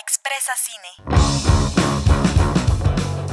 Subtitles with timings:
[0.00, 0.88] Expresa Cine,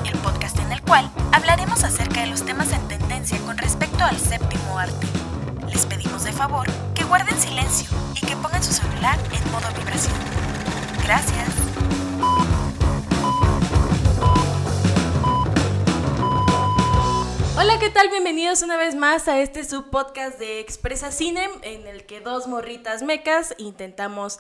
[0.06, 4.17] el podcast en el cual hablaremos acerca de los temas en tendencia con respecto al
[4.17, 5.08] séptimo arte.
[5.68, 10.16] Les pedimos de favor que guarden silencio y que pongan su celular en modo vibración.
[11.04, 11.50] Gracias.
[17.57, 18.07] Hola, ¿qué tal?
[18.09, 23.04] Bienvenidos una vez más a este subpodcast de Expresa Cine, en el que dos morritas
[23.04, 24.39] mecas intentamos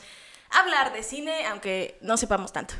[0.59, 2.73] hablar de cine, aunque no sepamos tanto.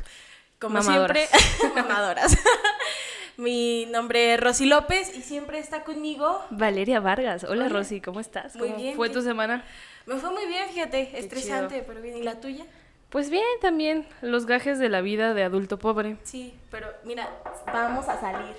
[0.60, 1.28] Como Mamadoras.
[1.28, 2.36] siempre, mamadoras.
[3.36, 6.40] Mi nombre es Rosy López y siempre está conmigo.
[6.50, 7.42] Valeria Vargas.
[7.44, 7.78] Hola, Hola.
[7.80, 8.54] Rosy, ¿cómo estás?
[8.56, 9.64] Muy ¿Cómo bien, fue ¿qué- tu semana?
[10.06, 11.86] Me fue muy bien, fíjate, estresante, chido.
[11.88, 12.16] pero bien.
[12.18, 12.64] ¿Y la tuya?
[13.10, 14.06] Pues bien, también.
[14.22, 16.16] Los gajes de la vida de adulto pobre.
[16.24, 17.28] Sí, pero mira,
[17.66, 18.54] vamos a salir.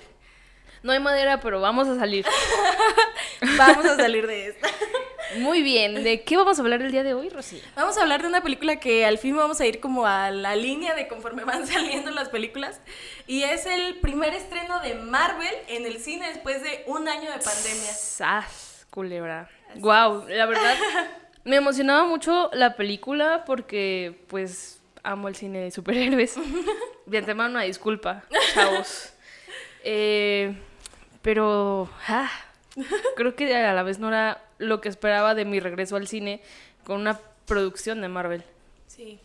[0.86, 2.24] No hay madera, pero vamos a salir.
[3.58, 4.68] Vamos a salir de esta.
[5.38, 6.04] Muy bien.
[6.04, 7.60] ¿De qué vamos a hablar el día de hoy, Rosy?
[7.74, 10.54] Vamos a hablar de una película que al fin vamos a ir como a la
[10.54, 12.80] línea de conforme van saliendo las películas.
[13.26, 17.38] Y es el primer estreno de Marvel en el cine después de un año de
[17.38, 17.92] pandemia.
[17.92, 18.86] ¡Sas!
[18.90, 19.50] Culebra.
[19.74, 20.76] Wow, la verdad,
[21.44, 26.36] me emocionaba mucho la película porque, pues, amo el cine de superhéroes.
[27.06, 29.12] De antemano, una disculpa, chavos.
[29.82, 30.56] Eh,
[31.26, 32.30] pero, ah,
[33.16, 36.40] creo que a la vez no era lo que esperaba de mi regreso al cine
[36.84, 38.44] con una producción de Marvel.
[38.86, 39.18] Sí.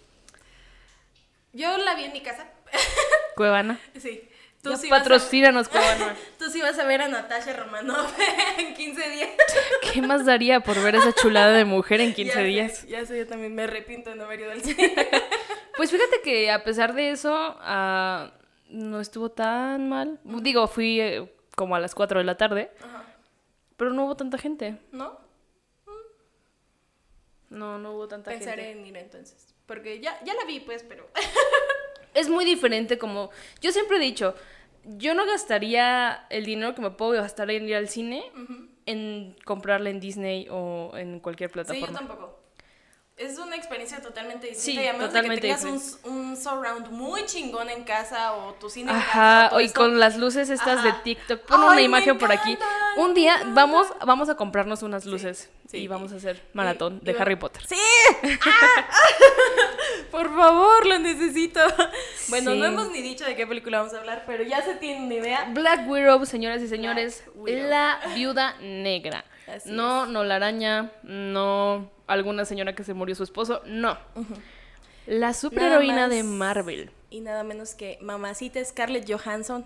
[1.54, 2.48] Yo la vi en mi casa.
[3.36, 3.80] Cuevana.
[4.00, 4.28] Sí.
[4.64, 6.16] Ya sí vas a- patrocínanos, Cuevana.
[6.40, 8.12] Tú sí vas a ver a Natasha Romanoff
[8.58, 9.30] en 15 días.
[9.94, 12.88] ¿Qué más daría por ver esa chulada de mujer en 15 Ya sé, días?
[12.88, 14.92] ya sé, yo también me arrepiento de no haber ido al cine.
[15.78, 18.32] Pues fíjate que a pesar de eso, ah,
[18.70, 20.20] no estuvo tan mal.
[20.24, 23.06] Digo, fui eh, como a las 4 de la tarde, Ajá.
[23.78, 24.80] pero no hubo tanta gente.
[24.92, 25.20] ¿No?
[27.50, 28.80] No, no hubo tanta Pensaré gente.
[28.80, 29.54] en ir entonces.
[29.68, 31.08] Porque ya, ya la vi, pues, pero.
[32.14, 33.30] Es muy diferente como...
[33.62, 34.36] Yo siempre he dicho,
[34.84, 38.24] yo no gastaría el dinero que me puedo gastar en ir al cine
[38.86, 42.00] en comprarla en Disney o en cualquier Sí, yo plataforma.
[42.00, 42.41] tampoco.
[43.22, 44.82] Es una experiencia totalmente distinta.
[44.82, 48.34] Sí, y a menos totalmente de que tengas un, un surround muy chingón en casa
[48.34, 49.50] o tu cine en Ajá, casa.
[49.52, 49.80] todo y esto.
[49.80, 51.04] con las luces estas de Ajá.
[51.04, 51.42] TikTok.
[51.42, 52.58] Pon una imagen por aquí.
[52.98, 55.78] Un día vamos, vamos a comprarnos unas luces sí.
[55.78, 57.64] y vamos a hacer maratón de Harry Potter.
[57.68, 57.76] ¡Sí!
[58.44, 58.90] ¡Ah!
[60.12, 61.60] Por favor, lo necesito.
[62.30, 65.06] Bueno, no hemos ni dicho de qué película vamos a hablar, pero ya se tiene
[65.06, 65.48] una idea.
[65.54, 67.70] Black Widow, señoras y señores, Widow.
[67.70, 69.24] la viuda negra.
[69.56, 73.98] Así no, no la araña, no alguna señora que se murió su esposo, no.
[75.08, 76.24] La superheroína de.
[76.24, 76.92] Marvel.
[77.10, 79.66] Y nada menos que mamacita Scarlett Johansson.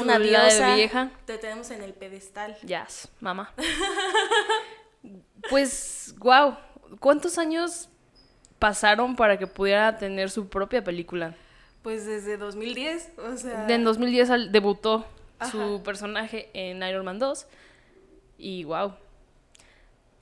[0.00, 0.74] Una de diosa.
[0.74, 1.10] vieja.
[1.24, 2.56] Te tenemos en el pedestal.
[2.66, 3.52] Yes, mamá.
[5.50, 6.56] Pues, wow,
[7.00, 7.88] ¿cuántos años
[8.58, 11.34] pasaron para que pudiera tener su propia película?
[11.82, 13.66] Pues desde 2010, o sea...
[13.68, 15.06] En 2010 al- debutó
[15.38, 15.50] Ajá.
[15.50, 17.46] su personaje en Iron Man 2
[18.38, 18.94] y wow.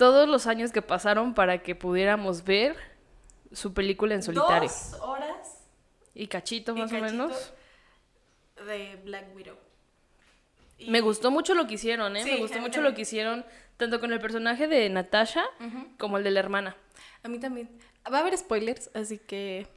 [0.03, 2.75] Todos los años que pasaron para que pudiéramos ver
[3.53, 4.69] su película en solitario.
[4.69, 5.61] Dos horas
[6.13, 7.53] Y cachito y más o menos.
[8.67, 9.55] de Black Widow.
[10.79, 12.25] Y- Me gustó mucho lo que hicieron, ¿eh?
[12.25, 12.91] Sí, Me gustó mucho también.
[12.91, 13.45] lo que hicieron
[13.77, 15.45] tanto con el personaje de Natasha
[15.99, 16.77] como el de la hermana.
[17.23, 17.71] A mí también.
[18.13, 19.69] Va a haber spoilers, así que...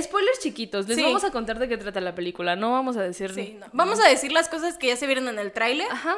[0.00, 1.02] Spoilers chiquitos, les Sí.
[1.02, 3.32] vamos a contar de qué trata la película, no vamos a decir...
[3.34, 3.66] Sí, no.
[3.72, 6.16] Vamos a decir las cosas que ya se vieron en el tráiler Ajá.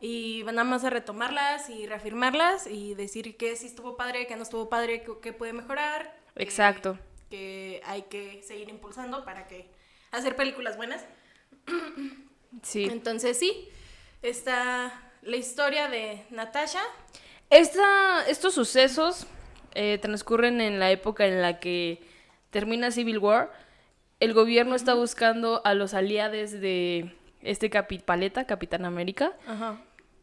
[0.00, 4.42] Y nada más a retomarlas y reafirmarlas y decir que sí estuvo padre, que no
[4.42, 6.14] estuvo padre, que, que puede mejorar.
[6.36, 6.98] que- Exacto.
[7.30, 9.66] Que hay que seguir impulsando para que
[10.12, 11.04] hacer películas buenas.
[12.62, 12.84] Sí.
[12.84, 13.68] Entonces sí,
[14.22, 16.80] está la historia de Natasha.
[17.50, 19.26] Esta, estos sucesos
[19.74, 22.00] eh, transcurren en la época en la que
[22.50, 23.52] termina Civil War.
[24.20, 27.12] El gobierno está buscando a los aliados de
[27.44, 29.80] este capi paleta, Capitán América, Ajá.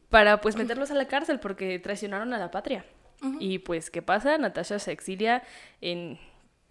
[0.10, 2.86] para pues meterlos a la cárcel porque traicionaron a la patria.
[3.40, 4.40] Y pues, ¿qué pasa?
[4.40, 5.44] Natasha se exilia
[5.80, 6.20] en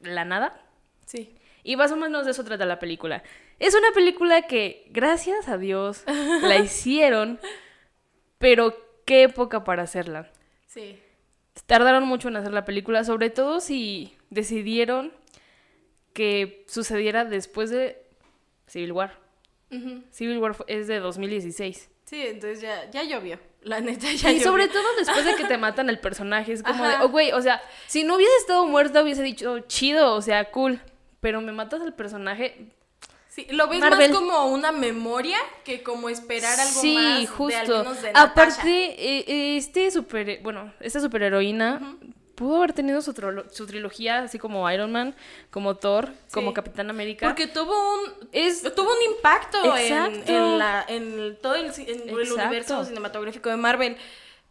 [0.01, 0.61] la nada.
[1.07, 1.37] Sí.
[1.63, 3.23] Y más o menos de eso trata la película.
[3.61, 7.39] Es una película que, gracias a Dios, la hicieron,
[8.39, 10.29] pero qué época para hacerla.
[10.67, 10.99] Sí.
[11.67, 15.13] Tardaron mucho en hacer la película, sobre todo si decidieron
[16.15, 18.03] que sucediera después de
[18.67, 19.19] Civil War.
[20.11, 21.89] Civil War es de 2016.
[22.05, 23.39] Sí, entonces ya, ya llovió.
[23.63, 24.43] La neta ya y llovió.
[24.43, 27.41] sobre todo después de que te matan el personaje, es como de, oh, güey, o
[27.41, 30.81] sea, si no hubiese estado muerta hubiese dicho, chido, o sea, cool,
[31.21, 32.73] pero me matas al personaje.
[33.29, 34.11] Sí, lo ves Marvel.
[34.11, 37.79] más como una memoria que como esperar algo sí, más de, al justo.
[37.79, 38.11] menos de.
[38.13, 41.97] Aparte, eh, eh, este super, bueno, esta superheroína,
[42.41, 45.15] pudo haber tenido su, trilogía, así como Iron Man,
[45.51, 47.27] como Thor, como Capitán América.
[47.27, 53.51] Porque tuvo un es tuvo un impacto en, la, en todo el, en universo cinematográfico
[53.51, 53.99] de Marvel.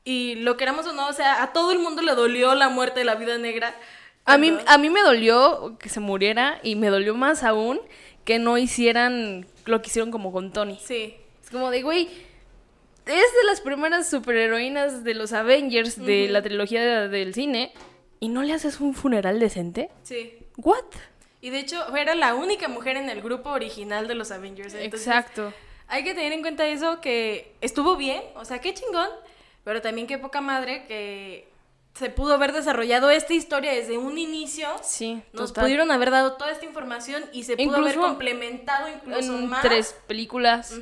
[0.03, 2.99] Y lo queramos o no, o sea, a todo el mundo le dolió la muerte
[2.99, 3.75] de la vida negra.
[4.23, 7.81] A mí, a mí me dolió que se muriera y me dolió más aún
[8.23, 10.79] que no hicieran lo que hicieron como con Tony.
[10.85, 11.15] Sí.
[11.43, 12.07] Es como de, güey,
[13.15, 17.71] de las primeras superheroínas de los Avengers de la trilogía de- del cine
[18.19, 19.89] y no le haces un funeral decente.
[20.03, 20.37] Sí.
[20.57, 20.83] ¿What?
[21.41, 24.73] Y de hecho, era la única mujer en el grupo original de los Avengers.
[24.73, 25.53] entonces, Exacto.
[25.87, 29.09] Hay que tener en cuenta eso, que estuvo bien, o sea, qué chingón,
[29.63, 31.47] pero también qué poca madre que
[31.95, 34.67] se pudo haber desarrollado esta historia desde un inicio.
[34.83, 35.63] Sí, Nos total.
[35.63, 39.61] pudieron haber dado toda esta información y se pudo haber complementado incluso en más.
[39.63, 40.73] tres películas.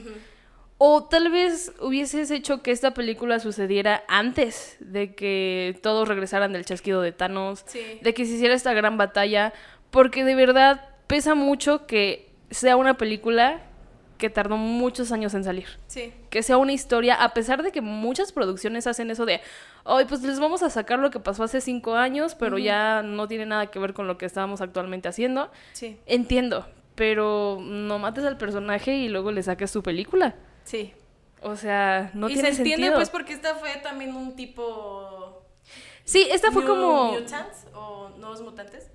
[0.79, 6.65] O tal vez hubieses hecho que esta película sucediera antes de que todos regresaran del
[6.65, 7.81] chasquido de Thanos, Sí.
[8.01, 9.53] de que se hiciera esta gran batalla,
[9.89, 13.61] porque de verdad pesa mucho que sea una película
[14.19, 15.67] que tardó muchos años en salir.
[15.87, 16.11] Sí.
[16.29, 19.41] Que sea una historia, a pesar de que muchas producciones hacen eso de,
[19.85, 23.27] ay, pues les vamos a sacar lo que pasó hace cinco años, pero ya no
[23.27, 25.51] tiene nada que ver con lo que estábamos actualmente haciendo.
[25.73, 25.97] Sí.
[26.07, 30.35] Entiendo, pero no mates al personaje y luego le saques su película.
[30.67, 30.93] Sí.
[31.41, 32.95] O sea, no y tiene se entiende sentido.
[32.95, 35.45] pues porque esta fue también un tipo...
[36.03, 37.13] Sí, esta fue New como...
[37.13, 38.89] Mutants o Nuevos Mutantes.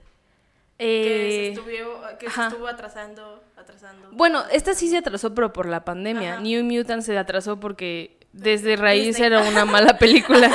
[0.77, 4.11] Que, eh, se, estuvo, que se estuvo atrasando, atrasando.
[4.13, 6.35] Bueno, esta sí se atrasó, pero por la pandemia.
[6.35, 6.43] Ajá.
[6.43, 9.27] New Mutant se atrasó porque desde raíz Disney.
[9.29, 10.51] era una mala película.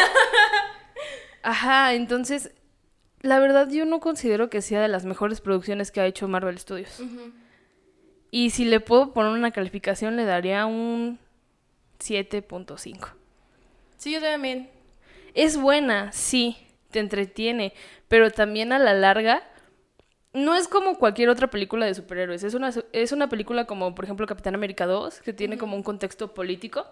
[1.42, 2.52] Ajá, entonces,
[3.22, 6.60] la verdad yo no considero que sea de las mejores producciones que ha hecho Marvel
[6.60, 7.02] Studios.
[8.40, 11.18] Y si le puedo poner una calificación, le daría un
[12.00, 13.10] 7.5.
[13.98, 14.70] Sí, yo también.
[15.34, 16.56] Es buena, sí,
[16.92, 17.74] te entretiene,
[18.08, 19.42] pero también a la larga
[20.34, 22.44] no es como cualquier otra película de superhéroes.
[22.44, 25.82] Es una, es una película como, por ejemplo, Capitán América 2, que tiene como un
[25.82, 26.86] contexto político,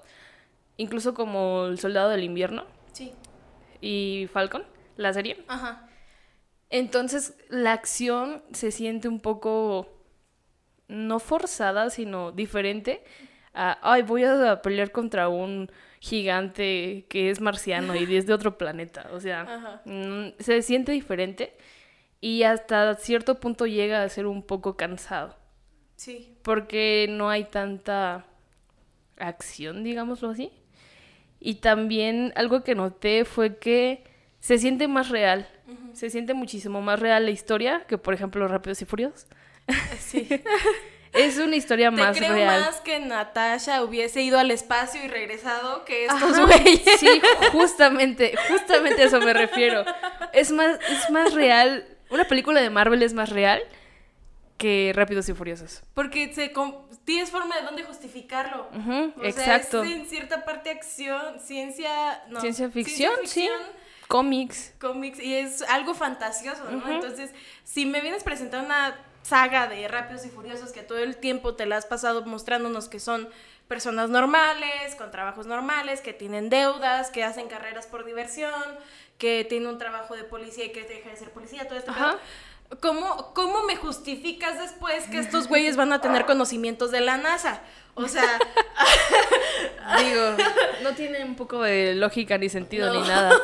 [0.78, 3.14] incluso como El Soldado del Invierno Sí.
[3.82, 4.64] y Falcon,
[4.98, 5.44] la serie.
[5.48, 5.88] Ajá.
[6.72, 9.95] Entonces la acción se siente un poco
[10.88, 13.04] no forzada, sino diferente.
[13.54, 18.58] A, Ay, voy a pelear contra un gigante que es marciano y es de otro
[18.58, 19.10] planeta.
[19.14, 21.56] O sea, mm, se siente diferente
[22.22, 25.36] y hasta cierto punto llega a ser un poco cansado.
[25.96, 26.38] Sí.
[26.42, 28.26] Porque no hay tanta
[29.18, 30.52] acción, digámoslo así.
[31.40, 34.04] Y también algo que noté fue que
[34.40, 35.48] se siente más real.
[35.94, 39.28] Se siente muchísimo más real la historia que, por ejemplo, Rápidos y Furiosos.
[40.00, 40.28] Sí.
[41.16, 42.60] Es una historia Te más creo real.
[42.60, 46.82] más que Natasha hubiese ido al espacio y regresado que estos güeyes.
[47.00, 47.22] Sí,
[47.54, 49.86] justamente, justamente a eso me refiero.
[50.34, 51.88] Es más, es más real.
[52.10, 53.62] Una película de Marvel es más real
[54.58, 55.84] que Rápidos y Furiosos.
[55.94, 56.52] Porque se
[57.06, 58.68] tienes forma de dónde justificarlo.
[58.74, 59.84] O sea, exacto.
[59.84, 62.24] es en cierta parte acción, ciencia...
[62.28, 63.42] no, Ciencia ficción, sí.
[63.42, 63.62] ficción,
[64.10, 64.74] Cómics.
[64.80, 66.90] cómics y es algo fantasioso, ¿no?
[66.92, 67.32] Entonces,
[67.64, 68.96] si me vienes presentando una
[69.26, 73.00] saga de Rápidos y Furiosos que todo el tiempo te la has pasado mostrándonos que
[73.00, 73.28] son
[73.68, 78.54] personas normales, con trabajos normales, que tienen deudas, que hacen carreras por diversión,
[79.18, 81.92] que tienen un trabajo de policía y que deja de ser policía, todo esto.
[82.82, 87.62] ¿Cómo, ¿Cómo me justificas después que estos güeyes van a tener conocimientos de la NASA?
[87.96, 88.38] O sea,
[90.00, 90.36] Digo,
[90.84, 93.02] no tiene un poco de lógica ni sentido No.
[93.02, 93.36] ni nada.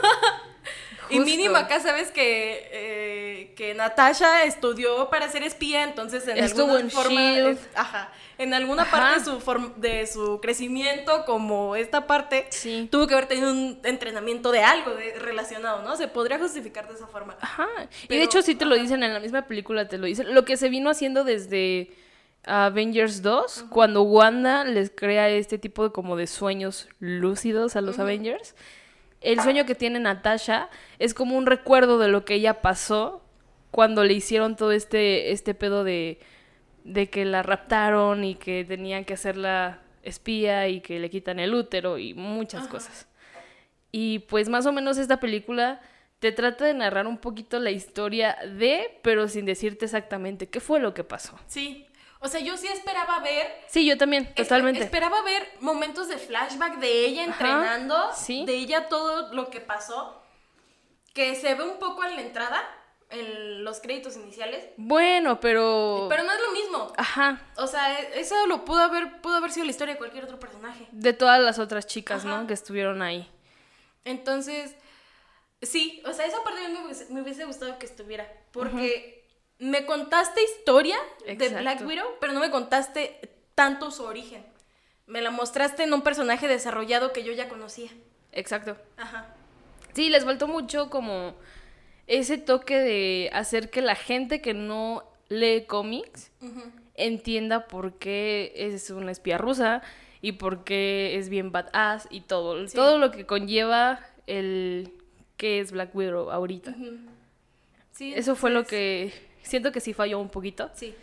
[1.11, 6.63] Y mínimo acá sabes que, eh, que Natasha estudió para ser espía, entonces en Estuvo
[6.75, 8.91] alguna en forma, ajá, en alguna Ajá.
[8.91, 12.87] parte de su, form- de su crecimiento como esta parte, Sí.
[12.91, 15.95] tuvo que haber tenido un entrenamiento de algo de- relacionado, ¿no?
[15.97, 17.37] Se podría justificar de esa forma.
[17.41, 17.67] Ajá.
[18.09, 20.33] y de hecho sí te lo dicen en la misma película, te lo dicen.
[20.33, 21.91] Lo que se vino haciendo desde
[22.43, 27.99] Avengers 2, cuando Wanda les crea este tipo de como de sueños lúcidos a los
[27.99, 28.55] Avengers.
[29.21, 33.23] El sueño que tiene Natasha es como un recuerdo de lo que ella pasó
[33.69, 36.19] cuando le hicieron todo este, este pedo de,
[36.83, 41.53] de que la raptaron y que tenían que hacerla espía y que le quitan el
[41.53, 43.07] útero y muchas cosas.
[43.91, 45.81] Y pues más o menos esta película
[46.19, 50.79] te trata de narrar un poquito la historia de, pero sin decirte exactamente qué fue
[50.79, 51.37] lo que pasó.
[51.47, 51.87] Sí.
[52.23, 54.83] O sea, yo sí esperaba ver Sí, yo también, totalmente.
[54.83, 58.45] Esperaba ver momentos de flashback de ella Ajá, entrenando, sí.
[58.45, 60.21] de ella todo lo que pasó,
[61.13, 62.63] que se ve un poco en la entrada,
[63.09, 66.05] en los créditos iniciales, Bueno, pero...
[66.09, 66.93] pero no es lo mismo.
[66.95, 70.23] Ajá, O sea, e- eso lo pudo haber, pudo haber sido la historia de cualquier
[70.23, 70.87] otro personaje.
[70.91, 72.37] de todas las otras chicas, Ajá.
[72.41, 72.47] ¿no?
[72.47, 73.29] Que estuvieron ahí.
[74.05, 74.75] Entonces,
[75.63, 78.27] Sí, o sea, esa parte a mí me hubiese, me hubiese gustado que estuviera.
[78.51, 79.20] Porque
[79.61, 81.49] me contaste historia de.
[81.49, 84.43] Black Widow, pero no me contaste tanto su origen.
[85.05, 87.91] Me la mostraste en un personaje desarrollado que yo ya conocía.
[88.31, 88.75] Exacto.
[88.97, 89.35] Ajá.
[89.93, 91.35] Sí, les faltó mucho como
[92.07, 96.31] ese toque de hacer que la gente que no lee cómics
[96.95, 99.83] entienda por qué es una espía rusa
[100.21, 102.67] y por qué es bien badass y todo.
[102.67, 102.75] Sí.
[102.75, 104.91] Todo lo que conlleva el
[105.37, 106.73] que es Black Widow ahorita.
[107.91, 110.69] Sí, Eso fue lo que siento que sí falló un poquito.
[110.73, 110.95] Sí.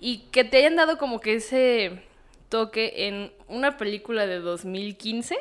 [0.00, 2.02] Y que te hayan dado como que ese
[2.48, 5.36] toque en una película de 2015,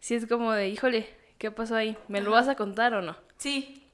[0.00, 1.06] sí es como de, híjole,
[1.38, 1.96] ¿qué pasó ahí?
[2.08, 2.40] ¿Me lo Ajá.
[2.40, 3.16] vas a contar o no?
[3.36, 3.84] Sí.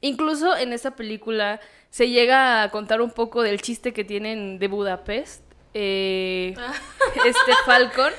[0.00, 1.60] Incluso en esta película
[1.90, 5.42] se llega a contar un poco del chiste que tienen de Budapest.
[5.74, 6.72] eh, Ah.
[7.26, 8.12] este Falcon.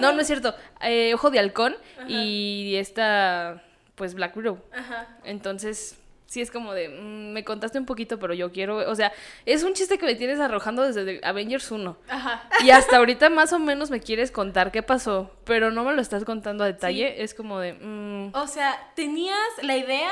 [0.00, 0.54] No, no es cierto.
[0.80, 1.76] eh, Ojo de Halcón.
[2.08, 3.62] Y esta,
[3.96, 4.58] pues, Black Widow.
[4.72, 5.18] Ajá.
[5.24, 9.12] Entonces, sí es como de, mm, me contaste un poquito, pero yo quiero, o sea,
[9.44, 11.96] es un chiste que me tienes arrojando desde Avengers 1.
[12.08, 12.48] Ajá.
[12.64, 16.02] Y hasta ahorita más o menos me quieres contar qué pasó, pero no me lo
[16.02, 17.22] estás contando a detalle.
[17.22, 20.10] Es como de, mm, O sea, tenías la idea,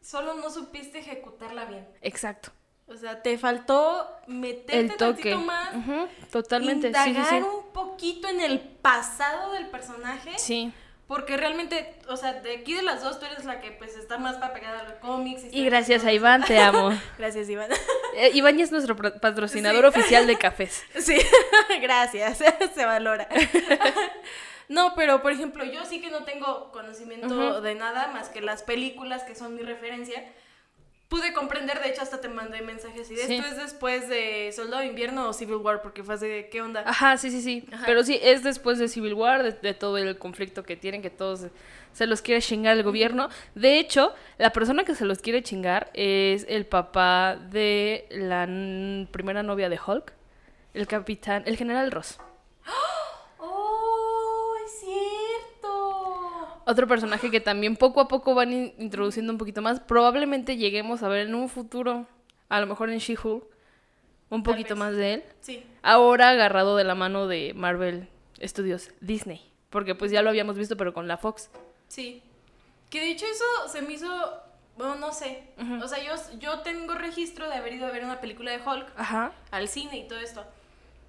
[0.00, 1.86] solo no supiste ejecutarla bien.
[2.00, 2.50] exacto.
[2.88, 5.30] O sea, te faltó meterte El toque.
[5.30, 5.70] tantito más,
[6.30, 6.92] totalmente.
[6.92, 7.36] Sí, indagar sí.
[7.36, 10.32] un poquito en el pasado del personaje.
[10.38, 10.72] Sí.
[11.12, 14.16] Porque realmente, o sea, de aquí de las dos, tú eres la que pues está
[14.16, 15.42] más pegada a los cómics.
[15.50, 16.88] Y gracias a Iván, te amo.
[17.18, 17.68] Gracias, Iván.
[18.16, 19.98] Eh, Iván ya es nuestro patrocinador Sí.
[19.98, 20.82] oficial de cafés.
[20.98, 21.16] Sí,
[21.82, 22.38] gracias,
[22.74, 23.28] se valora.
[24.68, 28.62] No, pero por ejemplo, yo sí que no tengo conocimiento de nada más que las
[28.62, 30.24] películas que son mi referencia.
[31.12, 33.34] Pude comprender, de hecho, hasta te mandé mensajes y de Sí.
[33.36, 36.62] esto es después de Soldado de Invierno o Civil War, porque fue así de qué
[36.62, 36.84] onda.
[36.86, 37.66] Ajá, sí, sí, sí.
[37.70, 37.84] Ajá.
[37.84, 41.10] Pero sí, es después de Civil War, de, de todo el conflicto que tienen, que
[41.10, 41.48] todos
[41.92, 43.28] se, los quiere chingar el gobierno.
[43.54, 48.46] De hecho, la persona que se los quiere chingar es el papá de la
[49.12, 50.14] primera novia de Hulk,
[50.72, 52.18] el capitán, el general Ross.
[52.66, 52.70] ¡Oh,
[56.66, 59.80] Otro personaje que también poco a poco van in- introduciendo un poquito más.
[59.80, 62.06] Probablemente lleguemos a ver en un futuro,
[62.48, 63.44] a lo mejor en She-Hulk,
[64.30, 64.78] un poquito vez.
[64.78, 65.24] más de él.
[65.40, 68.08] Sí, Ahora agarrado de la mano de Marvel
[68.42, 69.40] Studios Disney.
[69.70, 71.50] Porque pues ya lo habíamos visto, pero con la Fox.
[71.88, 72.22] sí.
[72.90, 74.06] Que de hecho eso se me hizo,
[74.76, 75.44] bueno, no sé.
[75.82, 78.86] O sea, yo, yo tengo registro de haber ido a ver una película de Hulk
[78.96, 79.32] Ajá.
[79.50, 80.44] al cine y todo esto.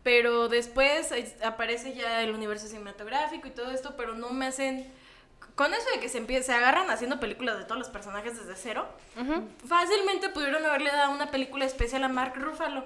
[0.01, 4.87] Pero después es- aparece ya el universo cinematográfico y todo esto, pero no me hacen...
[5.55, 8.55] Con eso de que se, empie- se agarran haciendo películas de todos los personajes desde
[8.55, 8.87] cero,
[9.67, 12.83] fácilmente pudieron haberle dado una película especial a Mark Ruffalo.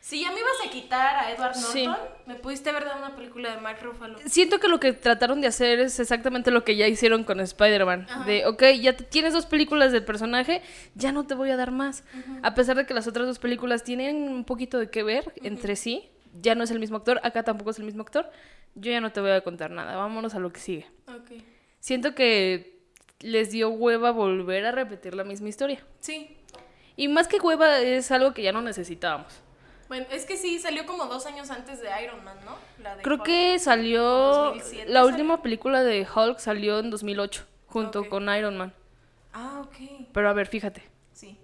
[0.00, 1.88] Si ya me ibas a quitar a Edward Norton, Sí.
[2.26, 4.16] me pudiste haber dado una película de Mark Ruffalo.
[4.26, 8.06] Siento que lo que trataron de hacer es exactamente lo que ya hicieron con Spider-Man.
[8.24, 10.62] De, ok, ya te- tienes dos películas del personaje,
[10.94, 12.04] ya no te voy a dar más.
[12.42, 15.74] A pesar de que las otras dos películas tienen un poquito de que ver entre
[15.76, 16.08] sí,
[16.40, 18.30] ya no es el mismo actor, acá tampoco es el mismo actor,
[18.76, 20.86] yo ya no te voy a contar nada, vámonos a lo que sigue.
[21.08, 21.42] Ok.
[21.88, 22.82] Siento que
[23.20, 25.82] les dio hueva volver a repetir la misma historia.
[26.00, 26.36] Sí.
[26.96, 29.32] Y más que hueva es algo que ya no necesitábamos.
[29.88, 32.56] Bueno, es que sí, salió como dos años antes de Iron Man, ¿no?
[32.82, 33.24] La de Creo Hulk.
[33.24, 34.02] que salió...
[34.02, 35.06] 2007 La salió.
[35.14, 38.74] última película de Hulk salió en 2008, junto con Iron Man.
[39.32, 40.08] Ah, ok.
[40.12, 40.82] Pero a ver, fíjate.
[41.14, 41.38] Sí.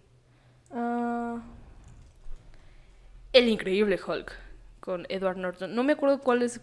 [3.32, 4.30] El increíble Hulk,
[4.80, 5.74] con Edward Norton.
[5.74, 6.60] No me acuerdo cuál es...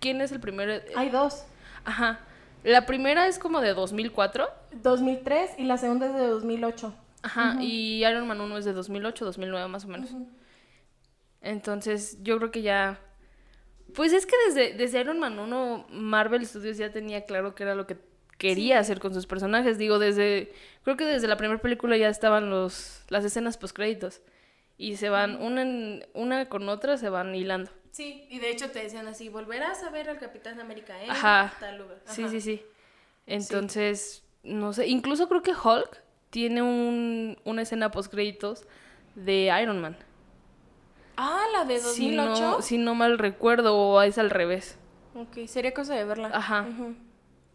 [0.00, 0.82] ¿Quién es el primero?
[0.96, 1.46] Hay dos.
[1.86, 2.20] Ajá.
[2.64, 4.48] La primera es como de 2004.
[4.82, 6.94] 2003 y la segunda es de 2008.
[7.22, 7.56] Ajá.
[7.60, 10.10] Y Iron Man 1 es de 2008, 2009 más o menos.
[11.40, 13.00] Entonces, yo creo que ya...
[13.94, 17.74] Pues es que desde, desde Iron Man 1, Marvel Studios ya tenía claro que era
[17.74, 17.98] lo que
[18.38, 19.76] quería hacer con sus personajes.
[19.78, 20.52] Digo, desde...
[20.84, 24.22] Creo que desde la primera película ya estaban los, las escenas postcréditos.
[24.78, 27.70] Y se van, una, en- una con otra se van hilando.
[27.92, 31.52] Sí, y de hecho te decían así, volverás a ver al Capitán América en Ajá.
[31.60, 32.00] tal lugar.
[32.06, 32.30] Sí, Ajá.
[32.32, 32.62] sí, sí.
[33.26, 34.86] Entonces, no sé.
[34.88, 38.64] Incluso creo que Hulk tiene un, una escena postcréditos
[39.14, 39.96] de Iron Man.
[41.16, 42.40] Ah, la de Si 2008.
[42.40, 44.78] no, si no mal recuerdo, o es al revés.
[45.14, 46.30] Ok, sería cosa de verla.
[46.32, 46.66] Ajá.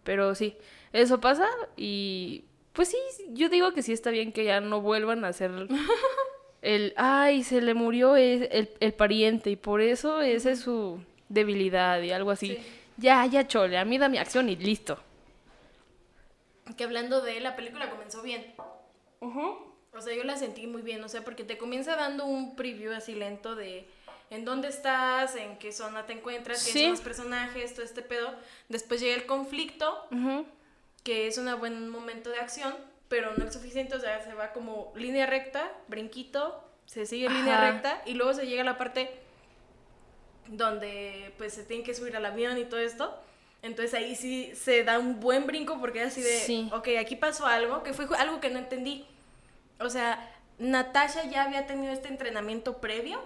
[0.03, 0.55] Pero sí,
[0.93, 2.97] eso pasa y pues sí,
[3.29, 5.51] yo digo que sí está bien que ya no vuelvan a hacer
[6.61, 10.99] el, ay, se le murió el, el, el pariente y por eso esa es su
[11.29, 12.55] debilidad y algo así.
[12.55, 12.65] Sí.
[12.97, 14.99] Ya, ya chole, a mí da mi acción y listo.
[16.75, 18.53] Que hablando de la película comenzó bien.
[19.19, 22.93] O sea, yo la sentí muy bien, o sea, porque te comienza dando un preview
[22.93, 23.87] así lento de
[24.29, 26.81] en dónde estás, en qué zona te encuentras, quiénes Sí.
[26.83, 28.33] son los personajes, todo este pedo.
[28.67, 30.07] Después llega el conflicto,
[31.03, 32.75] que es un buen momento de acción.
[33.09, 37.59] Pero no es suficiente, o sea, se va como línea recta, brinquito, se sigue línea
[37.71, 39.09] recta y luego se llega a la parte
[40.47, 43.17] donde pues se tienen que subir al avión y todo esto.
[43.61, 46.69] Entonces ahí sí se da un buen brinco porque es así de, Sí.
[46.71, 49.05] ok, aquí pasó algo, que fue algo que no entendí.
[49.79, 53.19] O sea, Natasha ya había tenido este entrenamiento previo.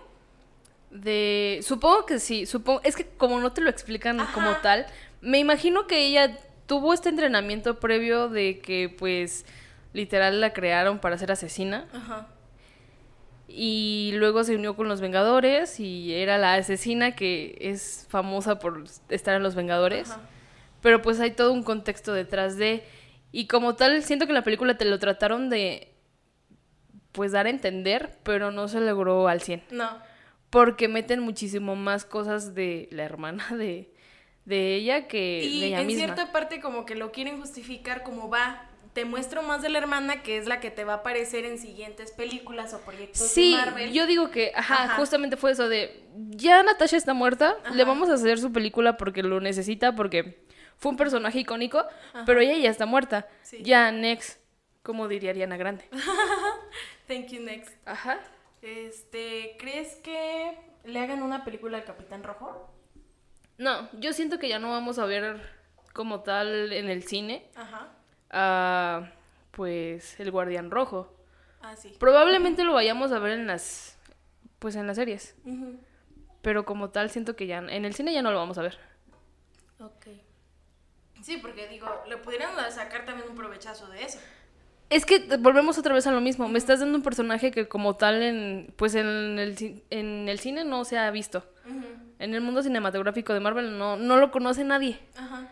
[0.90, 1.60] De.
[1.64, 2.46] Supongo que sí.
[2.46, 2.82] Supongo.
[2.84, 4.34] Es que como no te lo explican Ajá.
[4.34, 4.88] como tal,
[5.22, 9.46] me imagino que ella tuvo este entrenamiento previo de que, pues,
[9.94, 11.88] literal la crearon para ser asesina.
[11.94, 12.28] Ajá.
[13.48, 18.86] Y luego se unió con los Vengadores y era la asesina que es famosa por
[19.10, 20.12] estar en los Vengadores.
[20.12, 20.22] Ajá.
[20.82, 22.84] Pero pues hay todo un contexto detrás de...
[23.34, 25.94] Y como tal, siento que en la película te lo trataron de...
[27.12, 29.64] Pues dar a entender, pero no se logró al 100.
[29.72, 29.90] No.
[30.50, 33.94] Porque meten muchísimo más cosas de la hermana de,
[34.46, 36.06] de ella que de Y ella en misma.
[36.06, 38.70] cierta parte como que lo quieren justificar como va.
[38.94, 41.58] Te muestro más de la hermana que es la que te va a aparecer en
[41.58, 43.94] siguientes películas o proyectos Sí, de Marvel.
[43.94, 44.96] yo digo que, ajá, Ajá.
[44.98, 49.24] justamente fue eso de, ya Natasha está muerta, le vamos a hacer su película porque
[49.24, 50.44] lo necesita, porque
[50.78, 51.86] fue un personaje icónico,
[52.26, 53.28] pero ella ya está muerta.
[53.44, 53.60] Sí.
[53.64, 54.40] Ya, next,
[54.84, 55.88] como diría Ariana Grande.
[57.08, 57.74] Thank you next.
[57.86, 58.20] Ajá.
[58.62, 62.70] Este, ¿crees que le hagan una película al Capitán Rojo?
[63.58, 65.40] No, yo siento que ya no vamos a ver
[65.94, 67.90] como tal en el cine Ajá.
[68.32, 69.12] A,
[69.52, 71.14] pues, el Guardián Rojo.
[71.62, 71.96] Ah, sí.
[72.00, 73.98] Probablemente lo vayamos a ver en las,
[74.60, 75.36] pues, en las series.
[76.42, 78.80] Pero como tal, siento que ya en el cine ya no lo vamos a ver.
[79.80, 80.08] Ok.
[81.22, 84.20] Sí, porque digo, le pudieran sacar también un provechazo de eso.
[84.90, 86.50] Es que volvemos otra vez a lo mismo.
[86.50, 90.66] Me estás dando un personaje que como tal en pues en el, en el cine
[90.66, 91.46] no se ha visto.
[92.20, 95.00] En el mundo cinematográfico de Marvel no, no lo conoce nadie.
[95.16, 95.48] Ajá.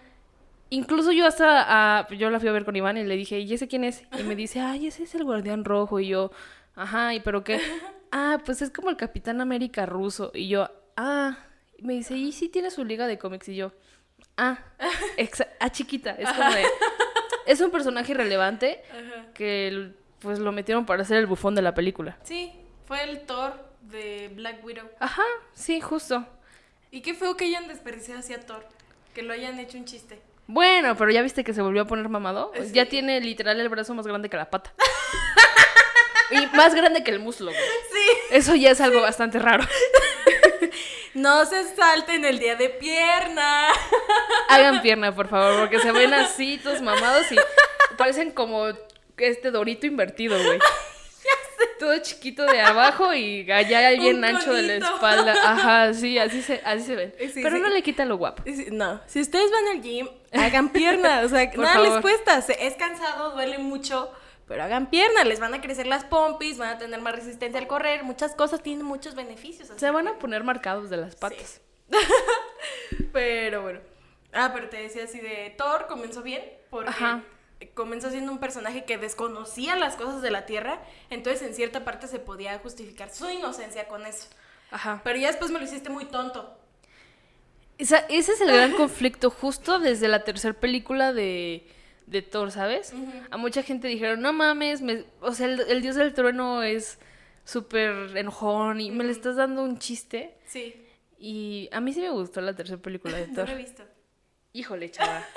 [0.71, 1.65] Incluso yo hasta
[1.99, 4.03] ah, yo la fui a ver con Iván y le dije, ¿y ese quién es?
[4.17, 5.99] Y me dice, ay, ese es el guardián rojo.
[5.99, 6.31] Y yo,
[6.75, 7.59] ajá, ¿y pero qué?
[8.11, 10.31] Ah, pues es como el Capitán América ruso.
[10.33, 11.37] Y yo, ah,
[11.77, 13.47] y me dice, ¿y sí tiene su liga de cómics?
[13.49, 13.71] Y yo,
[14.35, 14.57] ah,
[15.59, 16.11] ah, chiquita.
[16.11, 16.65] Es como de,
[17.45, 19.27] es un personaje relevante Ajá.
[19.35, 22.17] que pues lo metieron para hacer el bufón de la película.
[22.23, 22.51] Sí,
[22.85, 24.89] fue el Thor de Black Widow.
[24.99, 26.25] Ajá, sí, justo.
[26.91, 28.65] Y qué feo que hayan desperdiciado así a Thor.
[29.13, 30.19] Que lo hayan hecho un chiste.
[30.51, 32.51] Bueno, pero ya viste que se volvió a poner mamado.
[32.55, 32.71] Sí.
[32.73, 34.73] Ya tiene literal el brazo más grande que la pata.
[36.31, 37.51] y más grande que el muslo.
[37.51, 37.63] güey.
[37.93, 38.17] Sí.
[38.31, 39.63] Eso ya es algo bastante raro.
[41.15, 43.69] No se salten el día de pierna.
[44.47, 47.35] Hagan pierna, por favor, porque se ven así, todos mamados y
[47.97, 48.67] parecen como
[49.17, 50.59] este dorito invertido, güey.
[51.79, 55.33] Todo chiquito de abajo y allá bien ancho de la espalda.
[55.45, 57.13] Ajá, sí, así se, así se ven.
[57.17, 57.61] Sí, Pero sí.
[57.61, 58.43] no le quita lo guapo.
[58.45, 61.21] Sí, No, si ustedes van al gym, hagan pierna.
[61.21, 62.37] O sea, Por nada les cuesta.
[62.37, 64.11] Es cansado, duele mucho.
[64.47, 67.67] Pero hagan pierna, les van a crecer las pompis, van a tener más resistencia al
[67.67, 69.69] correr, muchas cosas tienen muchos beneficios.
[69.69, 71.61] así Se van a poner marcados de las patas.
[73.13, 73.79] Pero bueno.
[74.31, 77.23] Ah, pero te decía así de Thor comenzó bien porque Ajá.
[77.67, 82.07] Comenzó siendo un personaje que desconocía las cosas de la Tierra, entonces en cierta parte
[82.07, 84.27] se podía justificar su inocencia con eso.
[84.71, 85.01] Ajá.
[85.03, 86.57] Pero ya después me lo hiciste muy tonto.
[87.77, 91.67] Esa- ese es el gran conflicto justo desde la tercera película de,
[92.07, 92.93] de Thor, ¿sabes?
[93.31, 96.99] A mucha gente dijeron, no mames, me- o sea, el, el dios del trueno es
[97.45, 100.35] súper enojón y me le estás dando un chiste.
[100.45, 100.85] Sí,
[101.17, 103.49] Y a mí sí me gustó la tercera película de no Thor.
[103.49, 103.83] lo he visto.
[104.53, 105.23] Híjole, chava.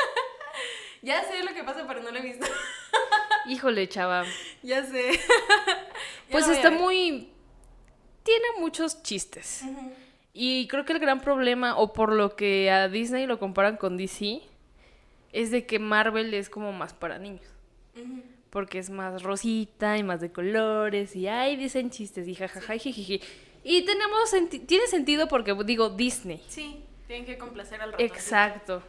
[1.02, 2.46] Ya sé lo que pasa, pero no lo he visto.
[3.46, 4.24] Híjole, chava.
[4.62, 5.18] ya sé.
[6.30, 7.28] Pues está muy...
[8.22, 9.62] Tiene muchos chistes.
[9.68, 9.92] Ujú.
[10.32, 13.98] Y creo que el gran problema, o por lo que a Disney lo comparan con
[13.98, 14.40] DC,
[15.32, 17.44] es de que Marvel es como más para niños.
[18.48, 22.78] Porque es más rosita y más de colores y ay, dicen chistes y jajaja y
[22.78, 23.20] jijiji.
[23.62, 26.42] Y tenemos senti- tiene sentido porque digo Disney.
[26.48, 28.14] Sí, tienen que complacer al ratoncito.
[28.14, 28.82] Exacto.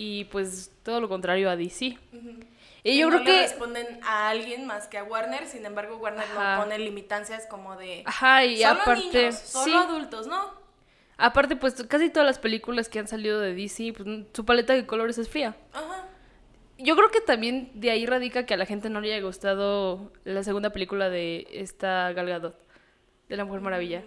[0.00, 1.98] Y pues todo lo contrario a DC.
[2.84, 6.22] Y yo no creo que responden a alguien más que a Warner, sin embargo Warner
[6.22, 6.56] Ajá.
[6.56, 9.72] no pone limitancias como de ajá, y solo aparte niños, solo sí.
[9.72, 10.52] adultos, ¿no?
[11.16, 14.86] Aparte pues casi todas las películas que han salido de DC, pues su paleta de
[14.86, 15.56] colores es fría.
[15.72, 16.06] Ajá.
[16.78, 20.12] Yo creo que también de ahí radica que a la gente no le haya gustado
[20.22, 22.56] la segunda película de esta Gal Gadot,
[23.28, 24.04] de la Mujer Maravilla.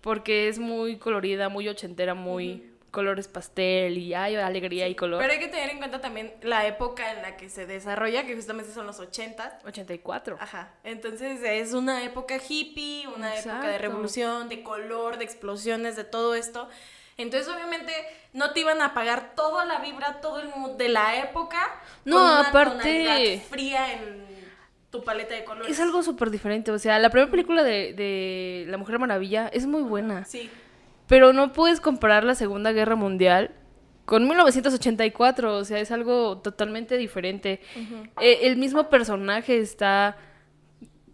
[0.00, 5.20] Porque es muy colorida, muy ochentera, muy colores pastel y hay alegría y color.
[5.20, 8.34] Pero hay que tener en cuenta también la época en la que se desarrolla, que
[8.34, 9.60] justamente son los 80.
[9.66, 10.38] 84.
[10.40, 10.70] Ajá.
[10.84, 16.34] Entonces es una época hippie, una época de revolución, de color, de explosiones, de todo
[16.34, 16.68] esto.
[17.16, 17.92] Entonces, obviamente,
[18.32, 21.58] no te iban a pagar toda la vibra, todo el mood de la época.
[22.04, 24.28] No, con una aparte- fría en.
[24.90, 25.70] tu paleta de colores.
[25.70, 26.70] Es algo súper diferente.
[26.70, 30.24] O sea, la primera película de, de La Mujer Maravilla es muy buena.
[30.24, 30.48] Sí.
[31.08, 33.50] Pero no puedes comparar la Segunda Guerra Mundial
[34.04, 35.56] con 1984.
[35.56, 37.60] O sea, es algo totalmente diferente.
[38.20, 40.16] Eh, el mismo personaje está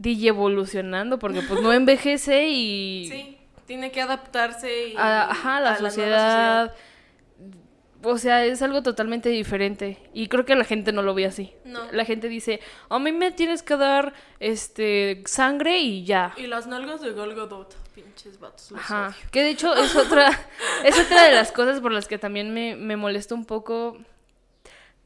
[0.02, 3.08] evolucionando porque pues no envejece y...
[3.10, 6.74] Sí, tiene que adaptarse y- a- ajá, la a sociedad.
[8.02, 9.98] O sea, es algo totalmente diferente.
[10.12, 11.54] Y creo que la gente no lo ve así.
[11.64, 11.80] No.
[11.92, 16.34] La gente dice, a mí me tienes que dar este sangre y ya.
[16.36, 19.08] Y las nalgas de Gal Gadot, pinches vatos, los Ajá.
[19.08, 19.30] odio.
[19.30, 20.30] Que de hecho es otra,
[20.84, 23.96] es otra de las cosas por las que también me, me molesta un poco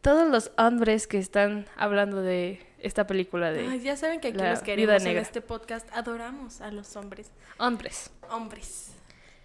[0.00, 4.38] todos los hombres que están hablando de esta película de Ay, ya saben que aquí
[4.38, 5.88] los queremos en este podcast.
[5.92, 7.30] Adoramos a los hombres.
[7.58, 8.10] hombres.
[8.30, 8.92] Hombres.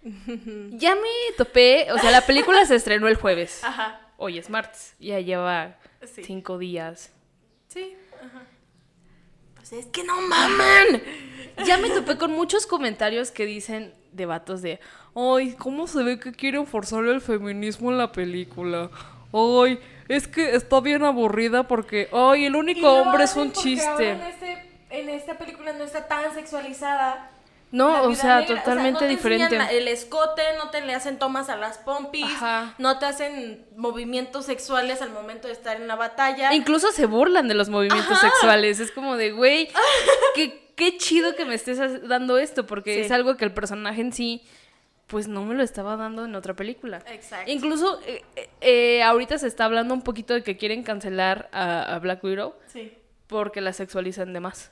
[0.72, 3.64] Ya me topé, o sea, la película se estrenó el jueves.
[3.64, 4.00] Ajá.
[4.18, 4.94] Hoy es martes.
[4.98, 6.22] Ya lleva Sí.
[6.24, 7.10] cinco días.
[7.68, 7.96] Sí.
[8.22, 8.42] Ajá.
[9.66, 11.02] Pues es que no mamen.
[11.64, 14.78] Ya me topé con muchos comentarios que dicen de vatos de,
[15.14, 18.90] ay, ¿cómo se ve que quieren forzar el feminismo en la película?
[19.32, 24.10] Ay, es que está bien aburrida porque, ay, el único hombre es un chiste.
[24.10, 27.30] En, este, en esta película no está tan sexualizada.
[27.74, 28.56] No, o sea, negra.
[28.62, 29.58] totalmente no diferente.
[29.76, 32.74] el escote, no te le hacen tomas a las pompis, Ajá.
[32.78, 36.54] no te hacen movimientos sexuales al momento de estar en la batalla.
[36.54, 38.28] Incluso se burlan de los movimientos Ajá.
[38.30, 38.78] sexuales.
[38.80, 39.68] Es como de, güey,
[40.36, 43.00] qué, qué chido que me estés dando esto, porque Sí.
[43.00, 44.42] es algo que el personaje en sí,
[45.08, 47.02] pues no me lo estaba dando en otra película.
[47.08, 47.50] Exacto.
[47.50, 51.94] Incluso eh, eh, eh, ahorita se está hablando un poquito de que quieren cancelar a,
[51.94, 52.92] a Black Widow Sí.
[53.26, 54.70] porque la sexualizan de más.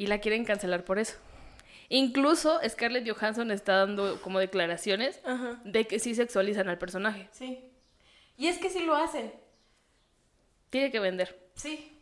[0.00, 1.18] Y la quieren cancelar por eso.
[1.90, 5.60] Incluso Scarlett Johansson está dando como declaraciones Ajá.
[5.64, 7.28] de que sí sexualizan al personaje.
[7.32, 7.62] Sí.
[8.38, 9.30] Y es que sí lo hacen.
[10.70, 11.38] Tiene que vender.
[11.54, 12.00] Sí.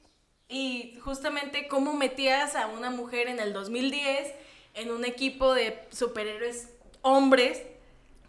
[0.48, 4.32] Y justamente cómo metías a una mujer en el 2010
[4.74, 6.68] en un equipo de superhéroes
[7.02, 7.62] hombres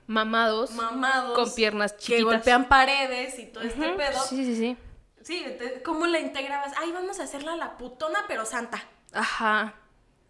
[0.08, 0.72] Mamados.
[0.72, 2.24] mamados Con piernas que chiquitas.
[2.26, 4.20] golpean paredes y todo este Ujú, pedo.
[4.24, 4.78] Sí, sí, sí.
[5.22, 5.46] Sí,
[5.86, 6.74] ¿cómo la integrabas?
[6.80, 8.84] Ay, vamos a hacerla la putona pero santa.
[9.14, 9.76] Ajá.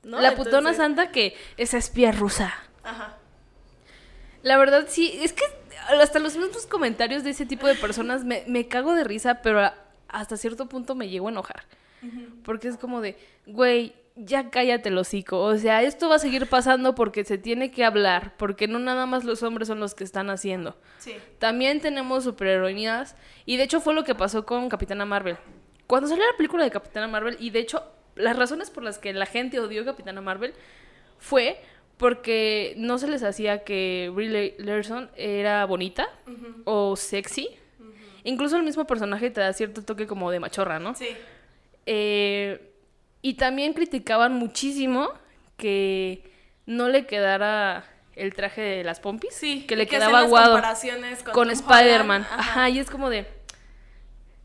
[0.03, 0.19] ¿no?
[0.21, 2.53] La putona Entonces- santa que es espía rusa.
[2.83, 3.17] Ajá.
[4.43, 5.43] La verdad, sí, es que
[6.01, 9.69] hasta los mismos comentarios de ese tipo de personas me, me cago de risa, pero
[10.07, 11.63] hasta cierto punto me llego a enojar.
[12.45, 15.41] Porque es como de, güey, ya cállate el hocico.
[15.41, 19.05] O sea, esto va a seguir pasando porque se tiene que hablar, porque no nada
[19.05, 20.77] más los hombres son los que están haciendo.
[20.99, 21.15] Sí.
[21.39, 25.35] También tenemos superheroínas, y de hecho fue lo que pasó con Capitana Marvel.
[25.87, 27.83] Cuando salió la película de Capitana Marvel, y de hecho
[28.19, 30.53] las razones por las que la gente odió a Capitana Marvel
[31.17, 31.61] fue
[31.97, 36.07] porque no se les hacía que Brie Larson era bonita
[36.65, 37.49] o sexy.
[38.23, 40.93] Incluso el mismo personaje te da cierto toque como de machorra, ¿no?
[40.95, 41.07] Sí.
[41.85, 42.71] Eh,
[43.21, 45.09] y también criticaban muchísimo
[45.57, 46.23] que
[46.65, 49.65] no le quedara el traje de las pompis, Sí.
[49.65, 50.61] que le que quedaba aguado
[51.33, 52.27] con, Spider-Man.
[52.31, 52.69] Ajá.
[52.69, 53.25] y es como de.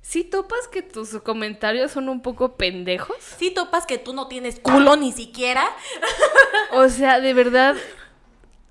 [0.06, 3.16] ¿Sí topas que tus comentarios son un poco pendejos?
[3.38, 5.64] Sí topas que tú no tienes culo ni siquiera.
[6.72, 7.74] O sea, de verdad,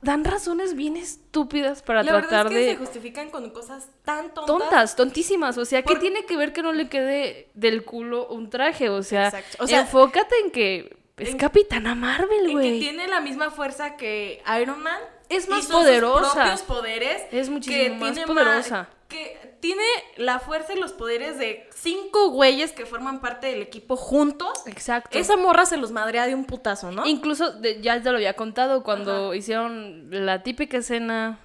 [0.03, 2.71] dan razones bien estúpidas para La tratar verdad es que de.
[2.73, 4.45] se justifican con cosas tan tontas.
[4.45, 5.57] Tontas, tontísimas.
[5.57, 8.89] O sea, ¿qué Por- tiene que ver que no le quede del culo un traje?
[8.89, 9.63] O sea, Exacto.
[9.63, 12.79] O sea, enfócate en que es en- Capitana Marvel, En que güey.
[12.79, 14.99] tiene la misma fuerza que Iron Man.
[15.35, 16.33] Es más y son sus poderosa.
[16.33, 17.21] propios poderes.
[17.31, 18.87] Es muchísimo más poderosa.
[19.09, 19.83] que tiene
[20.17, 24.51] la fuerza y los poderes de cinco güeyes que forman parte del equipo juntos.
[24.65, 25.17] Exacto.
[25.17, 27.05] Esa morra se los madrea de un putazo, ¿no?
[27.05, 31.39] Incluso de- ya te lo había contado cuando hicieron la típica escena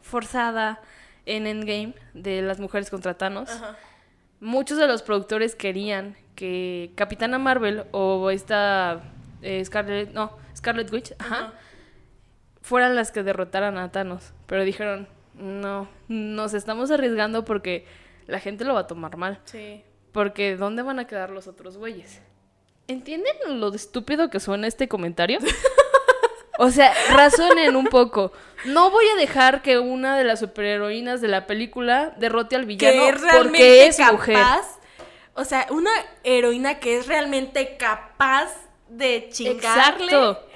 [0.00, 0.80] forzada
[1.26, 3.50] en Endgame de las mujeres contra Thanos.
[3.50, 3.76] Ajá.
[4.40, 9.02] Muchos de los productores querían que Capitana Marvel o esta
[9.42, 11.52] eh, Scarlet, no, Scarlet Witch, Ajá.
[12.62, 14.32] Fueran las que derrotaran a Thanos.
[14.46, 17.86] Pero dijeron, no, nos estamos arriesgando porque
[18.26, 19.40] la gente lo va a tomar mal.
[19.44, 19.84] Sí.
[20.12, 22.20] Porque ¿dónde van a quedar los otros güeyes?
[22.88, 25.38] ¿Entienden lo estúpido que suena este comentario?
[26.58, 28.30] O sea, razonen un poco.
[28.66, 33.02] No voy a dejar que una de las superheroínas de la película derrote al villano
[33.02, 34.12] que es porque es capaz.
[34.12, 34.46] mujer.
[35.34, 35.90] O sea, una
[36.24, 38.52] heroína que es realmente capaz
[38.88, 40.04] de chingarle.
[40.04, 40.46] Exacto.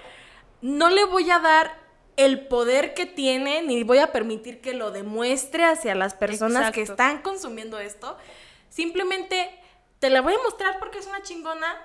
[0.61, 1.86] No le voy a dar
[2.17, 6.83] el poder que tiene, ni voy a permitir que lo demuestre hacia las personas que
[6.83, 8.17] están consumiendo esto.
[8.71, 9.51] Simplemente
[9.99, 11.77] te la voy a mostrar porque es una chingona.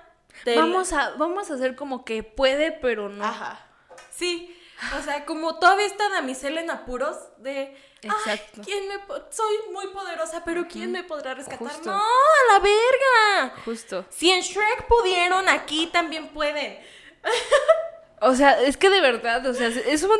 [0.44, 3.24] Te la- Vamos a, vamos a hacer como que puede, pero no.
[3.24, 3.66] Ajá.
[4.10, 4.56] Sí.
[4.98, 7.76] O sea, como todavía esta damisela en apuros de...
[8.02, 8.60] Exacto.
[8.60, 8.94] Ay, ¿quién me
[9.30, 11.58] soy muy poderosa, pero ¿quién me podrá rescatar?
[11.68, 11.88] Justo.
[11.92, 13.62] No, a la verga.
[13.64, 14.04] Justo.
[14.10, 16.80] Si en Shrek pudieron, aquí también pueden.
[18.22, 19.76] O sea, es que de verdad, o sea, es-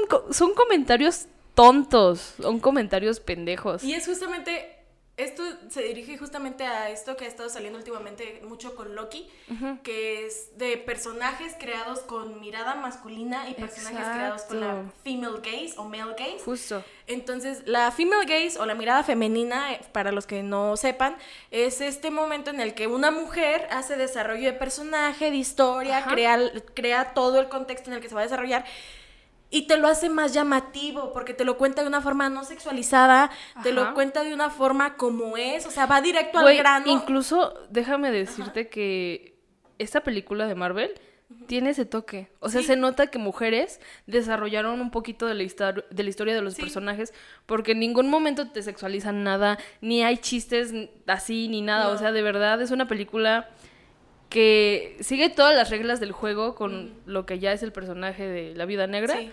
[0.08, 3.84] co- son comentarios tontos, son comentarios pendejos.
[3.84, 4.71] Y es justamente,
[5.18, 9.28] esto se dirige justamente a esto que ha estado saliendo últimamente mucho con Loki,
[9.82, 15.74] que es de personajes creados con mirada masculina y personajes creados con la female gaze
[15.76, 16.40] o male gaze.
[16.44, 16.82] Justo.
[17.06, 21.16] Entonces, la female gaze o la mirada femenina, eh, para los que no sepan,
[21.50, 26.10] es este momento en el que una mujer hace desarrollo de personaje, de historia, Ajá.
[26.10, 26.38] crea,
[26.74, 28.64] crea todo el contexto en el que se va a desarrollar
[29.52, 33.30] y te lo hace más llamativo porque te lo cuenta de una forma no sexualizada,
[33.62, 36.86] te lo cuenta de una forma como es, o sea, va directo al grano.
[36.90, 39.38] incluso déjame decirte que
[39.78, 40.90] esta película de Marvel
[41.46, 42.28] tiene ese toque.
[42.40, 42.66] O sea, Sí.
[42.68, 46.54] se nota que mujeres desarrollaron un poquito de la, histor- de la historia de los
[46.54, 46.60] Sí.
[46.62, 47.14] personajes
[47.46, 50.74] porque en ningún momento te sexualizan nada, ni hay chistes
[51.06, 51.88] así, ni nada.
[51.88, 53.48] O sea, de verdad es una película
[54.32, 58.54] que sigue todas las reglas del juego con lo que ya es el personaje de
[58.54, 59.30] la vida negra, Sí.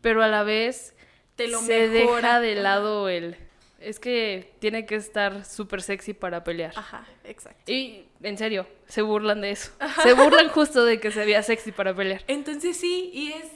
[0.00, 0.94] pero a la vez
[1.36, 2.40] Te lo se mejora.
[2.40, 3.36] deja de lado el...
[3.78, 6.72] Es que tiene que estar súper sexy para pelear.
[6.76, 7.70] Ajá, exacto.
[7.70, 9.72] Y en serio, se burlan de eso.
[10.02, 12.22] Se burlan justo de que se veía sexy para pelear.
[12.26, 13.46] Entonces sí, y es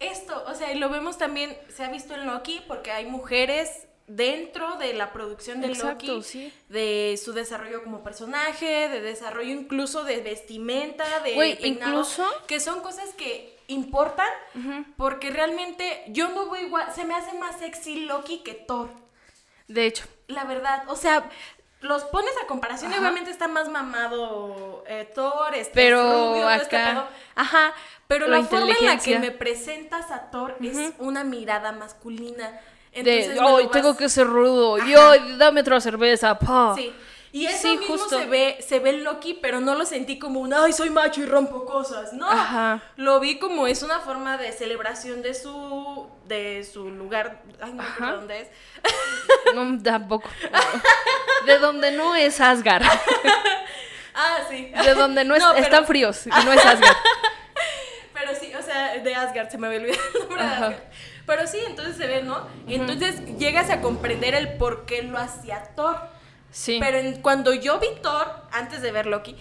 [0.00, 3.86] esto, o sea, y lo vemos también, se ha visto en Loki, porque hay mujeres
[4.08, 6.52] dentro de la producción de Exacto, Loki, sí.
[6.68, 12.58] de su desarrollo como personaje, de desarrollo incluso de vestimenta, de Güey, peinado, incluso- que
[12.58, 14.28] son cosas que importan,
[14.96, 18.88] porque realmente yo no voy igual, se me hace más sexy Loki que Thor,
[19.68, 21.28] De hecho, la verdad, o sea...
[21.80, 23.00] Los pones a comparación Ajá.
[23.00, 27.08] obviamente está más mamado eh, Thor, este, Pero rubio, este acá- pedo.
[27.36, 27.72] Ajá,
[28.08, 32.58] pero La la, forma en la que me presentas a Thor es una mirada masculina.
[32.92, 35.08] De, Entonces lo tengo vas- que ser rudo, y Ajá.
[35.10, 36.72] hoy dame otra cerveza, pa.
[36.76, 36.92] Sí.
[37.30, 38.18] Y eso Sí, mismo justo.
[38.18, 41.20] se ve, se ve en Loki, pero no lo sentí como un ay soy macho
[41.20, 42.14] y rompo cosas.
[42.14, 42.26] No.
[42.28, 42.80] Ajá.
[42.96, 47.42] Lo vi como es una forma de celebración de su de su lugar.
[47.60, 48.12] Ay, no Ajá.
[48.12, 48.48] dónde es.
[49.54, 50.28] No, tampoco.
[51.44, 52.82] De donde no es Asgard.
[54.20, 54.72] Ah, sí.
[54.84, 56.96] De donde no, es, No, pero- están fríos y no es Asgard.
[58.14, 60.50] Pero sí, o sea, de Asgard, se me había olvidado el nombre de.
[60.50, 60.74] Asgard.
[61.28, 62.48] Pero sí, entonces se ve, ¿no?
[62.66, 65.96] Y entonces llegas a comprender el por qué lo hacía Thor.
[66.50, 66.78] Sí.
[66.80, 69.36] Pero en- cuando yo vi Thor, antes de ver Loki,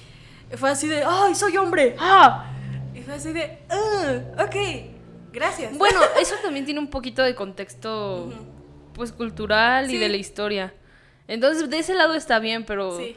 [0.58, 1.96] fue así de, ¡ay, soy hombre!
[1.98, 2.52] ¡Ah!
[2.94, 4.56] Y fue así de, "Ah, ok,
[5.32, 5.78] gracias.
[5.78, 8.32] Bueno, eso también tiene un poquito de contexto,
[8.94, 10.74] pues, cultural y de la historia.
[11.30, 13.16] Entonces, de ese lado está bien, pero Sí.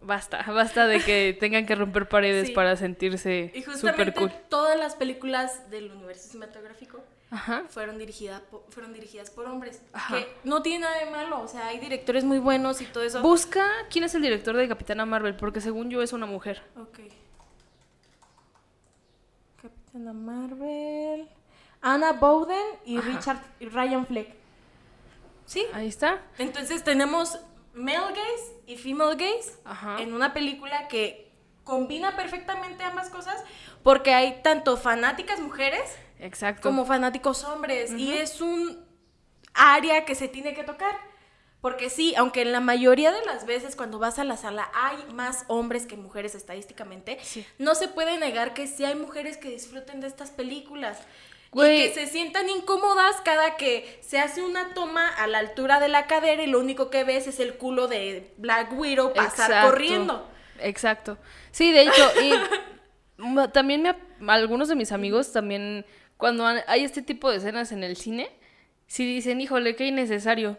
[0.00, 2.54] basta, basta de que tengan que romper paredes Sí.
[2.54, 4.32] para sentirse Y justamente cool.
[4.48, 7.64] todas las películas del universo cinematográfico Ajá.
[7.68, 9.82] fueron, dirigida po- fueron dirigidas por hombres.
[9.92, 10.16] Ajá.
[10.16, 13.22] Que no tiene nada de malo, o sea, hay directores muy buenos y todo eso.
[13.22, 16.62] Busca quién es el director de Capitana Marvel, porque según yo es una mujer.
[16.76, 16.98] Ok.
[19.62, 21.28] Capitana Marvel.
[21.82, 23.08] Anna Bowden y Ajá.
[23.08, 24.28] Richard y Ryan Fleck.
[25.46, 25.64] ¿Sí?
[25.72, 26.20] Ahí está.
[26.38, 27.38] Entonces tenemos
[27.74, 29.16] male gaze y female
[29.64, 30.00] Ajá.
[30.00, 31.30] en una película que
[31.64, 33.42] combina perfectamente ambas cosas
[33.82, 35.82] porque hay tanto fanáticas mujeres
[36.20, 36.62] Exacto.
[36.62, 38.84] como fanáticos hombres y es un
[39.54, 40.96] área que se tiene que tocar.
[41.60, 44.96] Porque sí, aunque en la mayoría de las veces cuando vas a la sala hay
[45.12, 47.44] más hombres que mujeres estadísticamente, Sí.
[47.58, 50.98] no se puede negar que sí hay mujeres que disfruten de estas películas.
[51.52, 51.76] Güey.
[51.76, 55.88] Y que se sientan incómodas cada que se hace una toma a la altura de
[55.88, 59.70] la cadera y lo único que ves es el culo de Black Widow pasar Exacto.
[59.70, 60.28] corriendo.
[60.60, 61.18] Exacto.
[61.50, 62.32] Sí, de hecho, y
[63.52, 65.84] también me, algunos de mis amigos también,
[66.20, 68.30] cuando hay este tipo de escenas en el cine,
[68.86, 70.58] sí dicen, híjole, qué innecesario.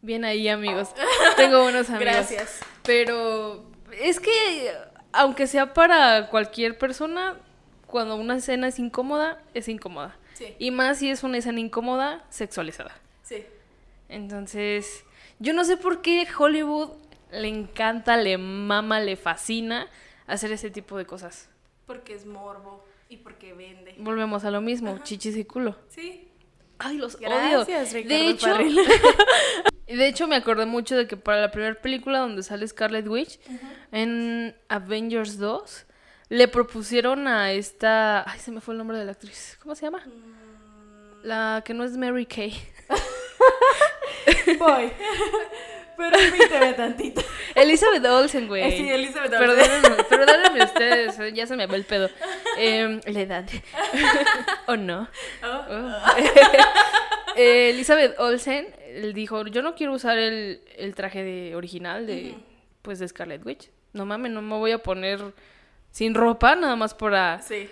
[0.00, 0.88] Bien ahí, amigos.
[1.36, 2.14] Tengo buenos amigos.
[2.14, 2.60] Gracias.
[2.82, 4.72] Pero es que,
[5.12, 7.36] aunque sea para cualquier persona,
[7.86, 10.16] cuando una escena es incómoda, es incómoda.
[10.32, 10.56] Sí.
[10.58, 12.96] Y más si es una escena incómoda, sexualizada.
[13.22, 13.44] Sí.
[14.08, 15.04] Entonces,
[15.40, 16.90] yo no sé por qué Hollywood
[17.30, 19.88] le encanta, le mama, le fascina
[20.26, 21.50] hacer ese tipo de cosas.
[21.86, 23.94] Porque es morbo y porque vende.
[23.98, 25.76] Volvemos a lo mismo, chichis y culo.
[25.88, 26.28] Sí.
[26.78, 28.02] Ay, los Gracias, odio.
[28.02, 28.46] Ricardo de hecho,
[29.86, 33.38] de hecho me acordé mucho de que para la primera película donde sale Scarlet Witch
[33.92, 35.86] en Avengers 2
[36.30, 39.58] le propusieron a esta, ay, se me fue el nombre de la actriz.
[39.62, 40.02] ¿Cómo se llama?
[40.06, 41.24] Mm.
[41.24, 42.54] La que no es Mary Kay.
[44.58, 44.90] Voy.
[45.96, 47.22] Permíteme tantito.
[47.54, 48.62] Elizabeth Olsen, güey.
[48.62, 49.56] Eh, sí, Elizabeth Olsen.
[49.56, 52.08] Perdónenme, perdónenme ustedes, ya se me va el pedo.
[52.56, 53.44] Em, la edad.
[54.66, 55.08] ¿O no?
[55.44, 55.64] Oh.
[55.70, 55.92] Oh.
[57.36, 58.66] Eh, Elizabeth Olsen
[59.14, 62.34] dijo, yo no quiero usar el, el traje de original de,
[62.82, 63.70] pues, de Scarlet Witch.
[63.92, 65.20] No mames, no me voy a poner
[65.90, 67.70] sin ropa nada más para, Sí.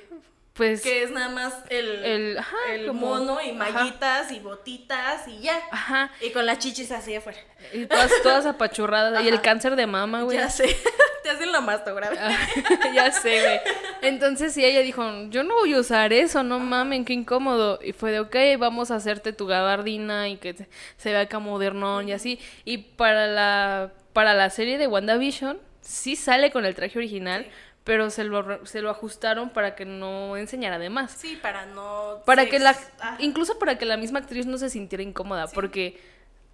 [0.54, 0.82] Pues...
[0.82, 3.72] Que es nada más el, El- ajá, el como- mono y ajá.
[3.72, 5.58] mallitas y botitas y ya.
[5.70, 7.38] Ajá, Y con las chichis así afuera.
[7.72, 9.24] y todas, todas apachurradas.
[9.24, 10.36] Y el cáncer de mama, güey.
[10.36, 10.76] Ya sé.
[11.22, 12.28] Te hacen la mastografía.
[12.30, 13.60] Ah, ya sé, güey.
[14.02, 17.78] Entonces sí, ella dijo, yo no voy a usar eso, no mamen, qué incómodo.
[17.82, 20.54] Y fue de, ok, vamos a hacerte tu gabardina y que
[20.96, 22.38] se vea acá modernón y así.
[22.64, 27.46] Y para la, para la serie de WandaVision, sí sale con el traje original,
[27.84, 31.12] pero se lo, se lo ajustaron para que no enseñara de más.
[31.12, 32.18] Sí, para no.
[32.26, 35.46] Para sex- que la, Ah, incluso para que la misma actriz no se sintiera incómoda,
[35.48, 36.00] porque,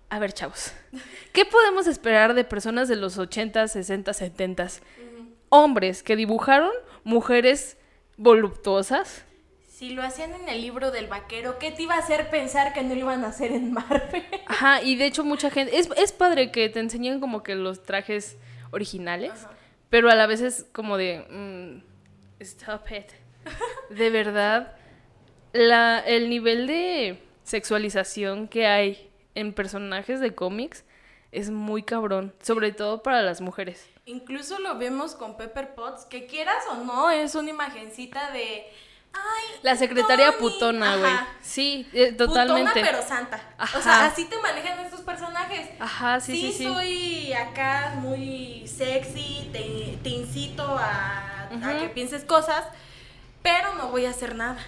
[0.08, 0.72] a ver, chavos,
[1.32, 4.68] ¿qué podemos esperar de personas de los 80, 60, 70?
[5.48, 6.70] Hombres que dibujaron
[7.04, 7.76] mujeres
[8.16, 9.22] voluptuosas.
[9.68, 12.82] Si lo hacían en el libro del vaquero, ¿qué te iba a hacer pensar que
[12.82, 14.24] no lo iban a hacer en Marvel?
[14.46, 17.82] Ajá, y de hecho mucha gente, es, es padre que te enseñen como que los
[17.82, 18.36] trajes
[18.70, 19.32] originales,
[19.90, 23.12] pero a la vez es como de, mm, stop it.
[23.90, 24.76] De verdad,
[25.52, 30.84] la, el nivel de sexualización que hay en personajes de cómics
[31.32, 33.88] es muy cabrón, sobre todo para las mujeres.
[34.06, 38.64] Incluso lo vemos con Pepper Potts, que quieras o no, es una imagencita de.
[39.16, 40.38] Ay, La secretaria Tony".
[40.38, 41.12] putona, güey.
[41.42, 42.70] Sí, eh, totalmente.
[42.72, 43.40] Putona, pero santa.
[43.58, 43.80] O Ajá.
[43.82, 45.68] sea, así te manejan estos personajes.
[45.80, 46.64] Ajá, sí, sí, sí.
[46.64, 52.64] soy acá muy sexy, te, te incito a, a que pienses cosas,
[53.42, 54.58] pero no voy a hacer nada.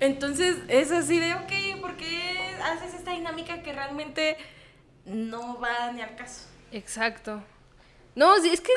[0.00, 4.36] Entonces es así de, ok, ¿por qué haces esta dinámica que realmente
[5.04, 6.42] no va ni al caso?
[6.72, 7.42] Exacto.
[8.14, 8.72] No, sí, es que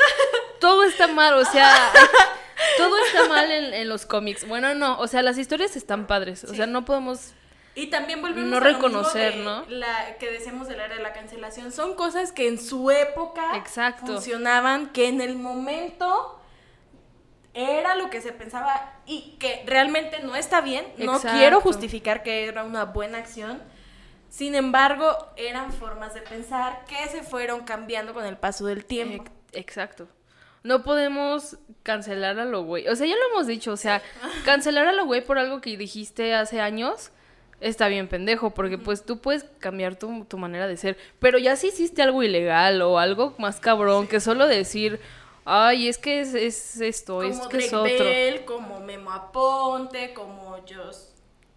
[0.60, 1.92] todo está mal, o sea,
[2.78, 4.48] todo está mal en, en los cómics.
[4.48, 6.56] Bueno, no, o sea, las historias están padres, o Sí.
[6.58, 7.34] sea, no podemos...
[7.76, 9.64] Y también volvemos No a lo mismo reconocer, de ¿no?
[9.70, 11.72] La que decíamos del área de la cancelación.
[11.72, 14.08] Son cosas que en su época Exacto.
[14.08, 16.40] funcionaban, que en el momento
[17.54, 20.86] era lo que se pensaba y que realmente no está bien.
[20.98, 21.38] No Exacto.
[21.38, 23.62] quiero justificar que era una buena acción.
[24.30, 29.24] Sin embargo, eran formas de pensar que se fueron cambiando con el paso del tiempo.
[29.24, 30.08] Ex- Exacto.
[30.64, 32.88] No podemos cancelar a lo güey.
[32.88, 34.02] O sea, ya lo hemos dicho, o sea,
[34.44, 37.12] cancelar a lo güey por algo que dijiste hace años
[37.60, 40.98] está bien pendejo, porque pues tú puedes cambiar tu, tu manera de ser.
[41.20, 45.00] Pero ya si hiciste algo ilegal o algo más cabrón que solo decir,
[45.46, 48.06] ay, es que es, es esto, es que es otro.
[48.06, 51.14] Bell, como Memo Aponte, como Joss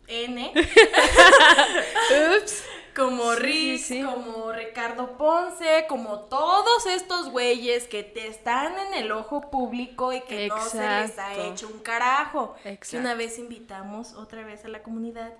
[0.06, 0.52] N.
[2.38, 2.64] Ups.
[3.00, 4.02] Como sí, Riz, sí.
[4.02, 10.20] como Ricardo Ponce, como todos estos güeyes que te están en el ojo público y
[10.20, 12.54] que no se les ha hecho un carajo.
[12.64, 12.98] Exacto.
[12.98, 15.32] una vez invitamos otra vez a la comunidad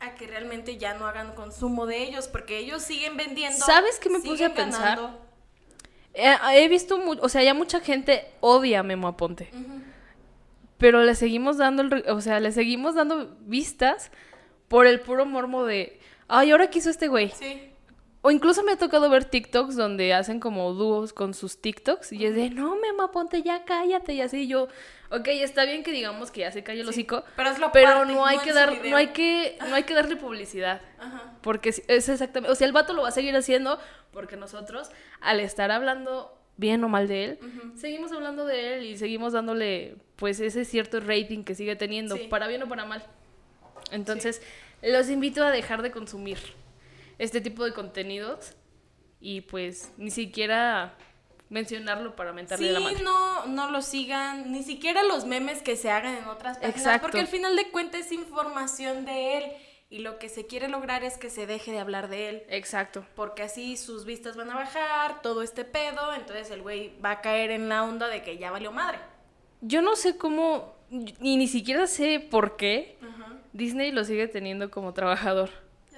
[0.00, 3.64] a que realmente ya no hagan consumo de ellos, porque ellos siguen vendiendo.
[3.64, 4.98] ¿Sabes qué me puse a pensar?
[6.14, 9.50] Eh, he visto, o sea, ya mucha gente odia a Memo Aponte.
[10.78, 14.10] Pero le seguimos dando, el, o sea, le seguimos dando vistas
[14.68, 15.99] por el puro mormo de,
[16.30, 17.30] ay, ahora quiso este güey.
[17.30, 17.66] Sí.
[18.22, 22.26] O incluso me ha tocado ver TikToks donde hacen como dúos con sus TikToks y
[22.26, 24.68] es de, no, Memo Aponte, ya cállate y así yo,
[25.10, 28.04] ok, está bien que digamos que ya se calle el hocico, Pero es lo pero
[28.04, 30.82] no hay que dar, no hay que, no hay que darle publicidad.
[30.98, 31.32] Ajá.
[31.40, 33.78] Porque es exactamente, o sea, el vato lo va a seguir haciendo
[34.12, 34.90] porque nosotros,
[35.22, 37.38] al estar hablando bien o mal de él,
[37.74, 42.26] seguimos hablando de él y seguimos dándole, pues, ese cierto rating que sigue teniendo, Sí.
[42.28, 43.02] para bien o para mal.
[43.92, 44.42] Entonces,
[44.82, 46.38] los invito a dejar de consumir
[47.18, 48.54] este tipo de contenidos
[49.20, 50.94] y, pues, ni siquiera
[51.50, 53.02] mencionarlo para mentarle Sí, la madre.
[53.02, 57.02] no, no lo sigan, ni siquiera los memes que se hagan en otras páginas, Exacto.
[57.02, 59.44] porque al final de cuentas es información de él
[59.90, 63.04] y lo que se quiere lograr es que se deje de hablar de él, Exacto.
[63.16, 67.20] porque así sus vistas van a bajar, todo este pedo, entonces el güey va a
[67.20, 68.98] caer en la onda de que ya valió madre.
[69.60, 70.76] Yo no sé cómo,
[71.20, 72.96] y ni siquiera sé por qué
[73.52, 75.50] Disney lo sigue teniendo como trabajador.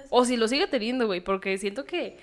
[0.09, 2.17] O si lo sigue teniendo, güey, porque siento que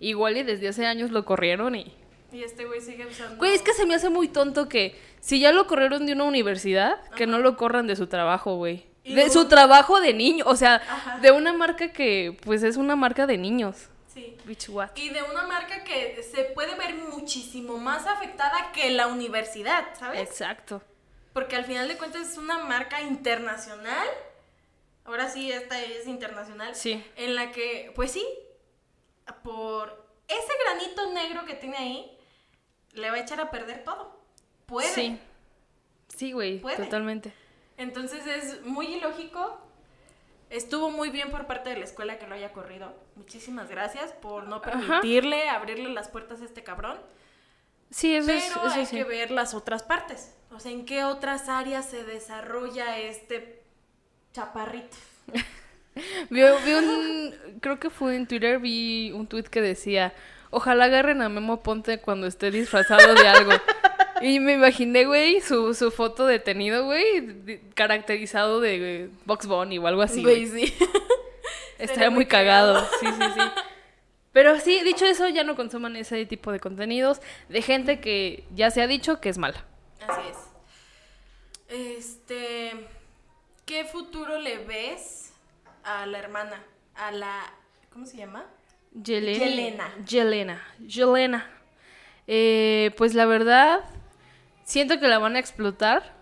[0.00, 1.92] igual y desde hace años lo corrieron y...
[2.32, 3.36] Y este güey sigue usando...
[3.36, 6.24] Güey, es que se me hace muy tonto que si ya lo corrieron de una
[6.24, 8.86] universidad, que no lo corran de su trabajo, güey.
[9.04, 11.18] De su trabajo de niño, o sea, Ajá.
[11.20, 13.88] de una marca que pues es una marca de niños.
[14.12, 14.36] Sí.
[14.44, 14.90] Bitch, what?
[14.96, 20.20] Y de una marca que se puede ver muchísimo más afectada que la universidad, ¿sabes?
[20.20, 20.82] Exacto.
[21.32, 24.06] Porque al final de cuentas es una marca internacional.
[25.08, 26.74] Ahora sí, esta es internacional.
[26.74, 27.02] Sí.
[27.16, 28.26] En la que, pues sí,
[29.42, 32.18] por ese granito negro que tiene ahí
[32.92, 34.20] le va a echar a perder todo.
[34.66, 34.86] Puede.
[34.88, 35.18] Sí.
[36.14, 36.76] Sí, güey, Puede.
[36.76, 37.32] totalmente.
[37.78, 39.58] Entonces es muy ilógico.
[40.50, 42.94] Estuvo muy bien por parte de la escuela que lo haya corrido.
[43.16, 44.72] Muchísimas gracias por no Ajá.
[44.72, 47.00] permitirle abrirle las puertas a este cabrón.
[47.90, 48.96] Sí, eso es, Pero eso hay sí.
[48.96, 50.34] que ver las otras partes.
[50.50, 53.57] O sea, en qué otras áreas se desarrolla este
[54.38, 54.96] chaparrito.
[56.30, 60.14] Vi, vi un, creo que fue en Twitter, vi un tweet que decía,
[60.50, 63.52] ojalá agarren a Memo Ponte cuando esté disfrazado de algo.
[64.20, 69.86] Y me imaginé, güey, su, su foto detenido, güey, de- caracterizado de Box Bunny o
[69.86, 70.22] algo así.
[70.24, 70.66] Güey, güey.
[70.66, 70.74] sí.
[71.78, 72.84] Estaría muy cagado.
[72.98, 73.40] Sí, sí, sí.
[74.32, 78.72] Pero sí, dicho eso, ya no consuman ese tipo de contenidos de gente que ya
[78.72, 79.64] se ha dicho que es mala.
[80.08, 80.20] Así
[81.68, 81.96] es.
[81.98, 82.72] Este,
[83.68, 85.32] ¿qué futuro le ves
[85.84, 86.56] a la hermana?
[86.96, 87.52] A la,
[87.92, 88.46] ¿cómo se llama?
[88.92, 89.44] Yelena.
[89.44, 89.94] Yelena.
[90.06, 90.62] Yelena.
[90.80, 91.50] Yelena.
[92.26, 93.84] Eh, pues la verdad,
[94.64, 96.16] siento que la van a explotar.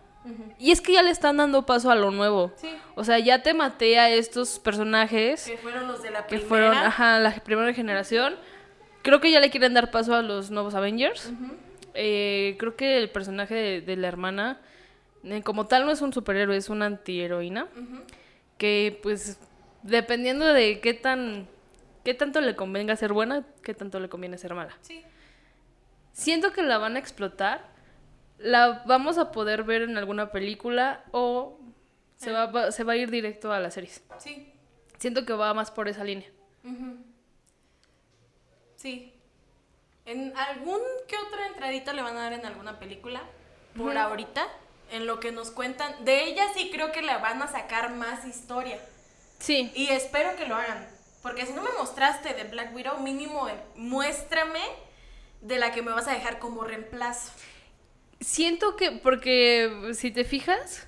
[0.59, 2.53] Y es que ya le están dando paso a lo nuevo.
[2.57, 2.69] Sí.
[2.97, 6.49] O sea, ya te maté a estos personajes Que fueron los de la que primera.
[6.49, 8.35] fueron, ajá, la primera generación.
[9.03, 11.31] Creo que ya le quieren dar paso a los nuevos Avengers.
[11.95, 14.61] Eh, creo que el personaje de, de la hermana,
[15.45, 17.69] como tal, no es un superhéroe, es una antiheroína.
[18.59, 19.39] Que, pues,
[19.83, 21.49] dependiendo de qué tan.
[22.05, 24.77] qué tanto le convenga ser buena, qué tanto le conviene ser mala.
[24.83, 25.03] Sí.
[26.13, 27.69] Siento que la van a explotar.
[28.39, 31.59] La vamos a poder ver en alguna película o
[32.17, 34.03] se va, va- se va a ir directo a las series.
[34.19, 34.53] Sí.
[34.99, 36.29] Siento que va más por esa línea.
[38.77, 39.13] Sí.
[40.05, 43.23] En algún que otra entradita le van a dar en alguna película.
[43.77, 43.99] Por Ujú.
[43.99, 44.47] ahorita,
[44.91, 46.05] en lo que nos cuentan.
[46.05, 48.79] De ella sí creo que le van a sacar más historia.
[49.39, 50.89] Sí, Y espero que lo hagan.
[51.23, 54.61] Porque si no me mostraste de Black Widow, mínimo eh, muéstrame
[55.41, 57.33] de la que me vas a dejar como reemplazo.
[58.21, 60.87] siento que, porque si te fijas,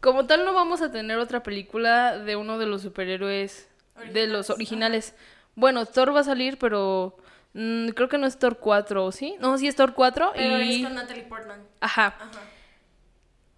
[0.00, 3.68] como tal no vamos a tener otra película de uno de los superhéroes,
[4.12, 5.14] de los Originales, originales.
[5.54, 7.16] Bueno, Thor va a salir, pero
[7.54, 9.36] mm, creo que no es Thor 4, ¿sí?
[9.40, 10.76] No, sí es Thor 4 Pero y...
[10.76, 11.60] es con Natalie Portman.
[11.80, 12.14] Ajá.
[12.18, 12.30] Ajá.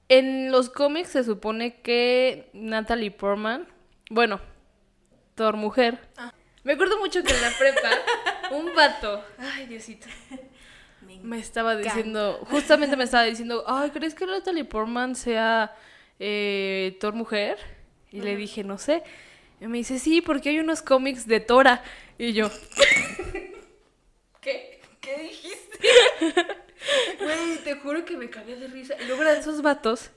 [0.09, 3.69] En los cómics se supone que Natalie Portman,
[4.11, 4.41] bueno,
[5.35, 5.99] Thor mujer.
[6.17, 6.33] Ah.
[6.65, 7.91] Me acuerdo mucho que en la prepa
[8.51, 10.07] un vato, ay Diosito,
[11.23, 15.75] me estaba diciendo, justamente me estaba diciendo, ay, ¿crees que Natalie Portman sea
[16.19, 17.59] eh, Thor mujer?
[18.11, 19.03] Y le dije, no sé.
[19.61, 21.83] Y me dice, sí, porque hay unos cómics de Tora.
[22.17, 22.51] Y yo,
[24.41, 24.81] ¿Qué?
[25.01, 25.79] ¿Qué dijiste?
[27.21, 28.95] güey, te juro que me cagué de risa.
[29.01, 30.11] Y luego eran esos vatos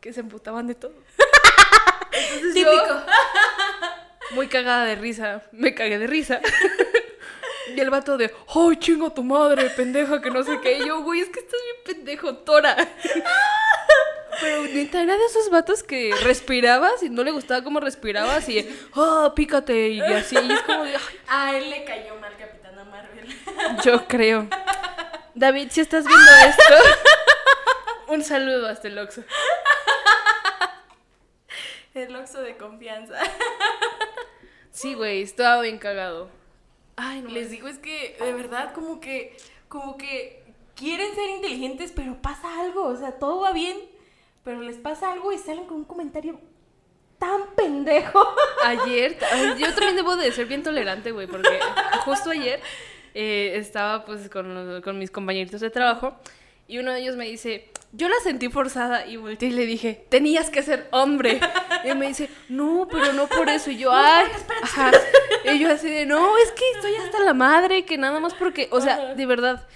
[0.00, 0.94] que se emputaban de todo.
[2.12, 3.02] Entonces yo- Típico.
[4.32, 5.42] muy cagada de risa.
[5.52, 6.40] Me cagué de risa.
[7.74, 10.78] Y el vato de, ¡ay, chinga tu madre, pendeja, que no sé qué!
[10.78, 12.74] Y yo, güey, es que estás bien pendejo, Tora.
[14.40, 18.66] Pero neta, era de esos vatos que respirabas y no le gustaba cómo respirabas y,
[18.94, 19.88] ¡ah, pícate!
[19.88, 23.26] Y así, y es como de, "Ay, A él le cayó mal Capitana Marvel.
[23.84, 24.48] yo creo.
[25.38, 26.74] David, si estás viendo esto,
[28.08, 29.22] un saludo hasta el Oxxo.
[31.94, 33.14] El oxo de confianza.
[34.70, 36.28] Sí, güey, estaba bien cagado.
[36.96, 39.36] Ay, no Les digo, es que de verdad como que,
[39.68, 40.44] como que
[40.76, 42.84] quieren ser inteligentes, pero pasa algo.
[42.84, 43.76] O sea, todo va bien,
[44.44, 46.40] pero les pasa algo y salen con un comentario
[47.18, 48.24] tan pendejo.
[48.64, 51.60] Ayer, ay, yo también debo de ser bien tolerante, güey, porque
[52.04, 52.60] justo ayer
[53.20, 56.16] eh, estaba pues con, los- con mis compañeritos de trabajo
[56.68, 60.04] y uno de ellos me dice, yo la sentí forzada y volteé y le dije,
[60.08, 61.40] tenías que ser hombre.
[61.84, 63.70] Y él me dice, no, pero no por eso.
[63.70, 64.26] Y yo, ay,
[64.62, 64.90] ajá.
[65.44, 68.68] Y yo así de, no, es que estoy hasta la madre, que nada más porque,
[68.72, 69.66] o sea, de verdad,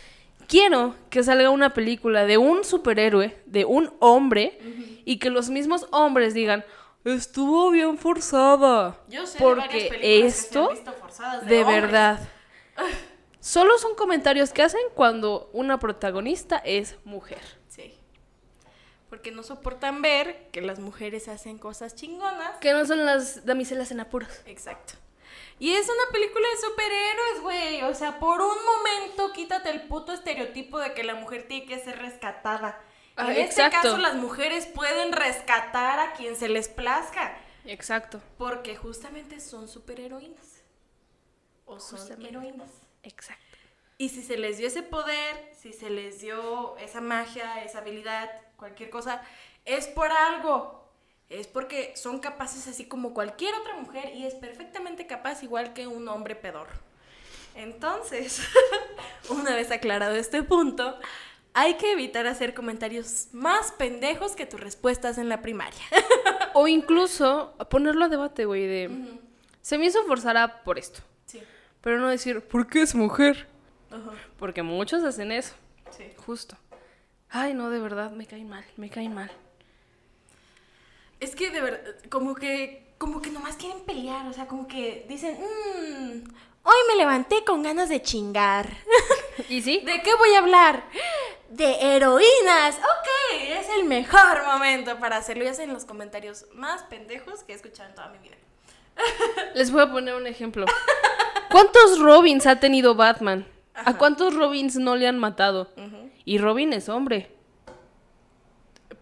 [0.49, 4.59] quiero que salga una película de un superhéroe, de un hombre,
[5.05, 6.65] y que los mismos hombres digan,
[7.05, 8.99] estuvo bien forzada.
[9.09, 11.83] Yo sé de porque películas que se esto, han visto forzadas de hombres.
[11.83, 12.21] verdad,
[13.43, 17.43] solo son comentarios que hacen cuando una protagonista es mujer.
[17.69, 17.99] Sí.
[19.11, 22.57] Porque no soportan ver que las mujeres hacen cosas chingonas.
[22.61, 24.31] Que no son las damiselas en apuros.
[24.47, 24.95] Exacto.
[25.59, 27.83] Y es una película de superhéroes, güey.
[27.83, 31.79] O sea, por un momento quítate el puto estereotipo de que la mujer tiene que
[31.79, 32.81] ser rescatada.
[33.17, 37.37] Ah, en este caso, las mujeres pueden rescatar a quien se les plazca.
[37.65, 38.21] Exacto.
[38.39, 40.63] Porque justamente son superheroínas.
[41.65, 42.29] O son Justamente.
[42.31, 42.71] heroínas.
[43.03, 43.43] Exacto.
[43.99, 48.31] Y si se les dio ese poder, si se les dio esa magia, esa habilidad,
[48.57, 49.23] cualquier cosa,
[49.65, 50.83] es por algo.
[51.29, 55.87] Es porque son capaces así como cualquier otra mujer y es perfectamente capaz igual que
[55.87, 56.69] un hombre pedor.
[57.55, 58.43] Entonces,
[59.29, 60.99] una vez aclarado este punto,
[61.55, 65.83] hay que evitar hacer comentarios más pendejos que tus respuestas en la primaria.
[66.55, 69.19] O incluso ponerlo a debate, güey, de...
[69.63, 71.01] Se me hizo forzada por esto.
[71.83, 73.47] Pero no decir, ¿por qué es mujer?
[73.91, 74.13] Ajá.
[74.39, 75.55] Porque muchos hacen eso,
[75.97, 76.05] Sí.
[76.25, 76.57] justo.
[77.29, 79.31] Ay, no, de verdad, me caen mal, me caen mal.
[81.21, 85.07] Es que de verdad, como que, como que nomás quieren pelear, o sea, como que
[85.09, 86.25] dicen, "Mm,
[86.65, 88.69] hoy me levanté con ganas de chingar.
[89.49, 89.81] ¿Y sí?
[89.85, 90.85] ¿De qué voy a hablar?
[91.49, 92.77] De heroínas.
[92.77, 95.45] Ok, es el mejor momento para hacerlo.
[95.45, 98.37] Y hacen los comentarios más pendejos que he escuchado en toda mi vida.
[99.55, 100.67] Les voy a poner un ejemplo.
[101.53, 103.47] ¿Cuántos Robins ha tenido Batman?
[103.75, 105.69] ¿A cuántos Robins no le han matado?
[106.25, 107.31] Y Robin es hombre.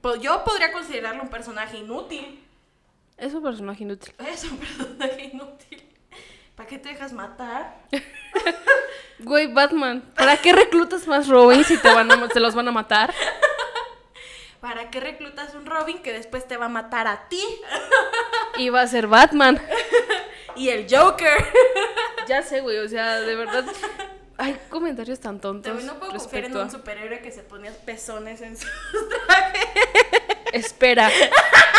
[0.00, 2.44] Pues yo podría considerarlo un personaje inútil.
[3.16, 4.14] Es un personaje inútil.
[4.26, 5.82] Es un personaje inútil.
[6.54, 7.86] ¿Para qué te dejas matar?
[9.22, 12.72] Güey, Batman, ¿para qué reclutas más Robins si te, van a, te los van a
[12.72, 13.12] matar?
[14.60, 17.42] ¿Para qué reclutas un Robin que después te va a matar a ti?
[18.56, 19.60] Y va a ser Batman.
[20.56, 21.46] Y el Joker.
[22.30, 23.64] Ya sé, güey, o sea, de verdad.
[24.38, 25.64] Hay comentarios tan tontos.
[25.64, 28.68] También no puedo confiar en respecto un superhéroe que se ponía pezones en su...
[30.52, 31.10] Espera.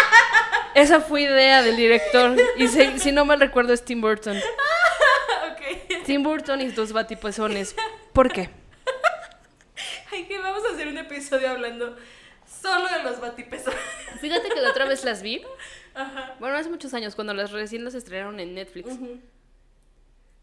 [0.75, 2.35] Esa fue idea del director.
[2.57, 4.37] Y si, si no mal recuerdo es Tim Burton.
[6.05, 7.73] Tim Burton y tus batipezones.
[8.11, 8.49] ¿Por qué?
[10.11, 11.95] Ay, que vamos a hacer un episodio hablando
[12.61, 13.79] solo de los batipezones.
[14.19, 15.41] Fíjate que la otra vez las vi.
[15.93, 16.35] Ajá.
[16.39, 18.89] Bueno, hace muchos años, cuando las recién las estrenaron en Netflix.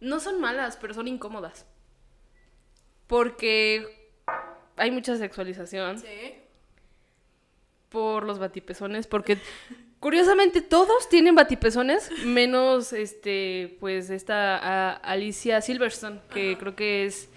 [0.01, 1.66] No son malas, pero son incómodas.
[3.07, 4.11] Porque
[4.76, 6.34] hay mucha sexualización Sí.
[7.88, 9.07] por los batipezones.
[9.07, 9.38] Porque
[10.01, 17.28] curiosamente todos tienen batipezones, menos este, pues esta a- Alicia Silverstone, que creo que es.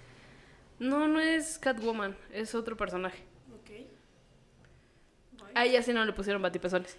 [0.79, 3.23] No, no es Catwoman, es otro personaje.
[3.53, 3.87] Ok.
[5.55, 6.97] A ella sí no le pusieron batipezones.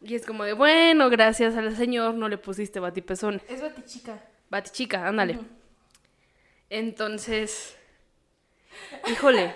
[0.00, 3.42] Y es como de, bueno, gracias al señor no le pusiste batipezones.
[3.48, 4.22] Es batichica.
[4.50, 5.38] Batichica, ándale.
[6.70, 7.76] Entonces,
[9.10, 9.54] híjole,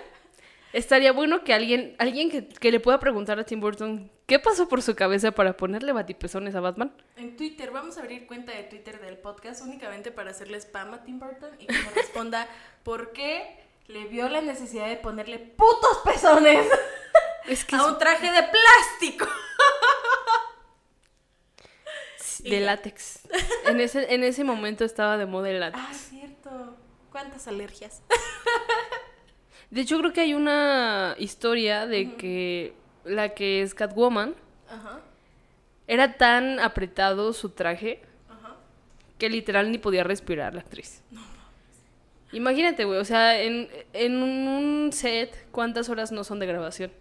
[0.73, 4.67] estaría bueno que alguien, alguien que, que le pueda preguntar a Tim Burton qué pasó
[4.67, 6.95] por su cabeza para ponerle batipezones a Batman.
[7.15, 11.03] En Twitter, vamos a abrir cuenta de Twitter del podcast únicamente para hacerle spam a
[11.03, 12.47] Tim Burton y que nos responda
[12.83, 16.65] por qué le vio la necesidad de ponerle putos pezones
[17.47, 19.27] Es que a un traje de plástico.
[22.41, 23.21] De látex.
[23.67, 25.83] En ese, en ese momento estaba de moda el látex.
[25.85, 26.77] Ah, cierto.
[27.11, 28.01] ¿Cuántas alergias?
[29.69, 32.73] De hecho, creo que hay una historia de que
[33.05, 34.35] la que es Catwoman
[34.69, 35.01] Ajá,
[35.87, 38.55] era tan apretado su traje ajá.
[39.17, 41.01] que literal ni podía respirar la actriz.
[42.31, 46.91] Imagínate, güey, o sea, en, en un set, ¿cuántas horas no son de grabación?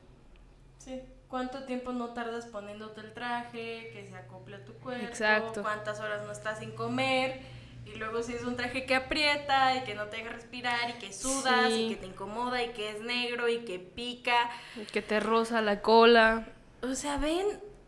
[1.32, 5.02] ¿Cuánto tiempo no tardas poniéndote el traje, que se acople a tu cuerpo?
[5.06, 5.62] Exacto.
[5.62, 7.40] ¿Cuántas horas no estás sin comer?
[7.86, 10.92] Y luego si es un traje que aprieta y que no te deja respirar y
[10.98, 11.86] que sudas Sí.
[11.86, 14.50] y que te incomoda y que es negro y que pica.
[14.92, 16.48] Que te roza la cola.
[16.82, 17.46] O sea, ven,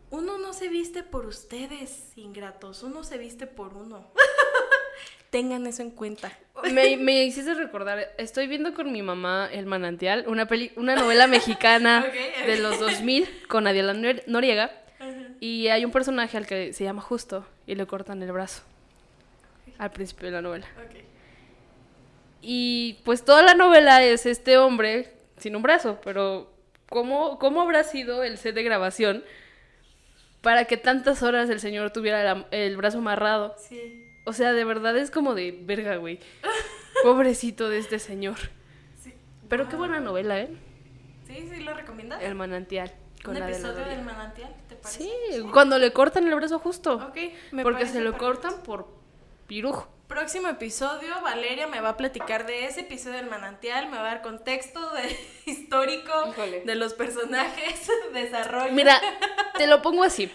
[0.09, 4.07] uno no se viste por ustedes, ingratos, uno se viste por uno.
[5.35, 6.31] Tengan eso en cuenta.
[6.71, 11.27] Me, me hiciste recordar, estoy viendo con mi mamá El Manantial, una, peli, una novela
[11.27, 12.05] mexicana
[12.45, 14.71] de los 2000 con Adiela Nor- Noriega.
[15.41, 18.63] Y hay un personaje al que se llama Justo y le cortan el brazo
[19.77, 20.67] al principio de la novela.
[22.41, 26.49] Y pues toda la novela es este hombre sin un brazo, pero
[26.89, 29.25] ¿cómo, cómo habrá sido el set de grabación
[30.41, 33.53] para que tantas horas el señor tuviera la- el brazo amarrado?
[33.59, 34.03] Sí.
[34.25, 36.19] O sea, de verdad es como de verga, güey.
[37.03, 38.37] Pobrecito de este señor.
[39.01, 39.13] Sí.
[39.49, 40.49] Pero qué buena novela, ¿eh?
[41.27, 42.21] Sí, sí, ¿lo recomiendas?
[42.21, 42.91] El manantial.
[43.23, 44.53] Con ¿Un la de la episodio del manantial?
[44.69, 45.03] ¿Te parece?
[45.03, 45.11] Sí,
[45.51, 46.95] cuando le cortan el brazo justo.
[46.95, 47.17] Ok,
[47.51, 48.17] me porque se lo perfecto.
[48.25, 48.87] cortan por
[49.47, 49.87] pirujo.
[50.07, 54.05] Próximo episodio, Valeria me va a platicar de ese episodio del manantial, me va a
[54.05, 55.17] dar contexto de,
[55.51, 56.61] histórico Híjole.
[56.61, 58.71] de los personajes, desarrollo.
[58.71, 59.01] Mira,
[59.57, 60.31] te lo pongo así.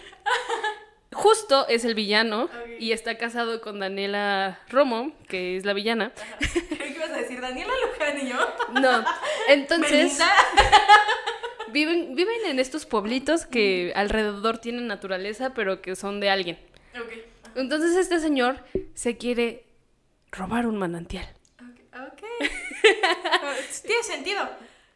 [1.13, 2.49] Justo es el villano
[2.79, 6.13] y está casado con Daniela Romo, que es la villana.
[6.39, 7.41] ¿Qué ibas a decir?
[7.41, 8.37] Daniela Luján y yo.
[8.79, 9.05] No,
[9.49, 10.19] entonces
[11.71, 16.57] viven, viven en estos pueblitos que alrededor tienen naturaleza, pero que son de alguien.
[16.95, 17.11] Ok.
[17.55, 19.65] Entonces este señor se quiere
[20.31, 21.27] robar un manantial.
[21.59, 22.01] Ok.
[22.03, 22.23] ok.
[23.85, 24.49] Tiene sentido.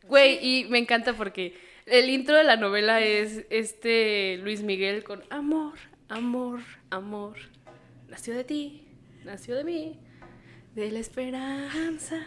[0.04, 5.24] Güey, y me encanta porque el intro de la novela es este Luis Miguel con
[5.30, 5.74] amor,
[6.10, 7.36] amor, amor.
[8.08, 8.88] Nació de ti,
[9.24, 10.00] nació de mí.
[10.76, 12.18] de la esperanza.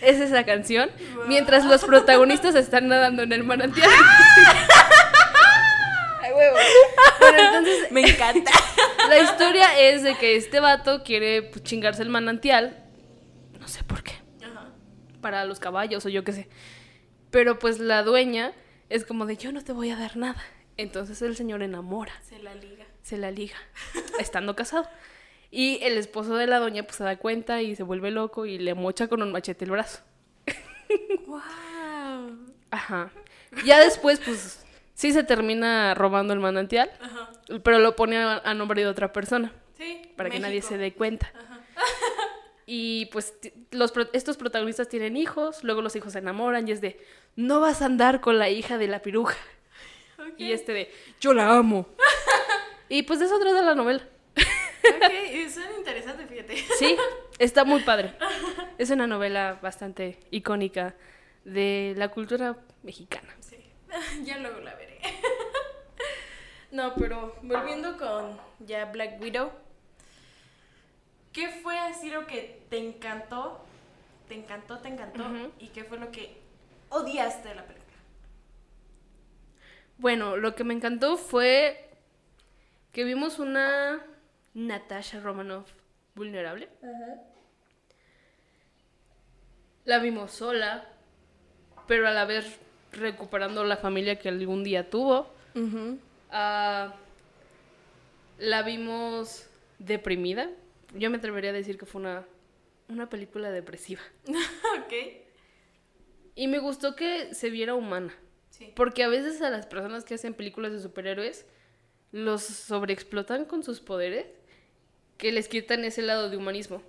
[0.00, 0.90] Es esa canción.
[1.28, 3.90] Mientras los protagonistas están nadando en el manantial.
[6.20, 6.56] Ay, huevo.
[7.20, 8.50] Bueno, entonces, Me encanta.
[9.08, 12.84] la historia es de que este vato quiere pues, chingarse el manantial.
[13.60, 14.12] No sé por qué.
[15.20, 16.48] Para los caballos o yo qué sé.
[17.30, 18.52] Pero pues la dueña
[18.90, 20.42] es como de yo no te voy a dar nada.
[20.76, 22.84] Entonces el señor enamora Se la liga.
[23.04, 23.54] Se la liga,
[24.18, 24.88] estando casado.
[25.50, 28.58] Y el esposo de la doña pues se da cuenta y se vuelve loco y
[28.58, 30.00] le mocha con un machete el brazo.
[31.26, 32.38] ¡Wow!
[32.70, 33.10] Ajá.
[33.64, 37.30] Ya después pues sí se termina robando el manantial, Ajá.
[37.62, 40.02] pero lo pone a, a nombre de otra persona Sí.
[40.16, 41.32] para que nadie se dé cuenta.
[42.66, 43.34] Y pues
[43.72, 46.98] los, estos protagonistas tienen hijos, luego los hijos se enamoran y es de,
[47.36, 49.36] no vas a andar con la hija de la piruja.
[50.38, 50.90] Y este de,
[51.20, 51.86] yo la amo.
[52.88, 54.02] Y pues de eso trata la novela.
[54.36, 56.56] Ok, suena interesante, fíjate.
[56.78, 56.96] Sí,
[57.38, 58.14] está muy padre.
[58.78, 60.94] Es una novela bastante icónica
[61.44, 63.34] de la cultura mexicana.
[63.40, 63.56] Sí.
[64.24, 64.98] Ya luego la veré.
[66.72, 69.52] No, pero volviendo con ya Black Widow.
[71.32, 73.64] ¿Qué fue así lo que te encantó?
[74.28, 75.24] ¿Te encantó, te encantó?
[75.60, 76.36] ¿Y qué fue lo que
[76.88, 77.84] odiaste de la película?
[79.98, 81.93] Bueno, lo que me encantó fue
[82.94, 84.00] que vimos una
[84.54, 85.68] Natasha Romanoff
[86.14, 86.68] vulnerable.
[89.84, 90.88] La vimos sola,
[91.88, 92.58] pero a la vez
[92.92, 95.28] recuperando la familia que algún día tuvo.
[96.30, 96.94] Ah,
[98.38, 99.48] la vimos
[99.80, 100.48] deprimida.
[100.94, 102.24] Yo me atrevería a decir que fue una,
[102.88, 104.02] una película depresiva.
[104.78, 104.92] ok.
[106.36, 108.14] Y me gustó que se viera humana.
[108.50, 108.72] Sí.
[108.76, 111.44] Porque a veces a las personas que hacen películas de superhéroes
[112.14, 114.26] los sobreexplotan con sus poderes
[115.18, 116.80] que les quitan ese lado de humanismo.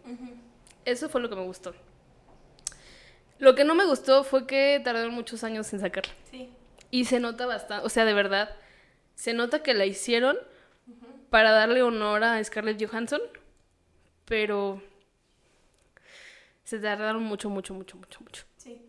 [0.86, 1.74] Eso fue lo que me gustó.
[3.40, 6.14] Lo que no me gustó fue que tardaron muchos años en sacarla.
[6.30, 6.52] Sí.
[6.92, 8.56] Y se nota bastante, o sea, de verdad,
[9.16, 10.38] se nota que la hicieron
[11.32, 13.22] para darle honor a Scarlett Johansson,
[14.26, 14.80] pero
[16.66, 18.44] se tardaron mucho, mucho, mucho, mucho, mucho.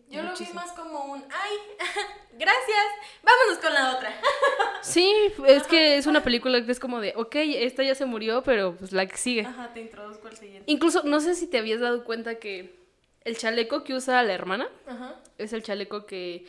[0.09, 1.57] Yo lo vi más como un, ay,
[2.33, 2.85] gracias,
[3.23, 4.13] vámonos con la otra.
[4.81, 5.13] Sí,
[5.45, 8.73] es que es una película que es como de, ok, esta ya se murió, pero
[8.77, 9.41] pues la que sigue.
[9.41, 10.71] Ajá, te introduzco al siguiente.
[10.71, 12.79] Incluso, no sé si te habías dado cuenta que
[13.25, 15.15] el chaleco que usa la hermana Ajá.
[15.37, 16.45] es el chaleco que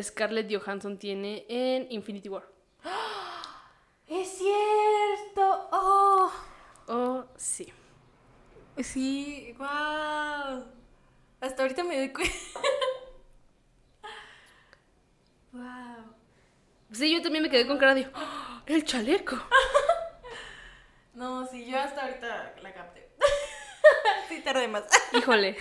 [0.00, 2.44] Scarlett Johansson tiene en Infinity War.
[4.08, 5.68] Es cierto.
[5.72, 6.30] Oh.
[6.86, 7.72] Oh, sí.
[8.82, 10.64] Sí, wow.
[11.40, 12.34] Hasta ahorita me doy cuenta.
[15.52, 16.14] wow.
[16.90, 19.36] Sí, yo también me quedé con cara de, ¡Oh, el chaleco.
[21.14, 23.06] No, sí, yo hasta ahorita la capté.
[24.28, 24.84] sí, tardé más.
[25.12, 25.56] Híjole.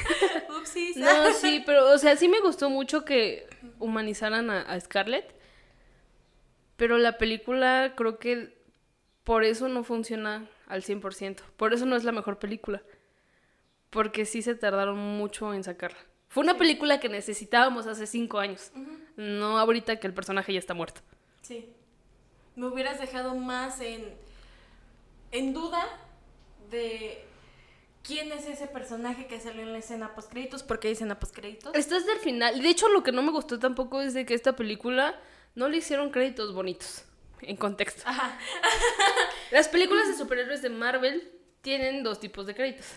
[0.58, 0.96] Upsis.
[0.96, 5.36] No, sí, pero, o sea, sí me gustó mucho que humanizaran a, a Scarlett.
[6.78, 8.58] Pero la película creo que
[9.26, 11.42] por eso no funciona al 100%.
[11.58, 12.82] Por eso no es la mejor película.
[13.90, 16.00] Porque sí se tardaron mucho en sacarla.
[16.32, 18.72] Fue una película que necesitábamos hace cinco años.
[19.18, 21.02] No ahorita que el personaje ya está muerto.
[21.42, 21.70] Sí.
[22.56, 24.16] Me hubieras dejado más en,
[25.32, 25.86] en duda
[26.70, 27.26] de
[28.02, 31.36] quién es ese personaje que salió en la escena post créditos, porque hay escena post
[31.36, 31.76] créditos.
[31.76, 32.62] Esto es del final.
[32.62, 35.20] De hecho, lo que no me gustó tampoco es de que esta película
[35.56, 37.04] no le hicieron créditos bonitos.
[37.42, 38.04] En contexto.
[38.06, 38.40] Ajá.
[39.52, 42.88] Las películas de superhéroes de Marvel tienen dos tipos de créditos.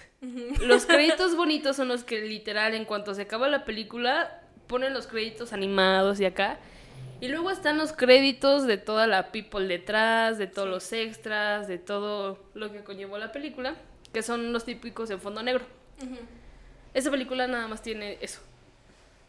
[0.60, 5.06] Los créditos bonitos son los que literal en cuanto se acaba la película ponen los
[5.06, 6.58] créditos animados y acá.
[7.20, 11.78] Y luego están los créditos de toda la people detrás, de todos los extras, de
[11.78, 13.76] todo lo que conllevó la película,
[14.12, 15.64] que son los típicos en fondo negro.
[16.92, 18.40] Esta película nada más tiene eso.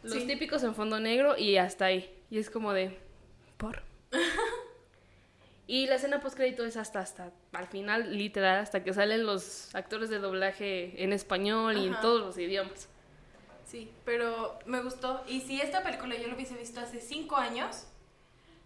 [0.04, 0.28] Los Sí.
[0.28, 2.10] típicos en fondo negro y hasta ahí.
[2.30, 2.98] Y es como de...
[3.58, 3.82] ¿Por?
[5.68, 9.74] y la escena post crédito es hasta, hasta al final, literal, hasta que salen los
[9.74, 12.88] actores de doblaje en español y en todos los idiomas.
[13.66, 15.24] Sí, pero me gustó.
[15.28, 17.88] Y si esta película yo lo hubiese visto hace cinco años,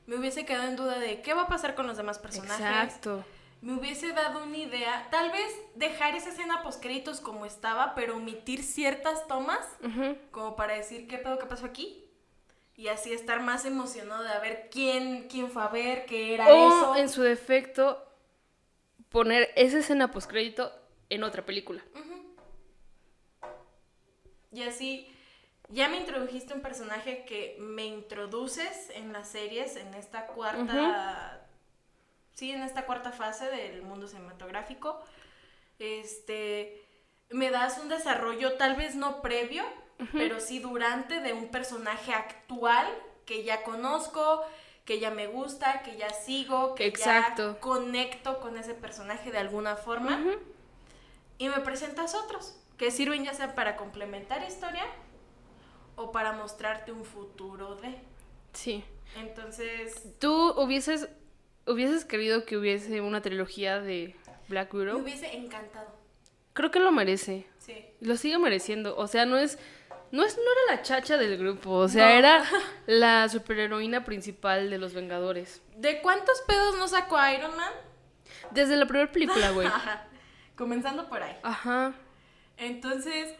[0.07, 2.59] me hubiese quedado en duda de qué va a pasar con los demás personajes.
[2.59, 3.23] Exacto.
[3.61, 5.07] Me hubiese dado una idea.
[5.11, 10.17] Tal vez dejar esa escena post créditos como estaba, pero omitir ciertas tomas Ujú.
[10.31, 12.05] como para decir qué pedo que pasó aquí.
[12.79, 16.47] Y así estar más emocionado de a ver quién, quién fue a ver, qué era
[16.47, 16.95] O eso.
[16.95, 18.07] en su defecto,
[19.09, 20.71] poner esa escena post crédito
[21.09, 21.83] en otra película.
[24.53, 25.13] Y así,
[25.67, 31.45] ya me introdujiste un personaje que me introduces en las series, en esta cuarta.
[32.31, 35.03] Sí, en esta cuarta fase del mundo cinematográfico.
[35.79, 36.81] Este.
[37.29, 39.65] me das un desarrollo tal vez no previo,
[40.13, 42.87] pero sí durante de un personaje actual
[43.25, 44.43] que ya conozco,
[44.85, 47.53] que ya me gusta, que ya sigo, que Exacto.
[47.53, 50.19] ya conecto con ese personaje de alguna forma.
[51.37, 54.85] Y me presentas otros que sirven ya sea para complementar historia
[55.95, 57.95] o para mostrarte un futuro de.
[58.53, 58.83] Sí.
[59.17, 61.09] Entonces, ¿Tú hubieses,
[61.67, 64.15] hubieses querido que hubiese una trilogía de
[64.47, 65.01] Black me Widow?
[65.01, 65.87] hubiese encantado.
[66.53, 67.45] Creo que lo merece.
[67.59, 67.85] Sí.
[68.01, 68.97] Lo sigue mereciendo.
[68.97, 69.59] O sea, no es.
[70.11, 72.11] No, es, no era la chacha del grupo, o sea, No.
[72.11, 72.43] era
[72.87, 75.61] la superheroína principal de los Vengadores.
[75.75, 77.71] ¿De cuántos pedos no sacó Iron Man?
[78.51, 79.67] Desde la primera película, güey.
[79.67, 80.07] Ajá.
[80.55, 81.37] Comenzando por ahí.
[81.43, 81.93] Ajá.
[82.57, 83.33] Entonces,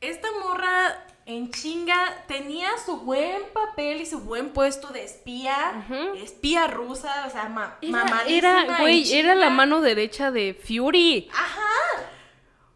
[0.00, 5.84] esta morra en chinga tenía su buen papel y su buen puesto de espía,
[6.16, 11.28] espía rusa, o sea, ma Era, era, güey, era la mano derecha de Fury.
[11.32, 12.04] Ajá.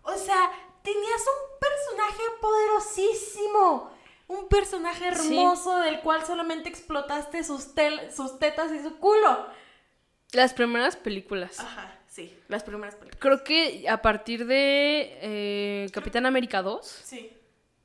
[0.02, 0.50] O sea,
[0.82, 1.47] tenías un
[1.98, 3.90] personaje poderosísimo.
[4.28, 5.38] Un personaje Sí.
[5.38, 9.46] hermoso del cual solamente explotaste sus, tel- sus tetas y su culo.
[10.32, 11.58] Las primeras películas.
[11.60, 13.20] Ajá, sí, las primeras películas.
[13.20, 17.32] Creo que a partir de eh, Capitán América 2 Sí.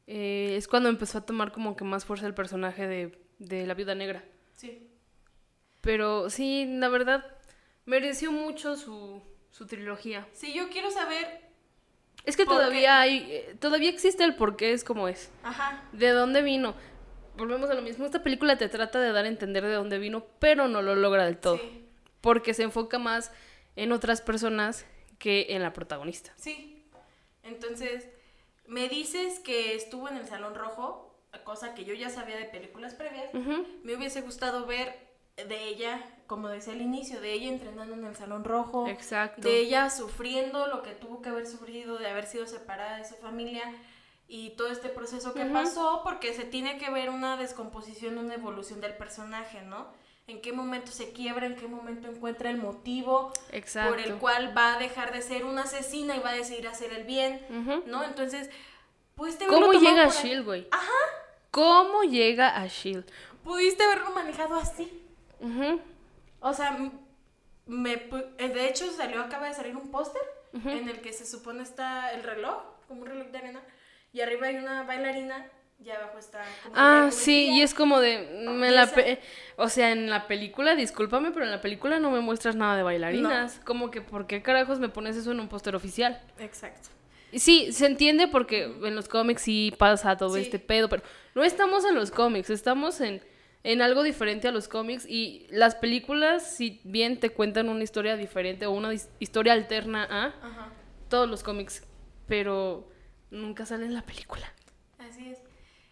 [0.08, 3.74] eh, es cuando empezó a tomar como que más fuerza el personaje de, de la
[3.74, 4.26] Viuda Negra.
[4.54, 4.90] Sí.
[5.80, 7.26] Pero sí, la verdad,
[7.86, 10.28] mereció mucho su, su trilogía.
[10.34, 11.53] Sí, yo quiero saber.
[12.26, 15.32] Es que todavía hay, eh, todavía existe el por qué es como es.
[15.44, 15.84] Ajá.
[15.92, 16.76] ¿De dónde vino?
[17.36, 18.06] Volvemos a lo mismo.
[18.06, 21.26] Esta película te trata de dar a entender de dónde vino, pero no lo logra
[21.26, 21.58] del todo.
[21.58, 21.86] Sí.
[22.22, 23.32] Porque se enfoca más
[23.76, 24.86] en otras personas
[25.20, 26.32] que en la protagonista.
[26.38, 26.86] Sí.
[27.44, 28.08] Entonces,
[28.68, 31.14] me dices que estuvo en el Salón Rojo,
[31.44, 33.34] cosa que yo ya sabía de películas previas.
[33.84, 35.03] Me hubiese gustado ver
[35.38, 38.88] de ella, como decía al inicio, de ella entrenando en el Salón Rojo.
[38.88, 39.42] Exacto.
[39.42, 43.16] De ella sufriendo lo que tuvo que haber sufrido, de haber sido separada de su
[43.16, 43.64] familia
[44.28, 48.80] y todo este proceso que pasó, porque se tiene que ver una descomposición, una evolución
[48.80, 49.88] del personaje, ¿no?
[50.28, 53.90] En qué momento se quiebra, en qué momento encuentra el motivo Exacto.
[53.92, 56.94] por el cual va a dejar de ser una asesina y va a decidir hacer
[56.94, 57.46] el bien.
[57.88, 58.04] ¿no?
[58.06, 58.50] Entonces,
[59.16, 60.10] pudiste haberlo ¿Cómo llega a.
[60.10, 60.68] Shield, güey?
[60.72, 60.92] Ajá,
[61.52, 63.06] ¿Cómo llega a Shield?
[63.44, 65.03] pudiste haberlo manejado así.
[65.40, 65.80] Ujú.
[66.40, 66.78] O sea,
[67.66, 70.22] me, eh, de hecho salió, acaba de salir un póster
[70.54, 72.58] en el que se supone está el reloj,
[72.88, 73.62] como un reloj de arena,
[74.12, 75.48] y arriba hay una bailarina
[75.84, 78.46] y abajo está como Ah, sí, y es como de...
[78.48, 79.20] me la pe-
[79.58, 82.84] O sea, en la película, discúlpame, pero en la película no me muestras nada de
[82.84, 83.60] bailarinas.
[83.66, 86.22] Como que, ¿por qué carajos me pones eso en un póster oficial?
[86.40, 86.90] Exacto.
[87.36, 90.42] Sí, se entiende porque en los cómics sí pasa todo Sí.
[90.42, 91.02] este pedo, pero
[91.34, 93.22] no estamos en los cómics, estamos en,
[93.64, 98.18] en algo diferente a los cómics y las películas, si bien te cuentan una historia
[98.18, 100.70] diferente o una historia alterna a Ajá,
[101.10, 101.84] todos los cómics,
[102.28, 102.90] pero
[103.32, 104.52] nunca sale en la película.
[105.00, 105.40] así es.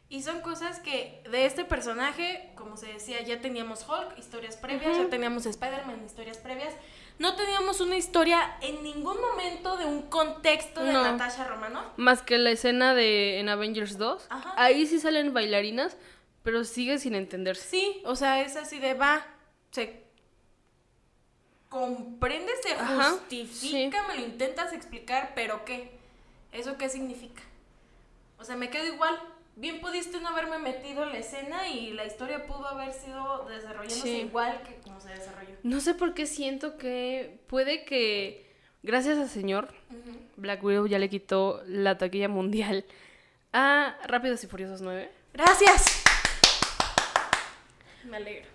[0.09, 4.97] Y son cosas que de este personaje, como se decía, ya teníamos Hulk, historias previas,
[4.97, 6.73] ya teníamos Spider-Man, historias previas.
[7.17, 11.03] No teníamos una historia en ningún momento de un contexto de No.
[11.03, 11.85] Natasha Romanoff.
[11.95, 14.53] Más que la escena de en Avengers 2, Ajá.
[14.57, 15.95] ahí sí salen bailarinas,
[16.43, 17.67] pero sigue sin entenderse.
[17.69, 19.25] Sí, o sea, es así de va,
[19.71, 20.03] se
[21.69, 25.91] comprende, se Ajá, justifica, me lo intentas explicar, pero ¿qué?
[26.51, 27.41] ¿Eso qué significa?
[28.37, 29.17] O sea, me quedo igual.
[29.55, 34.01] Bien pudiste no haberme metido en la escena y la historia pudo haber sido desarrollándose
[34.01, 34.17] Sí.
[34.21, 35.55] igual que como se desarrolló.
[35.63, 38.49] No sé por qué siento que puede que,
[38.81, 39.73] gracias al señor,
[40.37, 42.85] Black Widow ya le quitó la taquilla mundial
[43.53, 45.11] a Rápidos y Furiosos 9.
[45.33, 46.00] Gracias.
[48.05, 48.47] Me alegro.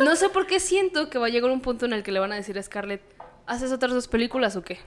[0.00, 2.20] No sé por qué siento que va a llegar un punto en el que le
[2.20, 3.02] van a decir a Scarlett,
[3.46, 4.80] ¿haces otras dos películas o qué?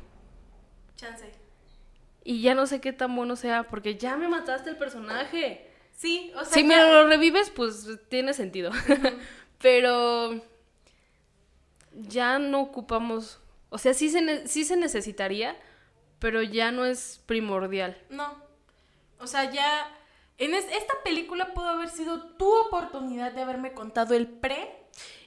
[0.95, 1.32] Chance.
[2.24, 5.72] Y ya no sé qué tan bueno sea, porque ya me mataste el personaje.
[5.91, 8.72] Sí, o sea, Si me lo revives, pues tiene sentido.
[9.61, 10.41] Pero
[11.93, 13.39] ya no ocupamos,
[13.70, 15.55] o sea, sí se, sí se necesitaría,
[16.20, 17.97] pero ya no es primordial.
[18.09, 18.36] No.
[19.20, 19.96] O sea, ya.
[20.38, 24.69] En es- esta película pudo haber sido tu oportunidad de haberme contado el pre.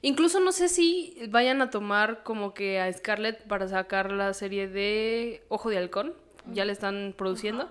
[0.03, 4.69] Incluso no sé si vayan a tomar como que a Scarlett para sacar la serie
[4.69, 6.15] de Ojo de Halcón.
[6.53, 7.71] Ya le están produciendo.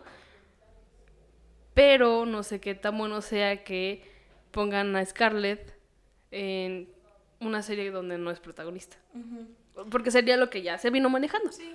[1.74, 4.04] Pero no sé qué tan bueno sea que
[4.52, 5.74] pongan a Scarlett
[6.32, 6.90] en
[7.40, 8.98] una serie donde no es protagonista.
[9.90, 11.52] Porque sería lo que ya se vino manejando.
[11.52, 11.74] Sí.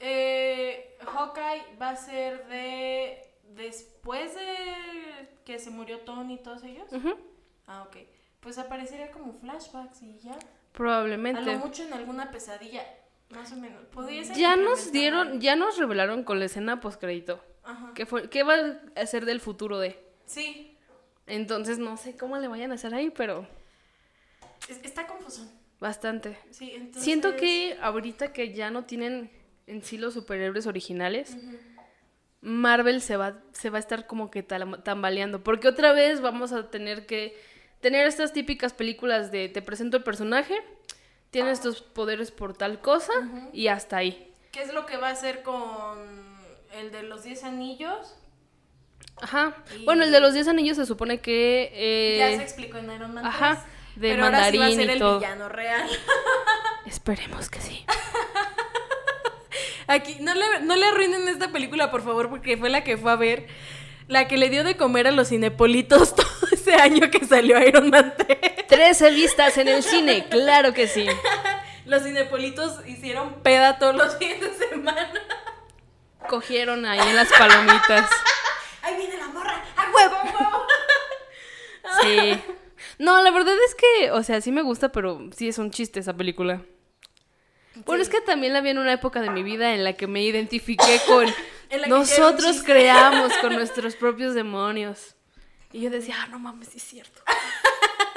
[0.00, 3.22] Eh, Hawkeye va a ser de.
[3.56, 6.88] Después de que se murió Tony y todos ellos.
[7.66, 7.96] Ah, ok.
[8.40, 10.32] Pues aparecería como flashbacks y ya.
[10.34, 10.38] A
[10.72, 11.42] Probablemente.
[11.42, 12.82] lo mucho en alguna pesadilla.
[13.30, 13.84] Más o menos.
[13.86, 14.36] Podría ser.
[14.36, 17.92] Ya nos dieron, ya nos revelaron con la escena postcrédito Ajá.
[17.94, 18.56] ¿Qué, fue, ¿Qué va
[18.94, 19.98] a ser del futuro de?
[20.26, 20.76] Sí,
[21.26, 23.46] Entonces no sé cómo le vayan a hacer ahí, pero
[24.68, 25.50] es- está confuso.
[25.80, 26.36] bastante.
[26.50, 27.02] Sí, entonces...
[27.04, 29.30] Siento que ahorita que ya no tienen
[29.66, 31.36] en sí los superhéroes originales,
[32.44, 35.42] Marvel se va, se va a estar como que tambaleando.
[35.42, 37.36] Porque otra vez vamos a tener que
[37.80, 40.54] tener estas típicas películas de te presento el personaje,
[41.30, 43.12] tiene estos poderes por tal cosa
[43.52, 44.30] y hasta ahí.
[44.52, 45.98] ¿Qué es lo que va a hacer con
[46.72, 48.14] el de los 10 anillos?
[49.20, 49.56] Ajá.
[49.78, 51.70] Y- Bueno, el de los 10 anillos se supone que...
[51.74, 53.54] eh, ya se explicó en Iron Man ajá,
[53.94, 55.88] 3, de pero ahora sí va a mandarín ser y el villano real.
[56.86, 57.84] Esperemos que sí.
[59.86, 63.12] Aquí, no le, no le arruinen esta película, por favor, porque fue la que fue
[63.12, 63.46] a ver.
[64.08, 67.90] La que le dio de comer a los cinepolitos todo ese año que salió Iron
[67.90, 68.66] Man 3.
[68.68, 71.06] 13 vistas en el cine, claro que sí.
[71.86, 75.12] Los cinepolitos hicieron peda todos los fines de semana.
[76.28, 78.10] Cogieron ahí en las palomitas.
[78.82, 79.62] ¡Ahí viene la morra!
[79.76, 80.66] ¡A huevo, a huevo!
[82.02, 82.42] Sí.
[82.98, 86.00] No, la verdad es que, o sea, sí me gusta, pero sí es un chiste
[86.00, 86.62] esa película.
[87.84, 90.06] Bueno, es que también la vi en una época de mi vida en la que
[90.06, 91.26] me identifiqué con
[91.88, 95.14] nosotros creamos con nuestros propios demonios.
[95.72, 97.22] Y yo decía, ah, no mames, sí es cierto.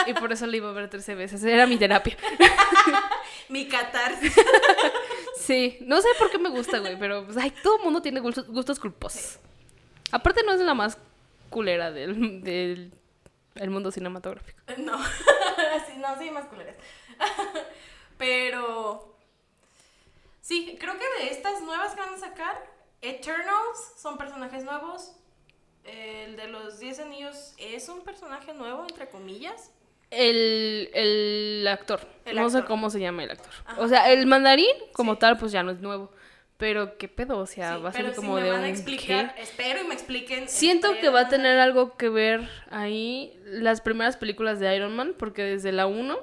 [0.06, 1.44] Y por eso la iba a ver 13 veces.
[1.44, 2.16] Era mi terapia.
[3.50, 4.34] Mi catarsis.
[5.40, 8.20] Sí, no sé por qué me gusta, güey, pero pues, ay, todo el mundo tiene
[8.20, 9.40] gustos, gustos culposos.
[10.12, 10.98] Aparte no es la más
[11.50, 12.92] culera del, del
[13.56, 14.60] el mundo cinematográfico.
[14.78, 15.02] No,
[15.88, 16.76] sí, no, sí, más culeras.
[18.18, 19.17] Pero
[20.48, 22.56] sí, creo que de estas nuevas que van a sacar,
[23.02, 25.14] Eternals son personajes nuevos.
[25.84, 29.72] El de los 10 anillos es un personaje nuevo, entre comillas.
[30.12, 32.02] El, el actor.
[32.26, 32.68] El no sé actor.
[32.70, 33.52] cómo se llama el actor.
[33.66, 33.82] Ajá.
[33.82, 35.20] O sea, el mandarín como Sí.
[35.20, 36.12] tal pues ya no es nuevo.
[36.58, 38.66] Pero qué pedo, o sea, Sí, va a ser como si me de van un
[38.66, 39.42] a explicar, ¿qué?
[39.44, 40.50] espero y me expliquen.
[40.50, 45.14] Siento que va a tener algo que ver ahí las primeras películas de Iron Man,
[45.20, 46.18] porque desde la 1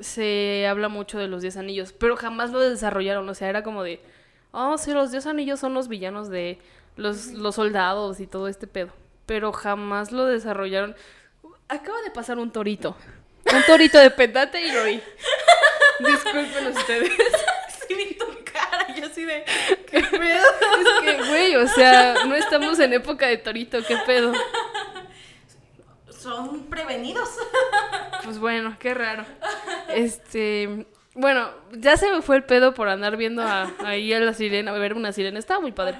[0.00, 3.82] se habla mucho de los 10 anillos, pero jamás lo desarrollaron, o sea, era como
[3.82, 4.00] de,
[4.52, 6.58] oh, sí, los 10 anillos son los villanos de
[6.96, 8.92] los, los soldados y todo este pedo,
[9.26, 10.96] pero jamás lo desarrollaron.
[11.68, 12.96] Acaba de pasar un torito,
[13.52, 15.02] un torito de petate y lo oí.
[16.00, 17.12] Disculpen ustedes.
[17.88, 19.46] Sí, vi tu cara, yo así de.
[19.90, 20.44] ¿Qué pedo?
[20.78, 24.34] Es que, güey, o sea, no estamos en época de torito, qué pedo.
[26.18, 27.30] Son prevenidos.
[28.24, 29.24] Pues bueno, qué raro.
[29.88, 34.34] Este, bueno, ya se me fue el pedo por andar viendo a, ahí a la
[34.34, 35.98] sirena, a ver una sirena, estaba muy padre.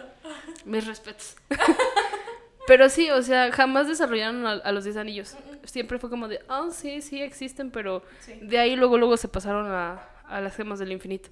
[0.66, 1.36] Mis respetos.
[2.66, 5.36] Pero sí, o sea, jamás desarrollaron a, a los 10 anillos.
[5.64, 8.38] Siempre fue como de, oh, sí, sí existen, pero Sí.
[8.42, 11.30] de ahí luego luego se pasaron a, a las gemas del infinito.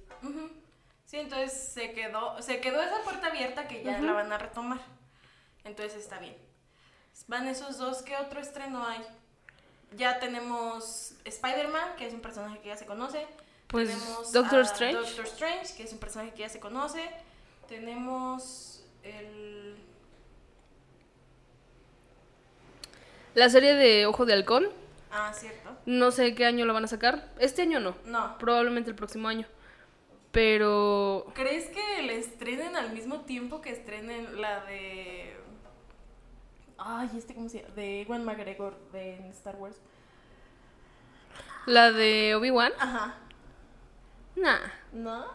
[1.05, 4.79] Sí, entonces se quedó, se quedó esa puerta abierta que ya la van a retomar.
[5.63, 6.35] Entonces está bien.
[7.27, 9.01] Van esos dos, ¿qué otro estreno hay?
[9.95, 13.25] Ya tenemos Spider-Man, que es un personaje que ya se conoce.
[13.67, 14.97] Pues, tenemos Doctor Strange.
[14.97, 17.09] Doctor Strange, que es un personaje que ya se conoce.
[17.67, 19.75] Tenemos el...
[23.33, 24.67] La serie de Ojo de Halcón,
[25.11, 25.69] Ah, cierto.
[25.85, 27.29] no sé qué año la van a sacar.
[27.39, 28.37] Este año no, No.
[28.37, 29.47] probablemente el próximo año.
[30.31, 35.35] Pero ¿Crees que le estrenen al mismo tiempo que estrenen la de...
[36.77, 37.73] Ay, este cómo se llama?
[37.75, 39.75] De Ewan McGregor de Star Wars.
[41.65, 43.15] la de Obi-Wan, Ajá.
[44.35, 44.59] nah.
[44.93, 45.25] ¿No?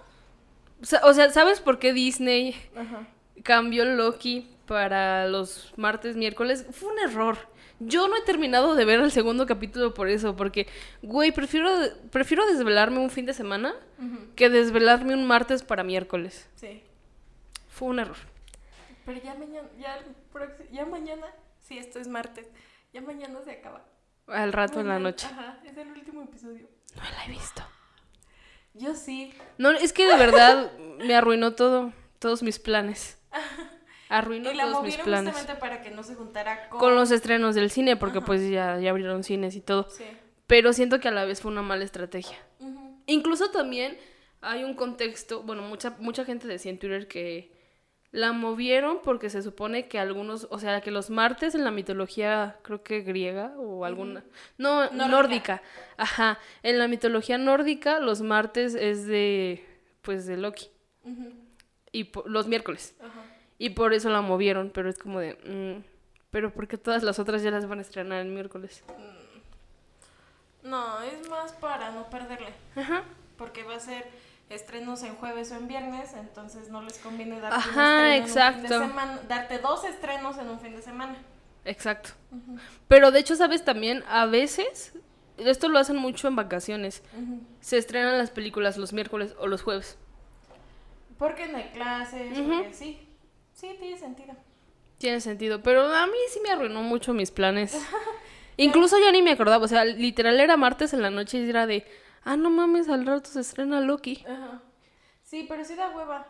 [1.04, 3.06] O sea, ¿sabes por qué Disney Ajá.
[3.42, 6.66] cambió Loki para los martes, miércoles?
[6.72, 7.36] Fue un error.
[7.80, 10.68] Yo no he terminado de ver el segundo capítulo por eso, porque,
[11.02, 11.68] güey, prefiero,
[12.10, 13.74] prefiero desvelarme un fin de semana
[14.36, 16.48] que desvelarme un martes para miércoles.
[16.56, 16.82] Sí.
[17.68, 18.16] Fue un error.
[19.04, 21.26] Pero ya mañana, ya, el proxi- ya mañana,
[21.60, 22.48] sí, esto es martes,
[22.92, 23.84] ya mañana se acaba.
[24.28, 25.26] Al rato en la noche.
[25.26, 26.68] Ajá, es el último episodio.
[26.96, 27.62] No la he visto.
[28.74, 29.34] Yo sí.
[29.58, 33.18] No, es que de verdad me arruinó todo, todos mis planes.
[34.08, 35.32] Arruinó y la todos mis movieron planes.
[35.34, 36.78] justamente para que no se juntara con...
[36.80, 38.26] Con los estrenos del cine, porque Ajá.
[38.26, 39.88] pues ya, ya abrieron cines y todo.
[39.88, 40.04] Sí.
[40.46, 42.36] Pero siento que a la vez fue una mala estrategia.
[43.06, 43.98] Incluso también
[44.42, 47.51] hay un contexto, bueno, mucha, mucha gente decía en Twitter que
[48.12, 52.58] la movieron porque se supone que algunos, o sea, que los martes en la mitología,
[52.62, 54.22] creo que griega o alguna,
[54.58, 55.08] no, Nórdica.
[55.08, 55.62] nórdica.
[55.96, 59.64] ajá, en la mitología nórdica los martes es de,
[60.02, 60.68] pues, de Loki,
[61.90, 63.20] y los miércoles, Ajá.
[63.58, 65.82] y por eso la movieron, pero es como de, mm,
[66.30, 68.84] pero porque todas las otras ya las van a estrenar el miércoles.
[70.62, 72.52] No, es más para no perderle.
[72.76, 73.02] Ajá.
[73.36, 74.06] Porque va a ser
[74.54, 78.22] estrenos en jueves o en viernes, entonces no les conviene darte, Ajá, un estreno en
[78.22, 78.60] un exacto.
[78.60, 81.16] fin de semana, darte dos estrenos en un fin de semana.
[81.64, 82.10] Exacto.
[82.88, 84.02] Pero de hecho, ¿sabes también?
[84.08, 84.92] A veces,
[85.38, 87.02] esto lo hacen mucho en vacaciones.
[87.60, 89.96] Se estrenan las películas los miércoles o los jueves.
[91.18, 93.08] Porque no hay clases, porque sí,
[93.52, 94.34] sí, tiene sentido.
[94.98, 97.76] Tiene sentido, pero a mí sí me arruinó mucho mis planes.
[98.56, 101.66] Incluso ya ni me acordaba, o sea, literal era martes en la noche y era
[101.66, 101.86] de,
[102.24, 104.24] ah, no mames, al rato se estrena Loki.
[104.28, 104.62] Ajá.
[105.22, 106.26] Sí, pero sí da hueva.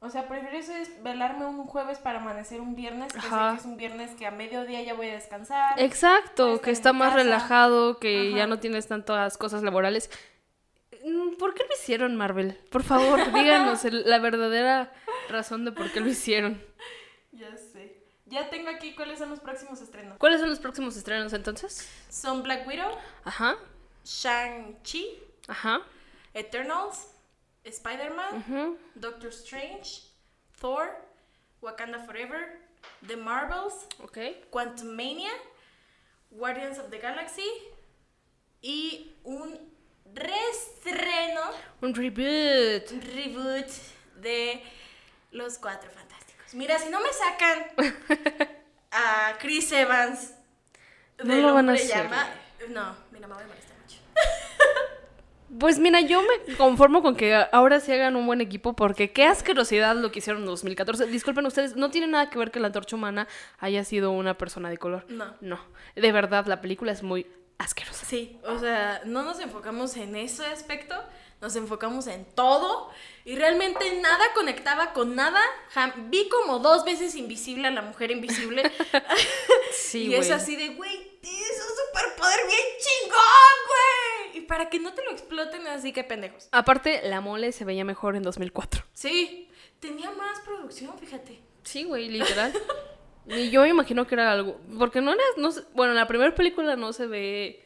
[0.00, 3.56] O sea, prefiero eso es velarme un jueves para amanecer un viernes, que sé que
[3.56, 5.80] es un viernes que a mediodía ya voy a descansar.
[5.80, 7.22] Exacto, que está más casa.
[7.22, 10.10] relajado, que ya no tienes tantas cosas laborales.
[11.04, 12.58] Mm, ¿Por qué lo hicieron, Marvel?
[12.70, 14.92] Por favor, díganos la verdadera
[15.30, 16.62] razón de por qué lo hicieron.
[17.32, 18.02] Ya sé.
[18.26, 20.18] Ya tengo aquí cuáles son los próximos estrenos.
[20.18, 21.88] ¿Cuáles son los próximos estrenos entonces?
[22.10, 22.90] Son Black Widow,
[23.24, 23.56] Ajá,
[24.06, 25.04] Shang-Chi.
[26.34, 27.06] Eternals,
[27.64, 28.76] Spider-Man.
[28.98, 30.02] Doctor Strange,
[30.60, 30.88] Thor,
[31.62, 32.58] Wakanda Forever,
[33.06, 34.18] The Marvels, Ok.
[34.50, 35.30] Quantumania,
[36.30, 37.50] Guardians of the Galaxy
[38.62, 39.58] y un
[40.14, 41.40] reestreno,
[41.82, 42.90] Un reboot.
[42.92, 43.66] un reboot
[44.20, 44.62] de
[45.32, 46.54] Los Cuatro Fantásticos.
[46.54, 47.66] Mira, si no me sacan
[48.92, 50.32] a Chris Evans
[51.24, 52.28] No lo van a hacer, Llama,
[52.68, 53.65] no, mira, me voy a molestar mucho.
[55.58, 59.24] Pues mira, yo me conformo con que ahora sí hagan un buen equipo porque qué
[59.24, 61.06] asquerosidad lo que hicieron en 2014.
[61.06, 63.26] Disculpen ustedes, no tiene nada que ver que la antorcha humana
[63.58, 65.06] haya sido una persona de color.
[65.08, 65.34] No.
[65.40, 65.58] No,
[65.94, 67.26] de verdad, la película es muy
[67.58, 68.04] asquerosa.
[68.04, 70.94] Sí, o sea, no nos enfocamos en ese aspecto,
[71.40, 72.90] nos enfocamos en todo
[73.26, 75.40] y realmente nada conectaba con nada.
[76.08, 78.62] Vi como dos veces invisible a la mujer invisible
[79.72, 84.38] Sí, y es así de, güey, tienes un superpoder bien chingón, güey.
[84.38, 86.48] Y para que no te lo exploten así que pendejos.
[86.52, 88.84] Aparte, la mole se veía mejor en 2004.
[88.92, 89.50] Sí,
[89.80, 91.42] tenía más producción, fíjate.
[91.64, 92.52] Sí, güey, literal.
[93.26, 94.60] y yo me imagino que era algo.
[94.78, 95.22] Porque no era.
[95.36, 97.64] No, bueno, en la primera película no se ve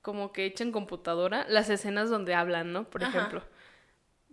[0.00, 2.90] como que hecha en computadora las escenas donde hablan, ¿no?
[2.90, 3.16] Por Ajá.
[3.16, 3.44] ejemplo.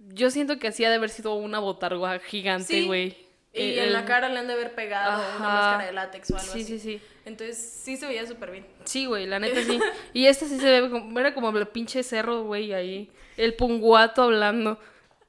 [0.07, 2.87] Yo siento que así ha de haber sido una botarga gigante, Sí.
[2.87, 3.17] güey.
[3.51, 6.37] Y Eh, en la cara le han de haber pegado una máscara de látex o
[6.37, 6.79] algo Sí, así.
[6.79, 7.01] sí, sí.
[7.25, 8.65] Entonces sí se veía súper bien.
[8.85, 9.79] Sí, güey, la neta sí.
[10.13, 11.19] Y este sí se ve como.
[11.19, 13.11] Era como el pinche cerro, güey, ahí.
[13.37, 14.79] El punguato hablando.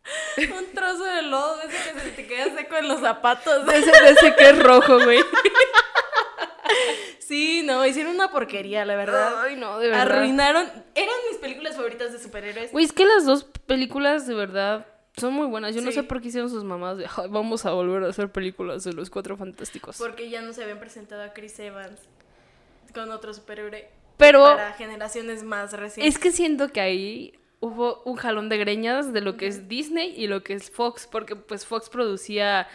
[0.36, 3.66] Un trozo de lodo ese que se te queda seco en los zapatos.
[3.72, 5.20] Ese, ese que es rojo, güey.
[7.30, 9.42] Sí, no, hicieron una porquería, la verdad.
[9.42, 10.02] Ay, no, de verdad.
[10.16, 10.66] Arruinaron.
[10.96, 12.72] Eran mis películas favoritas de superhéroes.
[12.72, 14.84] Güey, es que las dos películas de verdad
[15.16, 15.72] son muy buenas.
[15.72, 18.32] Yo no sé por qué hicieron sus mamás de "Ay, vamos a volver a hacer
[18.32, 19.96] películas de los cuatro fantásticos.
[19.96, 22.00] Porque ya no se habían presentado a Chris Evans
[22.92, 23.88] con otro superhéroe.
[24.16, 26.12] Pero Para generaciones más recientes.
[26.12, 30.12] es que siento que ahí hubo un jalón de greñas de lo que es Disney
[30.16, 32.66] y lo que es Fox, porque pues Fox producía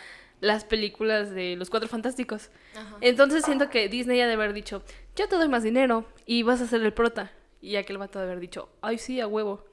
[0.41, 2.49] las películas de los cuatro fantásticos.
[2.75, 2.97] Ajá.
[3.01, 4.83] Entonces siento que Disney ha de haber dicho,
[5.15, 7.31] yo te doy más dinero y vas a ser el prota.
[7.61, 9.65] Y aquel vato de haber dicho, ay sí, a huevo.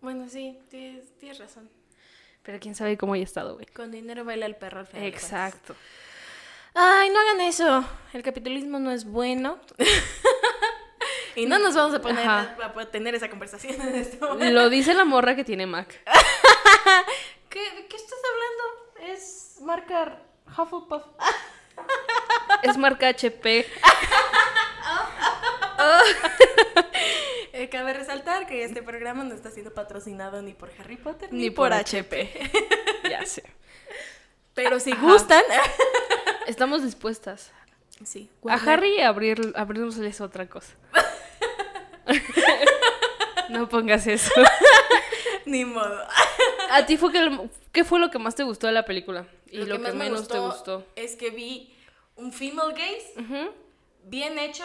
[0.00, 1.68] Bueno, sí, tienes, tienes razón.
[2.42, 3.66] Pero quién sabe cómo haya estado, güey.
[3.66, 5.06] Con dinero baila el perro al final.
[5.06, 5.76] Exacto.
[6.74, 7.84] Ay, no hagan eso.
[8.12, 9.60] El capitalismo no es bueno.
[11.36, 12.56] y no nos vamos a poner Ajá.
[12.60, 14.52] a, tener esa conversación en este momento.
[14.52, 15.88] Lo dice la morra que tiene Mac.
[17.48, 19.12] ¿Qué, ¿De qué estás hablando?
[19.14, 20.18] Es marca
[20.56, 21.04] Hufflepuff.
[22.62, 23.66] Es marca HP.
[27.54, 31.38] Eh, cabe resaltar que este programa no está siendo patrocinado ni por Harry Potter ni,
[31.42, 32.50] Ni por, por HP.
[33.10, 33.42] Ya sé.
[34.54, 35.02] Pero si Ajá.
[35.02, 35.42] gustan.
[36.46, 37.52] Estamos dispuestas.
[38.04, 38.30] sí.
[38.48, 40.72] A Harry abrir, abrirnosles otra cosa.
[43.50, 44.32] no pongas eso.
[45.44, 46.06] Ni modo.
[46.72, 49.26] ¿A ti fue que, qué fue lo que más te gustó de la película?
[49.50, 50.86] Y lo, que, más me menos te gustó.
[50.96, 51.74] es que vi
[52.16, 53.52] un female gaze Ujú.
[54.04, 54.64] bien hecho,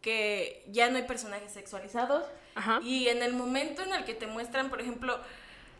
[0.00, 2.24] que ya no hay personajes sexualizados.
[2.54, 2.80] Ajá.
[2.82, 5.18] Y en el momento en el que te muestran, por ejemplo,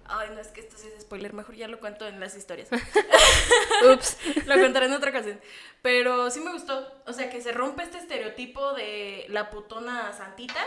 [0.06, 2.68] ay, no es que esto es spoiler, mejor ya lo cuento en las historias.
[3.92, 4.16] Ups.
[4.46, 5.40] lo contaré en otra ocasión.
[5.82, 10.60] Pero sí me gustó, o sea, que se rompe este estereotipo de la putona santita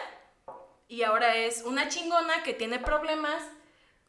[0.87, 3.41] y ahora es una chingona que tiene problemas,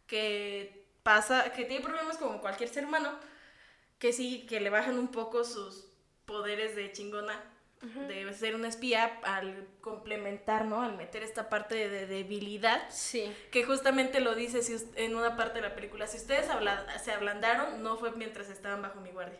[0.06, 3.12] que pasa, que tiene problemas como cualquier ser humano,
[3.98, 5.86] que sí, que le bajan un poco sus
[6.24, 7.40] poderes de chingona,
[8.08, 10.82] de ser una espía al complementar, ¿no?
[10.82, 13.32] Al meter esta parte de, de debilidad, Sí.
[13.52, 17.12] que justamente lo dice si en una parte de la película, si ustedes habla- se
[17.12, 19.38] ablandaron, no fue mientras estaban bajo mi guardia.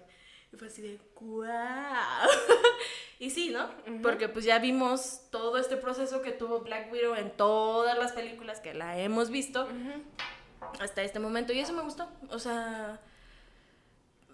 [0.52, 2.28] Y fue así de, ¡guau!
[3.18, 3.68] y sí, ¿no?
[4.00, 8.60] Porque pues ya vimos todo este proceso que tuvo Black Widow en todas las películas
[8.60, 9.66] que la hemos visto.
[10.80, 11.52] Hasta este momento.
[11.52, 12.08] Y eso me gustó.
[12.30, 13.00] O sea,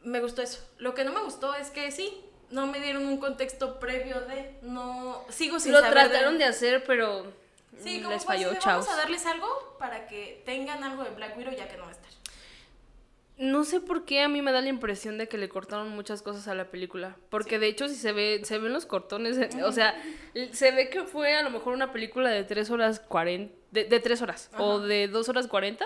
[0.04, 0.66] me gustó eso.
[0.78, 4.58] Lo que no me gustó es que sí, no me dieron un contexto previo de.
[4.62, 5.24] No.
[5.28, 7.32] Sigo sin Lo saber trataron de hacer, pero
[7.78, 8.86] Sí, como les falló, chavos.
[8.86, 11.88] Vamos a darles algo para que tengan algo de Black Widow ya que no va
[11.88, 12.10] a estar.
[13.38, 16.22] No sé por qué a mí me da la impresión de que le cortaron muchas
[16.22, 17.16] cosas a la película.
[17.30, 20.00] Porque de hecho, si se ve, se ven los cortones, o sea,
[20.52, 24.00] se ve que fue a lo mejor una película de 3 horas 40, de, de
[24.00, 25.84] 3 horas, o de 2 horas 40,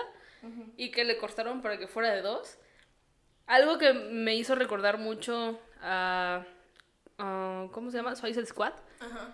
[0.77, 2.57] y que le cortaron para que fuera de 2.
[3.47, 6.43] Algo que me hizo recordar mucho a,
[7.17, 8.15] ¿cómo se llama?
[8.15, 8.73] Suicide Squad.
[8.99, 9.33] Ajá.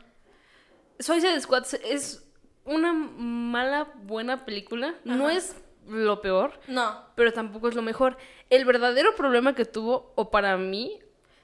[0.99, 2.23] Suicide Squad es
[2.65, 4.95] una mala, buena película.
[5.03, 5.55] No es
[5.87, 7.05] lo peor, No.
[7.15, 8.17] pero tampoco es lo mejor.
[8.49, 10.99] El verdadero problema que tuvo, o para mí,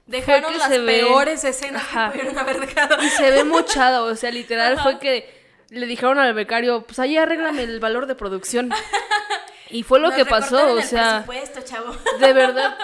[0.06, 2.12] Dejaron que las se ve- peores escenas Ajá.
[2.12, 3.04] que pudieron haber dejado.
[3.04, 5.30] y se ve mochada, o sea, literal fue que
[5.70, 8.70] le dijeron al becario, pues ahí arréglame el valor de producción.
[9.70, 11.26] Y fue lo Nos que pasó, o sea,
[11.64, 11.96] chavo.
[12.20, 12.78] de verdad.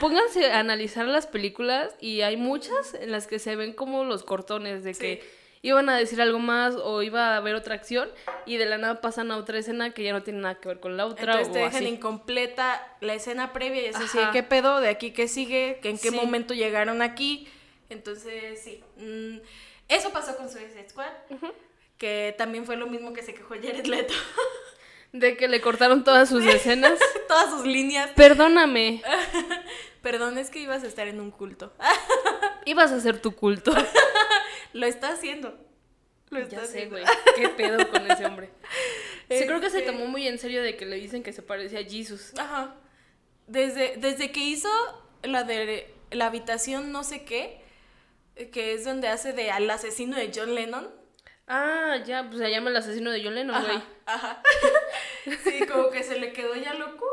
[0.00, 4.24] Pónganse a analizar las películas y hay muchas en las que se ven como los
[4.24, 5.24] cortones de que
[5.62, 8.08] iban a decir algo más o iba a haber otra acción
[8.44, 10.80] y de la nada pasan a otra escena que ya no tiene nada que ver
[10.80, 11.86] con la otra Entonces o te dejan así.
[11.94, 14.18] incompleta la escena previa y es así.
[14.32, 14.80] ¿qué pedo?
[14.80, 15.78] ¿De aquí qué sigue?
[15.80, 16.16] ¿Que ¿En qué Sí.
[16.16, 17.48] momento llegaron aquí?
[17.88, 18.82] Entonces, sí.
[18.96, 19.38] mm,
[19.88, 21.06] eso pasó con Suicide Squad.
[21.98, 24.12] Que también fue lo mismo que se quejó Jared Leto.
[25.12, 26.98] De que le cortaron todas sus escenas.
[27.28, 28.10] Todas sus líneas.
[28.14, 29.02] Perdóname,
[30.02, 31.72] Perdón, es que ibas a estar en un culto.
[32.66, 33.72] ibas a hacer tu culto.
[34.72, 35.58] Lo está haciendo.
[36.30, 36.96] Lo está Ya sé, haciendo.
[36.96, 37.04] güey.
[37.36, 38.50] ¿Qué pedo con ese hombre?
[39.30, 41.42] Sí, creo que se Este- tomó muy en serio de que le dicen que se
[41.42, 42.32] parece a Jesus.
[42.38, 42.74] Ajá.
[43.46, 44.68] Desde, desde que hizo
[45.22, 47.60] la de la habitación no sé qué,
[48.52, 50.88] que es donde hace de al asesino de John Lennon.
[51.48, 53.82] Ah, ya, pues se llama el asesino de John Lennon, güey.
[54.06, 54.42] Ajá.
[55.44, 57.06] Sí, como que se le quedó ya lo cucu.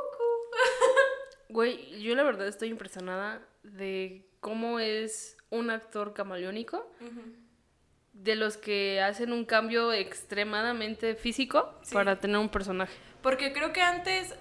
[1.50, 6.90] Güey, yo la verdad estoy impresionada de cómo es un actor camaleónico.
[8.14, 11.94] De los que hacen un cambio extremadamente físico Sí.
[11.94, 12.94] para tener un personaje.
[13.22, 14.34] Porque creo que antes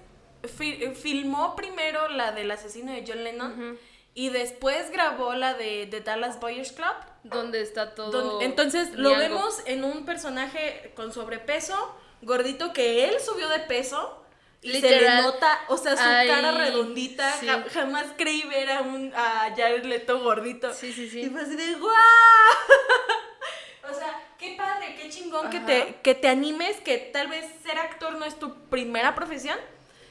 [0.57, 3.77] fi- eh, filmó primero la del asesino de John Lennon
[4.13, 6.95] y después grabó la de, de Dallas Boyers Club.
[7.29, 8.11] Donde está todo.
[8.11, 14.21] Donde- entonces lo vemos en un personaje con sobrepeso, gordito, que él subió de peso.
[14.61, 17.31] Y se le nota, o sea, su Ay, cara redondita.
[17.39, 17.45] sí.
[17.45, 20.73] ja- jamás creí ver a un a Jared Leto gordito.
[20.73, 21.21] Sí, sí, sí.
[21.21, 21.93] Y fue así de ¡guau!
[23.91, 27.77] o sea, qué padre, qué chingón que te, que te animes, que tal vez ser
[27.77, 29.59] actor no es tu primera profesión.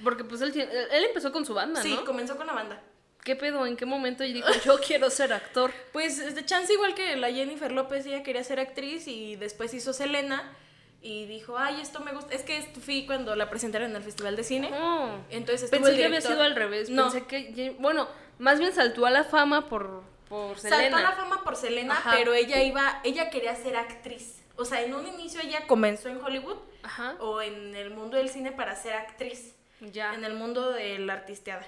[0.02, 2.04] Porque pues él, él empezó con su banda, Sí, ¿no?
[2.04, 2.80] comenzó con la banda.
[3.24, 3.66] ¿Qué pedo?
[3.66, 5.72] ¿En qué momento dijo, yo quiero ser actor?
[5.92, 9.92] Pues de chance igual que la Jennifer López, ella quería ser actriz y después hizo
[9.94, 10.52] Selena
[11.00, 12.34] y dijo, ay, esto me gusta.
[12.34, 14.70] Es que fui cuando la presentaron en el Festival de Cine.
[14.74, 15.08] Oh.
[15.30, 16.90] Entonces Pensé el que había sido al revés.
[16.90, 17.10] No.
[17.10, 17.74] Pensé que.
[17.78, 18.08] Bueno,
[18.38, 20.98] más bien saltó a la fama por, por Saltó Selena.
[20.98, 22.12] a la fama por Selena, Ajá.
[22.16, 24.42] pero ella iba, ella quería ser actriz.
[24.56, 27.16] O sea, en un inicio ella comenzó en Hollywood Ajá.
[27.20, 29.54] o en el mundo del cine para ser actriz.
[29.92, 30.14] Ya.
[30.14, 31.66] en el mundo de la artisteada.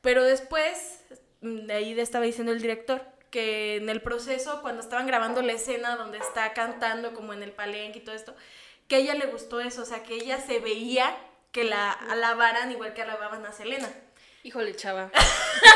[0.00, 1.00] Pero después,
[1.40, 5.52] mm, de ahí estaba diciendo el director, que en el proceso, cuando estaban grabando la
[5.52, 8.34] escena donde está cantando como en el palenque y todo esto,
[8.88, 11.16] que a ella le gustó eso, o sea, que ella se veía
[11.52, 13.88] que la alabaran igual que alababan a Selena.
[14.42, 15.10] Híjole, chava.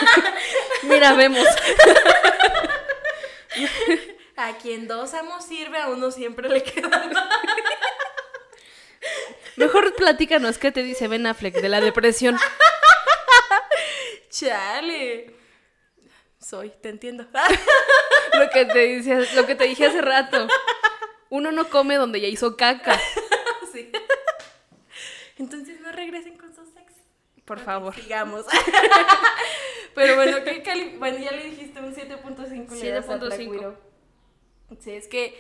[0.85, 1.45] Mira, vemos.
[4.37, 7.29] A quien dos amos sirve, a uno siempre le queda mal.
[9.57, 12.39] Mejor platícanos qué te dice Ben Affleck de la depresión.
[14.31, 15.35] Chale.
[16.39, 17.27] Soy, te entiendo.
[18.39, 20.47] Lo que te dice, lo que te dije hace rato.
[21.29, 22.99] Uno no come donde ya hizo caca.
[23.73, 23.91] sí.
[25.37, 26.93] Entonces no regresen con sus ex.
[27.45, 27.95] Por favor.
[27.95, 28.47] Sigamos.
[29.95, 32.81] Pero bueno, ¿qué cali- bueno, ya le dijiste un 7.5.
[32.81, 33.49] le das a Black 7.5.
[33.51, 33.77] Widow.
[34.79, 35.37] Sí, es que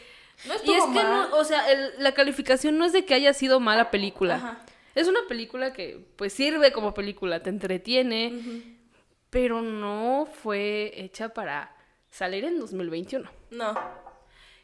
[0.46, 1.30] no Y es que mal.
[1.30, 4.34] no, o sea, el- la calificación no es de que haya sido mala película.
[4.34, 4.60] Ajá.
[4.96, 8.32] Es una película que pues sirve como película, te entretiene,
[9.30, 11.74] pero no fue hecha para
[12.10, 13.30] salir en 2021.
[13.50, 13.74] No.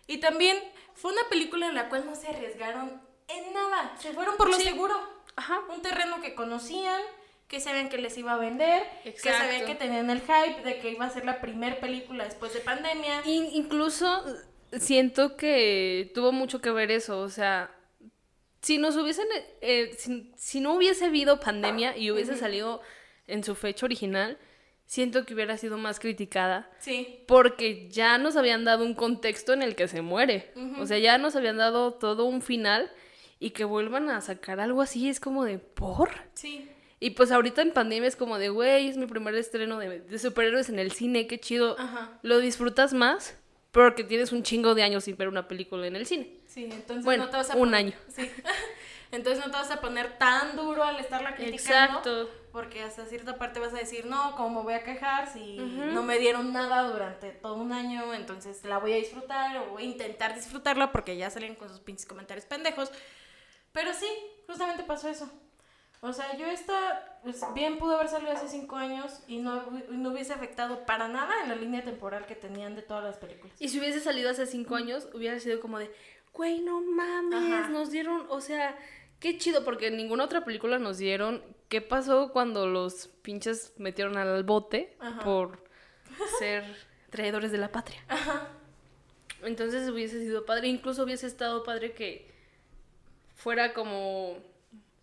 [0.07, 0.57] Y también
[0.95, 3.97] fue una película en la cual no se arriesgaron en nada.
[3.99, 4.63] Se fueron por lo Sí.
[4.65, 4.95] seguro.
[5.37, 5.61] Ajá.
[5.75, 7.01] Un terreno que conocían,
[7.49, 10.91] que sabían que les iba a vender, que sabían que tenían el hype de que
[10.91, 13.23] iba a ser la primer película después de pandemia.
[13.25, 14.25] In- incluso
[14.79, 17.71] siento que tuvo mucho que ver eso, o sea,
[18.63, 19.27] si nos hubiesen,
[19.61, 22.81] eh, si, si no hubiese habido pandemia y hubiese salido
[23.29, 24.39] en su fecha original,
[24.87, 26.71] siento que hubiera sido más criticada.
[26.79, 27.21] Sí.
[27.27, 30.53] Porque ya nos habían dado un contexto en el que se muere.
[30.79, 32.91] O sea, ya nos habían dado todo un final
[33.39, 36.11] y que vuelvan a sacar algo así es como de por.
[36.35, 36.69] Sí.
[36.99, 40.19] Y pues ahorita en pandemia es como de, güey, es mi primer estreno de, de
[40.19, 41.77] superhéroes en el cine, qué chido.
[41.79, 42.19] Ajá.
[42.23, 43.37] Lo disfrutas más
[43.71, 46.31] porque tienes un chingo de años sin ver una película en el cine.
[46.47, 47.93] Sí, entonces Bueno, no te vas a un año.
[48.09, 48.23] Sí.
[49.13, 51.99] Entonces no te vas a poner tan duro al estarla criticando.
[51.99, 52.31] Exacto.
[52.53, 56.03] Porque hasta cierta parte vas a decir, no, ¿cómo me voy a quejar si no
[56.03, 58.15] me dieron nada durante todo un año?
[58.15, 61.81] Entonces la voy a disfrutar o voy a intentar disfrutarla porque ya salieron con sus
[61.81, 62.91] pinches comentarios pendejos.
[63.73, 64.07] Pero sí,
[64.47, 65.31] justamente pasó eso.
[66.01, 70.11] O sea, yo esta, pues, bien pudo haber salido hace cinco años y no, no
[70.11, 73.57] hubiese afectado para nada en la línea temporal que tenían de todas las películas.
[73.59, 75.91] Y si hubiese salido hace cinco años, hubiera sido como de,
[76.33, 77.69] güey, no mames, Ajá.
[77.71, 78.77] nos dieron, o sea,
[79.21, 84.17] qué chido, porque en ninguna otra película nos dieron qué pasó cuando los pinches metieron
[84.17, 85.25] al bote Ajá.
[85.25, 85.65] por
[86.39, 86.65] ser
[87.11, 88.03] traidores de la patria.
[89.43, 92.31] Entonces hubiese sido padre, incluso hubiese estado padre que
[93.35, 94.39] fuera como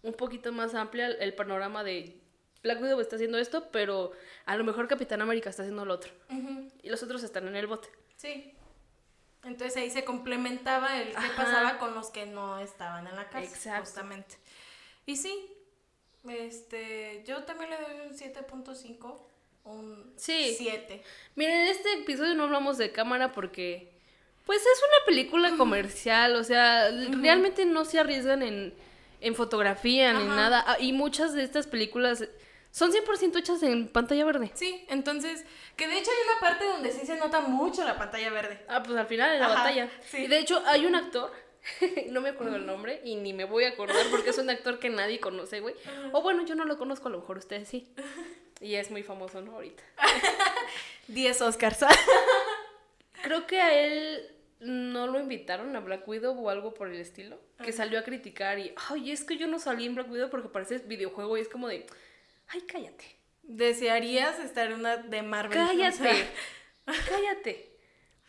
[0.01, 2.17] un poquito más amplia el- panorama de
[2.63, 4.11] Black Widow está haciendo esto, pero
[4.45, 6.11] a lo mejor Capitán América está haciendo lo otro.
[6.29, 6.67] Ujú.
[6.81, 7.89] Y los otros están en el bote.
[8.15, 8.53] Sí.
[9.43, 13.45] Entonces ahí se complementaba el qué pasaba con los que no estaban en la casa.
[13.45, 13.81] Exacto.
[13.85, 14.37] Justamente.
[15.05, 15.51] Y sí,
[16.29, 19.19] este, yo también le doy un 7.5,
[19.65, 20.55] un Sí.
[20.57, 21.01] 7.
[21.35, 23.91] Miren, en este episodio no hablamos de cámara porque,
[24.45, 26.89] pues es una película comercial, o sea,
[27.21, 28.73] realmente no se arriesgan en,
[29.19, 30.35] en fotografía ni Ajá.
[30.35, 30.63] nada.
[30.67, 32.25] Ah, Y muchas de estas películas
[32.73, 34.49] son 100% hechas en pantalla verde.
[34.55, 35.45] Sí, entonces,
[35.75, 38.65] que de hecho hay una parte donde sí se nota mucho la pantalla verde.
[38.67, 39.91] Ah, pues al final de la Ajá, batalla.
[40.09, 40.23] sí.
[40.23, 41.31] Y de hecho hay un actor,
[42.09, 44.79] no me acuerdo el nombre y ni me voy a acordar porque es un actor
[44.79, 45.75] que nadie conoce, güey.
[46.13, 47.87] O bueno, yo no lo conozco, a lo mejor ustedes sí.
[48.59, 49.53] Y es muy famoso, ¿no?
[49.53, 49.83] Ahorita.
[51.09, 51.85] 10 Oscars.
[53.21, 54.31] Creo que a él
[54.61, 57.37] no lo invitaron a Black Widow o algo por el estilo.
[57.63, 60.49] Que salió a criticar y, ay, es que yo no salí en Black Widow porque
[60.49, 61.85] parece videojuego y es como de,
[62.47, 63.05] ay, cállate.
[63.43, 65.57] ¿Desearías estar en una de Marvel?
[65.57, 66.27] Cállate.
[66.85, 67.77] cállate.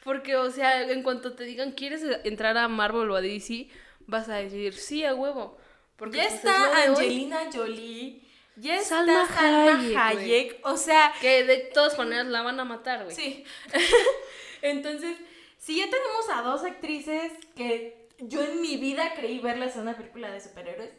[0.03, 3.69] Porque, o sea, en cuanto te digan, ¿quieres entrar a Marvel o a DC?
[4.07, 5.57] Vas a decir, sí, a huevo.
[5.97, 6.89] Porque ya pues, es está hoy.
[6.89, 8.23] Angelina Jolie.
[8.57, 10.61] Ya está Salma Salma, Hayek, Hayek.
[10.67, 13.17] O sea, Que de todas maneras la van a matar, güey.
[13.17, 13.45] Sí.
[14.63, 15.17] Entonces,
[15.59, 19.97] si ya tenemos a dos actrices que yo en mi vida creí verlas en una
[19.97, 20.91] película de superhéroes,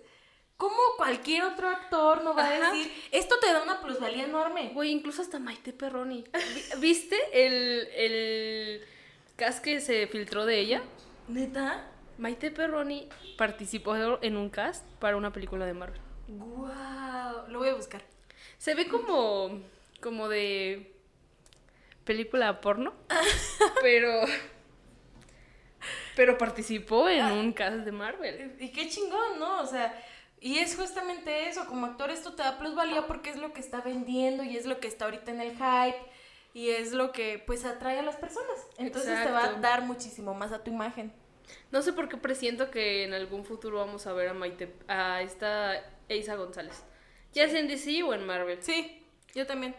[0.57, 4.71] ¿cómo cualquier otro actor no va a decir, esto te da una plusvalía enorme?
[4.73, 6.23] Güey, incluso hasta Maite Perroni.
[6.33, 8.85] Vi- ¿Viste el, el
[9.35, 10.81] cast que se filtró de ella?
[11.27, 11.85] ¿Neta?
[12.17, 15.99] Maite Perroni participó en un cast para una película de Marvel.
[16.27, 18.01] Wow, lo voy a buscar.
[18.57, 19.61] Se ve como,
[20.01, 20.93] como de
[22.05, 22.93] película porno,
[23.81, 24.21] pero,
[26.15, 28.55] pero participó en un cast de Marvel.
[28.59, 29.59] Y qué chingón, ¿no?
[29.61, 30.01] O sea,
[30.45, 33.81] y es justamente eso, como actor esto te da plusvalía porque es lo que está
[33.81, 35.97] vendiendo y es lo que está ahorita en el hype
[36.53, 38.55] y es lo que pues atrae a las personas.
[38.77, 41.11] Entonces te va a dar muchísimo más a tu imagen.
[41.71, 45.23] No sé por qué presiento que en algún futuro vamos a ver a Maite, a
[45.23, 46.83] esta Eiza González.
[47.33, 48.61] Ya sea en DC o en Marvel.
[48.61, 49.03] Sí,
[49.33, 49.75] yo también.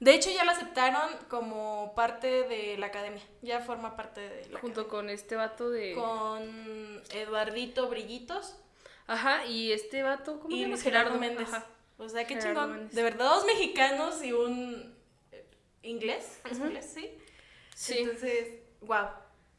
[0.00, 3.22] De hecho, ya la aceptaron como parte de la academia.
[3.40, 5.94] Ya forma parte de la Junto con este vato de...
[5.94, 8.58] Con Eduardito Brillitos
[9.06, 10.76] Ajá, y este vato, ¿cómo se llama?
[10.78, 11.48] Gerardo Méndez.
[11.52, 11.66] Ajá.
[11.98, 12.72] O sea, qué Gerardo chingón.
[12.78, 12.94] Méndez.
[12.94, 14.94] De verdad, dos mexicanos y un
[15.32, 15.44] eh,
[15.82, 16.40] inglés.
[16.50, 16.90] ¿Es inglés?
[16.94, 17.10] Sí.
[17.74, 17.98] Sí.
[17.98, 19.06] Entonces, wow.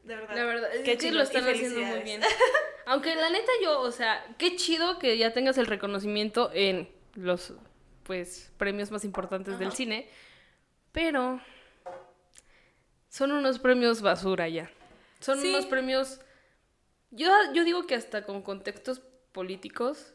[0.04, 0.36] De verdad.
[0.36, 2.22] La verdad, es Qué que chingón lo están haciendo muy bien.
[2.88, 7.54] Aunque la neta yo, o sea, qué chido que ya tengas el reconocimiento en los,
[8.04, 10.08] pues, premios más importantes del cine,
[10.92, 11.42] pero
[13.10, 14.70] son unos premios basura ya.
[15.20, 15.50] Son Sí.
[15.50, 16.20] unos premios,
[17.12, 19.02] yo, yo digo que hasta con contextos
[19.36, 20.14] políticos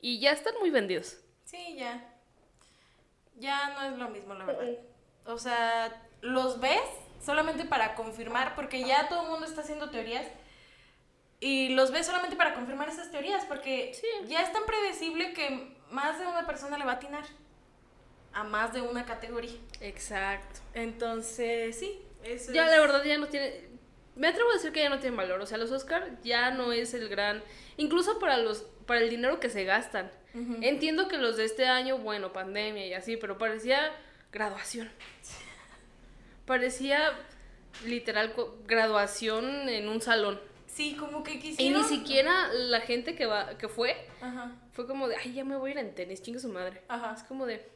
[0.00, 1.18] y ya están muy vendidos.
[1.44, 2.12] Sí, ya.
[3.34, 4.78] Ya no es lo mismo, la verdad.
[5.26, 6.80] O sea, los ves
[7.24, 10.26] solamente para confirmar, porque ya todo el mundo está haciendo teorías.
[11.40, 14.06] Y los ves solamente para confirmar esas teorías, porque Sí.
[14.28, 17.24] ya es tan predecible que más de una persona le va a atinar
[18.32, 19.58] a más de una categoría.
[19.80, 20.60] Exacto.
[20.72, 23.65] Entonces, sí, eso Ya es- la verdad ya no tiene.
[24.16, 25.40] Me atrevo a decir que ya no tienen valor.
[25.40, 27.42] O sea, los Oscar ya no es el gran.
[27.76, 28.62] Incluso para los.
[28.86, 30.10] para el dinero que se gastan.
[30.60, 33.90] Entiendo que los de este año, bueno, pandemia y así, pero parecía
[34.32, 34.90] graduación.
[36.44, 37.12] Parecía
[37.84, 38.34] literal
[38.66, 40.40] graduación en un salón.
[40.66, 41.82] Sí, como que Y quisieron...
[41.82, 45.56] ni siquiera la gente que va, que fue, Ajá, fue como de, ay, ya me
[45.56, 46.82] voy a ir en tenis, chingue su madre.
[46.88, 47.14] ajá.
[47.16, 47.66] Es como de.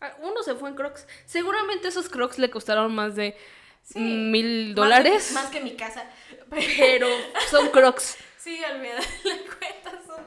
[0.00, 1.06] ah, Uno se fue en Crocs.
[1.26, 3.36] Seguramente esos Crocs le costaron más de
[3.82, 3.98] Sí.
[3.98, 5.32] mil dólares.
[5.32, 6.04] Más que, mi casa.
[6.48, 7.08] Pero
[7.50, 8.16] son Crocs.
[8.38, 10.24] Sí, al final de cuentas son...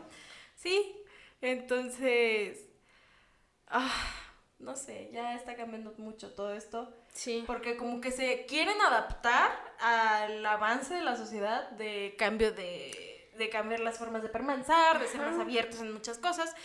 [0.55, 0.95] Sí,
[1.41, 2.67] entonces...
[3.67, 3.91] Ah,
[4.59, 6.93] no sé, ya está cambiando mucho todo esto.
[7.13, 7.43] Sí.
[7.47, 13.49] Porque como que se quieren adaptar al avance de la sociedad de cambio de, de
[13.49, 16.55] cambiar las formas de permanecer, de ser más abiertos en muchas cosas.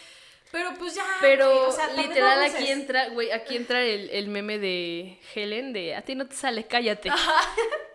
[0.50, 1.04] Pero pues ya.
[1.20, 5.94] Pero o sea, literal aquí entra, güey, aquí entra el, el meme de Helen de
[5.94, 7.10] a ti no te sale, cállate.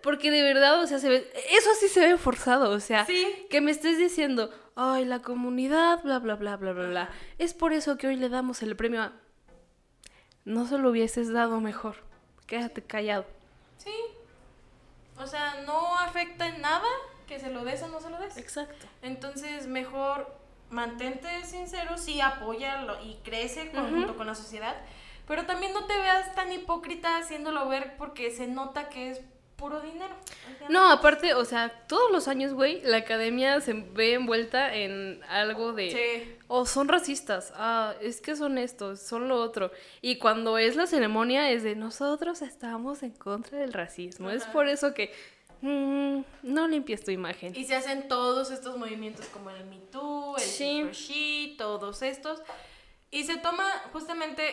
[0.03, 3.47] Porque de verdad, o sea, se ve, eso sí se ve forzado, o sea, Sí.
[3.49, 7.09] que me estés diciendo, ay, la comunidad, bla, bla, bla, bla, bla, bla.
[7.39, 9.13] Es por eso que hoy le damos el premio a...
[10.45, 11.95] No se lo hubieses dado mejor,
[12.47, 13.25] quédate callado.
[13.77, 13.93] Sí.
[15.17, 16.87] O sea, no afecta en nada
[17.27, 18.35] que se lo des o no se lo des.
[18.37, 18.85] Exacto.
[19.01, 20.35] Entonces, mejor
[20.73, 24.75] mantente sincero, sí, apóyalo y crece con- junto con la sociedad,
[25.27, 29.21] pero también no te veas tan hipócrita haciéndolo ver porque se nota que es
[29.55, 30.13] puro dinero.
[30.55, 34.75] O sea, No, aparte, o sea, todos los años, güey, la academia se ve envuelta
[34.75, 35.91] en algo de...
[35.91, 36.35] Sí.
[36.47, 39.71] O son racistas, ah, es que son estos, son lo otro.
[40.01, 44.29] Y cuando es la ceremonia es de nosotros estamos en contra del racismo.
[44.31, 45.13] Es por eso que
[45.63, 47.55] mm, no limpies tu imagen.
[47.55, 50.83] Y se hacen todos estos movimientos como el Me Too, el Sí.
[50.91, 52.41] She todos estos.
[53.09, 54.43] Y se toma justamente,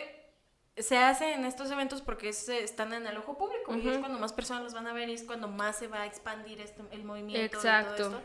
[0.77, 4.19] se hace en estos eventos porque se están en el ojo público y es cuando
[4.19, 6.81] más personas los van a ver y es cuando más se va a expandir este,
[6.91, 7.43] el movimiento.
[7.45, 8.03] y todo Exacto.
[8.05, 8.21] esto.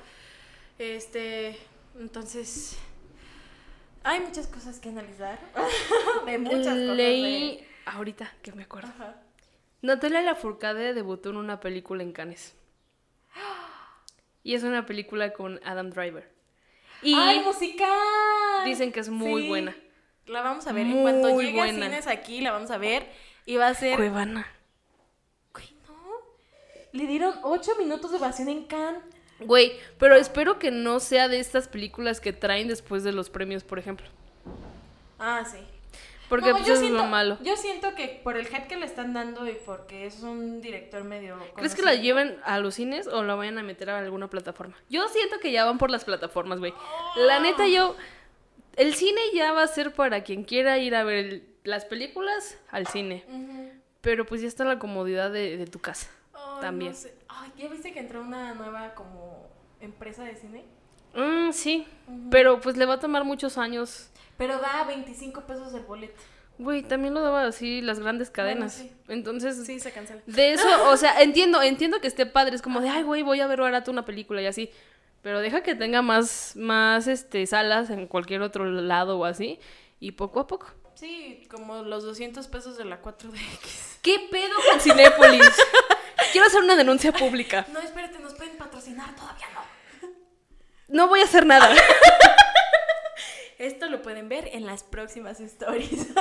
[0.79, 1.59] Este,
[1.99, 2.77] entonces,
[4.05, 5.39] hay muchas cosas que analizar.
[6.27, 6.77] de muchas cosas.
[6.77, 8.89] Leí de- ahorita que me acuerdo.
[8.89, 9.23] Ajá.
[9.83, 12.55] Natalia Lafourcade debutó en una película en Cannes.
[14.43, 16.31] Y es una película con Adam Driver.
[17.03, 17.91] Y ¡Ay, musical!
[18.65, 19.49] dicen que es muy Sí.
[19.49, 19.77] buena.
[20.27, 20.87] La vamos a ver.
[20.87, 21.87] en cuanto llegue buena.
[21.87, 23.07] a cines aquí, la vamos a ver.
[23.45, 23.97] Y va a ser.
[23.97, 24.47] Cuevana.
[25.53, 25.95] Güey, no.
[26.93, 29.03] Le dieron ocho minutos de ovación en Cannes.
[29.41, 33.65] Güey, pero espero que no sea de estas películas que traen después de los premios,
[33.65, 34.07] por ejemplo.
[35.19, 35.59] Ah, sí.
[36.29, 37.39] Porque No, pues, yo eso siento, es lo malo.
[37.43, 41.05] Yo siento que por el hype que le están dando y porque es un director
[41.05, 41.39] medio.
[41.55, 44.75] ¿Crees que la lleven a los cines o la vayan a meter a alguna plataforma?
[44.91, 46.75] Yo siento que ya van por las plataformas, güey.
[47.17, 47.95] La neta, yo.
[48.77, 52.59] El cine ya va a ser para quien quiera ir a ver el- las películas
[52.71, 53.25] al cine.
[54.01, 56.09] Pero pues ya está la comodidad de, de tu casa.
[56.61, 56.93] También.
[56.93, 57.15] no sé.
[57.29, 59.49] Ay, ¿ya viste que entró una nueva como
[59.81, 60.65] empresa de cine?
[61.17, 61.87] Mm, sí.
[62.31, 64.11] Pero pues le va a tomar muchos años.
[64.39, 66.21] Pero da 25 pesos el boleto.
[66.59, 68.75] Güey, también lo daba así las grandes cadenas.
[68.75, 68.93] sí.
[69.09, 70.23] Entonces, Sí, se cancela.
[70.27, 73.41] De eso, o sea, entiendo, entiendo que esté padre, es como de, ay, güey, voy
[73.41, 74.71] a ver barato una película y así.
[75.23, 79.59] Pero deja que tenga más, más, este, salas en cualquier otro lado o así.
[79.99, 80.69] Y poco a poco.
[80.95, 83.99] Sí, como los 200 pesos de la 4DX.
[84.03, 85.51] ¿Qué pedo con Cinépolis?
[86.33, 87.67] Quiero hacer una denuncia pública.
[87.73, 89.61] No, espérate, nos pueden patrocinar, todavía no.
[90.89, 91.75] No voy a hacer nada.
[93.59, 96.09] Esto lo pueden ver en las próximas stories.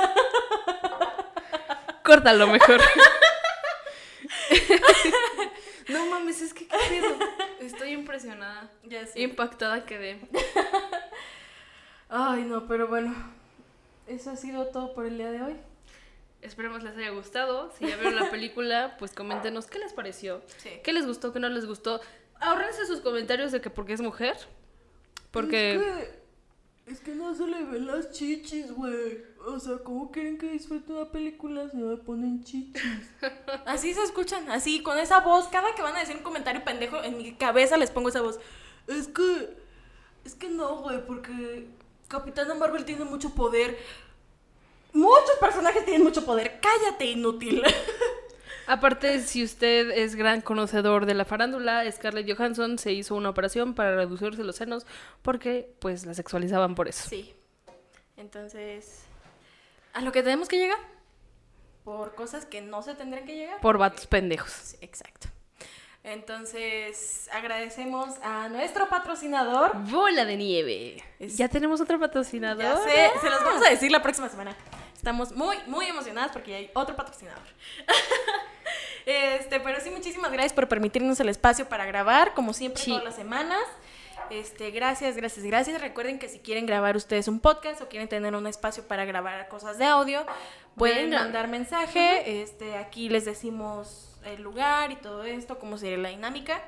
[2.02, 2.80] Córtalo mejor.
[5.88, 7.16] no mames, es que qué pedo.
[7.60, 8.70] Estoy impresionada.
[8.84, 9.20] ya sé.
[9.20, 10.20] Impactada quedé.
[12.08, 13.14] Ay, no, pero bueno.
[14.06, 15.56] Eso ha sido todo por el día de hoy.
[16.42, 17.72] Esperemos les haya gustado.
[17.76, 20.42] Si ya vieron la película, pues coméntenos qué les pareció.
[20.58, 20.70] Sí.
[20.82, 21.32] ¿Qué les gustó?
[21.32, 22.00] ¿Qué no les gustó?
[22.40, 24.36] Ahorrense sus comentarios de que porque es mujer.
[25.36, 25.74] Porque.
[25.74, 29.22] Es que, es que no se le ven las chichis, güey.
[29.46, 32.82] O sea, ¿cómo quieren que disfrute una película si no me ponen chichis?
[33.66, 35.48] Así se escuchan, así, con esa voz.
[35.48, 38.40] Cada que van a decir un comentario pendejo, en mi cabeza les pongo esa voz.
[38.86, 39.58] Es que.
[40.24, 41.68] Es que no, güey, porque
[42.08, 43.78] Capitana Marvel tiene mucho poder.
[44.94, 46.60] Muchos personajes tienen mucho poder.
[46.62, 47.62] Cállate, inútil.
[48.66, 53.74] Aparte, si usted es gran conocedor de la farándula, Scarlett Johansson se hizo una operación
[53.74, 54.86] para reducirse los senos
[55.22, 57.08] porque, pues, la sexualizaban por eso.
[57.08, 57.32] Sí.
[58.16, 59.02] Entonces,
[59.92, 60.78] a lo que tenemos que llegar.
[61.84, 63.60] Por cosas que no se tendrían que llegar.
[63.60, 64.50] Por vatos pendejos.
[64.50, 65.28] Sí, exacto.
[66.02, 69.72] Entonces, agradecemos a nuestro patrocinador.
[69.90, 71.04] Bola de nieve.
[71.18, 72.62] Es- Ya tenemos otro patrocinador.
[72.62, 74.56] Ya sé, se los vamos a decir la próxima semana.
[75.06, 77.44] Estamos muy, muy emocionadas porque ya hay otro patrocinador.
[79.06, 82.90] este, pero sí, muchísimas gracias por permitirnos el espacio para grabar, como siempre, Sí.
[82.90, 83.62] todas las semanas.
[84.30, 85.80] Este, gracias, gracias, gracias.
[85.80, 89.46] Recuerden que si quieren grabar ustedes un podcast o quieren tener un espacio para grabar
[89.46, 90.26] cosas de audio,
[90.76, 91.20] pueden Venga.
[91.22, 92.42] mandar mensaje.
[92.42, 96.60] Este, aquí les decimos el lugar y todo esto, cómo sería la dinámica.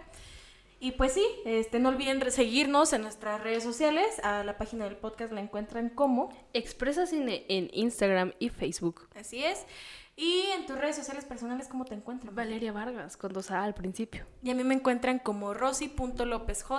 [0.80, 4.20] Y pues sí, este, no olviden seguirnos en nuestras redes sociales.
[4.22, 6.28] A la página del podcast la encuentran como.
[6.52, 9.08] Expresa Cine en Instagram y Facebook.
[9.16, 9.66] Así es.
[10.14, 12.34] Y en tus redes sociales personales, ¿cómo te encuentran?
[12.34, 14.26] Valeria Vargas, con dos A al principio.
[14.42, 16.70] Y a mí me encuentran como rosy.lopezj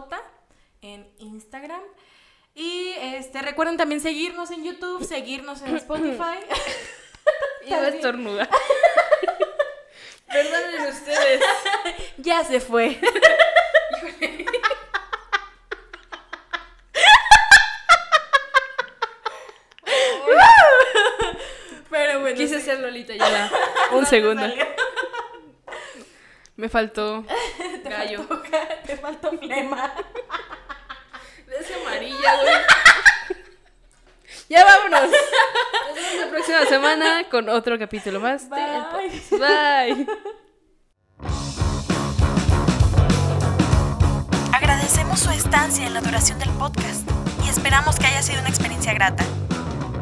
[0.81, 1.81] en Instagram.
[2.55, 6.39] Y este, recuerden también seguirnos en YouTube, seguirnos en Spotify.
[7.67, 8.49] Iba a estornudar.
[10.27, 11.41] Perdonen ustedes.
[12.17, 12.99] ya se fue.
[21.89, 22.35] Pero bueno.
[22.38, 22.65] Quise sí.
[22.65, 23.49] ser Lolita ya.
[23.91, 24.43] Un segundo.
[26.55, 27.23] Me faltó
[27.84, 28.23] Te gallo.
[28.23, 28.43] faltó,
[28.85, 29.93] te faltó flema.
[31.47, 32.55] Es amarilla, güey.
[34.49, 35.01] Ya vámonos.
[35.09, 38.49] Nos vemos la próxima semana con otro capítulo más.
[38.49, 38.55] de.
[39.38, 40.07] Bye.
[45.51, 47.09] Estancia en la duración del podcast
[47.43, 49.23] y esperamos que haya sido una experiencia grata.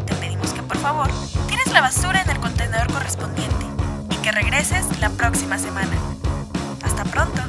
[0.06, 1.08] Te pedimos que por favor
[1.48, 3.66] tires la basura en el contenedor correspondiente
[4.10, 5.96] y que regreses la próxima semana.
[6.84, 7.42] Hasta pronto.